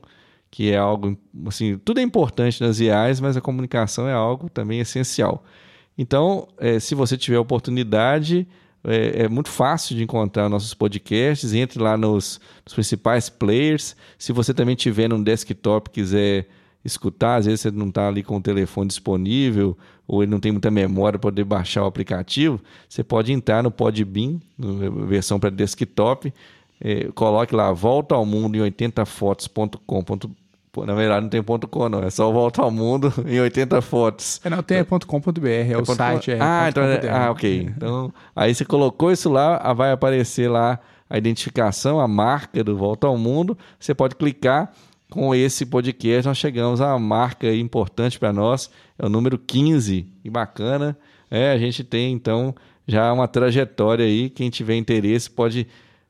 que 0.52 0.70
é 0.70 0.76
algo 0.76 1.18
assim, 1.48 1.78
tudo 1.78 2.02
é 2.02 2.04
importante 2.04 2.62
nas 2.62 2.80
viagens, 2.80 3.22
mas 3.22 3.38
a 3.38 3.42
comunicação 3.42 4.06
é 4.06 4.14
algo 4.14 4.50
também 4.50 4.82
essencial. 4.82 5.46
Então, 5.98 6.50
é, 6.58 6.78
se 6.78 6.94
você 6.94 7.16
tiver 7.16 7.40
oportunidade, 7.40 8.46
é, 8.84 9.24
é, 9.24 9.30
muito 9.30 9.48
fácil 9.48 9.96
de 9.96 10.04
encontrar 10.04 10.50
nossos 10.50 10.74
podcasts. 10.74 11.54
Entre 11.54 11.82
lá 11.82 11.96
nos, 11.96 12.42
nos, 12.66 12.74
principais 12.74 13.30
players. 13.30 13.96
Se 14.18 14.34
você 14.34 14.54
também 14.54 14.76
tiver 14.76 15.08
num 15.08 15.24
desktop 15.24 15.90
quiser 15.90 16.50
escutar, 16.84 17.36
às 17.36 17.46
vezes 17.46 17.62
você 17.62 17.72
não 17.72 17.88
está 17.88 18.08
ali 18.08 18.24
com 18.24 18.38
o 18.38 18.42
telefone 18.42 18.88
disponível 18.88 19.78
ou 20.08 20.22
ele 20.22 20.32
não 20.32 20.40
tem 20.40 20.52
muita 20.52 20.70
memória 20.70 21.18
para 21.18 21.32
poder 21.32 21.44
baixar 21.44 21.84
o 21.84 21.88
aplicativo, 21.88 22.60
você 22.90 23.04
pode 23.04 23.32
entrar 23.32 23.64
no 23.64 23.72
Podbean, 23.72 24.40
versão 25.08 25.40
para 25.40 25.50
desktop, 25.50 26.34
é, 26.82 27.10
coloque 27.16 27.56
lá 27.56 27.72
volta 27.72 28.16
ao 28.16 28.26
mundo 28.26 28.58
em 28.58 28.60
80fotos.com.br 28.60 30.44
na 30.78 30.96
verdade, 30.96 31.22
não 31.22 31.30
tem 31.30 31.44
ponto 31.44 31.68
.com, 31.68 31.88
não. 31.88 32.00
É 32.00 32.10
só 32.10 32.32
volta 32.32 32.64
ao 32.64 32.72
mundo 32.72 33.14
em 33.28 33.40
80 33.40 33.80
fotos. 33.82 34.42
É, 34.44 34.50
não, 34.50 34.64
tem 34.64 34.80
é 34.80 34.84
.com.br, 34.84 35.48
é, 35.48 35.72
é 35.72 35.78
o 35.78 35.86
site. 35.86 36.32
É, 36.32 36.40
ah, 36.42 36.66
então, 36.68 36.84
é, 36.84 37.10
ah, 37.10 37.30
ok. 37.30 37.72
Então, 37.78 38.12
aí 38.36 38.56
você 38.56 38.66
colocou 38.66 39.12
isso 39.12 39.30
lá, 39.30 39.72
vai 39.74 39.92
aparecer 39.92 40.50
lá 40.50 40.80
a 41.08 41.16
identificação, 41.16 42.00
a 42.00 42.08
marca 42.08 42.64
do 42.64 42.76
Volta 42.76 43.06
ao 43.06 43.16
Mundo. 43.16 43.56
Você 43.80 43.94
pode 43.94 44.16
clicar 44.16 44.74
com 45.14 45.36
esse 45.36 45.66
podcast, 45.66 46.28
nós 46.28 46.40
chegamos 46.40 46.82
a 46.82 46.88
uma 46.88 47.00
marca 47.00 47.54
importante 47.54 48.18
para 48.18 48.34
nós, 48.34 48.70
é 48.98 49.06
o 49.06 49.10
número 49.10 49.38
15, 49.38 50.08
e 50.24 50.30
bacana. 50.30 50.98
É, 51.30 51.52
a 51.52 51.58
gente 51.58 51.84
tem 51.84 52.12
então 52.12 52.56
já 52.88 53.14
uma 53.14 53.28
trajetória 53.28 54.06
aí, 54.06 54.28
quem 54.30 54.50
tiver 54.50 54.76
interesse 54.76 55.30
pode 55.30 55.68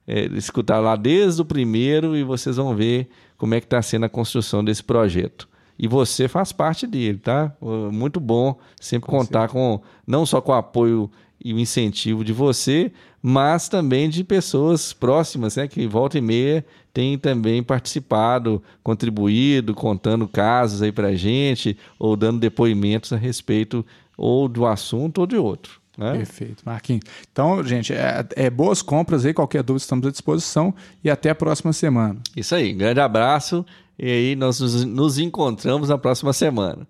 é, 0.08 0.26
escutar 0.38 0.80
lá 0.80 0.96
desde 0.96 1.42
o 1.42 1.46
primeiro 1.46 2.16
e 2.16 2.24
vocês 2.24 2.56
vão 2.56 2.74
ver 2.74 3.10
como 3.38 3.54
é 3.54 3.60
que 3.60 3.66
está 3.66 3.82
sendo 3.82 4.06
a 4.06 4.10
construção 4.10 4.64
desse 4.64 4.82
projeto. 4.82 5.50
E 5.78 5.86
você 5.86 6.30
faz 6.30 6.54
parte 6.54 6.88
dele, 6.88 7.18
tá? 7.18 7.54
Muito 7.92 8.22
bom 8.22 8.58
sempre 8.80 9.10
com 9.10 9.18
contar 9.18 9.50
com 9.50 9.82
não 10.08 10.26
só 10.26 10.40
com 10.40 10.54
o 10.54 10.56
apoio 10.56 11.12
e 11.44 11.54
o 11.54 11.60
incentivo 11.60 12.24
de 12.24 12.32
você, 12.32 12.92
mas 13.22 13.68
também 13.68 14.08
de 14.08 14.24
pessoas 14.24 14.94
próximas, 14.94 15.58
né? 15.58 15.68
Que 15.68 15.86
volta 15.88 16.18
e 16.18 16.22
meia 16.22 16.66
tem 16.94 17.18
também 17.18 17.64
participado, 17.64 18.62
contribuído, 18.84 19.74
contando 19.74 20.28
casos 20.28 20.82
aí 20.82 20.92
para 20.92 21.16
gente, 21.16 21.76
ou 21.98 22.16
dando 22.16 22.40
depoimentos 22.40 23.12
a 23.12 23.18
respeito 23.18 23.86
ou 24.16 24.48
do 24.48 24.66
assunto 24.66 25.20
ou 25.20 25.28
de 25.28 25.36
outro. 25.36 25.82
Né? 25.98 26.14
Perfeito, 26.14 26.64
Marquinhos. 26.66 27.04
Então, 27.32 27.64
gente, 27.64 27.94
é, 27.94 28.26
é, 28.36 28.50
boas 28.50 28.82
compras 28.82 29.26
aí, 29.26 29.34
qualquer 29.34 29.64
dúvida 29.64 29.84
estamos 29.84 30.08
à 30.08 30.12
disposição 30.12 30.74
e 31.04 31.10
até 31.10 31.32
a 31.32 31.36
próxima 31.36 31.74
semana. 31.74 32.20
Isso 32.36 32.54
aí, 32.54 32.74
grande 32.74 33.00
abraço 33.00 33.66
e 33.98 34.10
aí 34.10 34.36
nós 34.36 34.60
nos, 34.60 34.86
nos 34.86 35.18
encontramos 35.18 35.90
na 35.90 35.98
próxima 35.98 36.34
semana. 36.34 36.88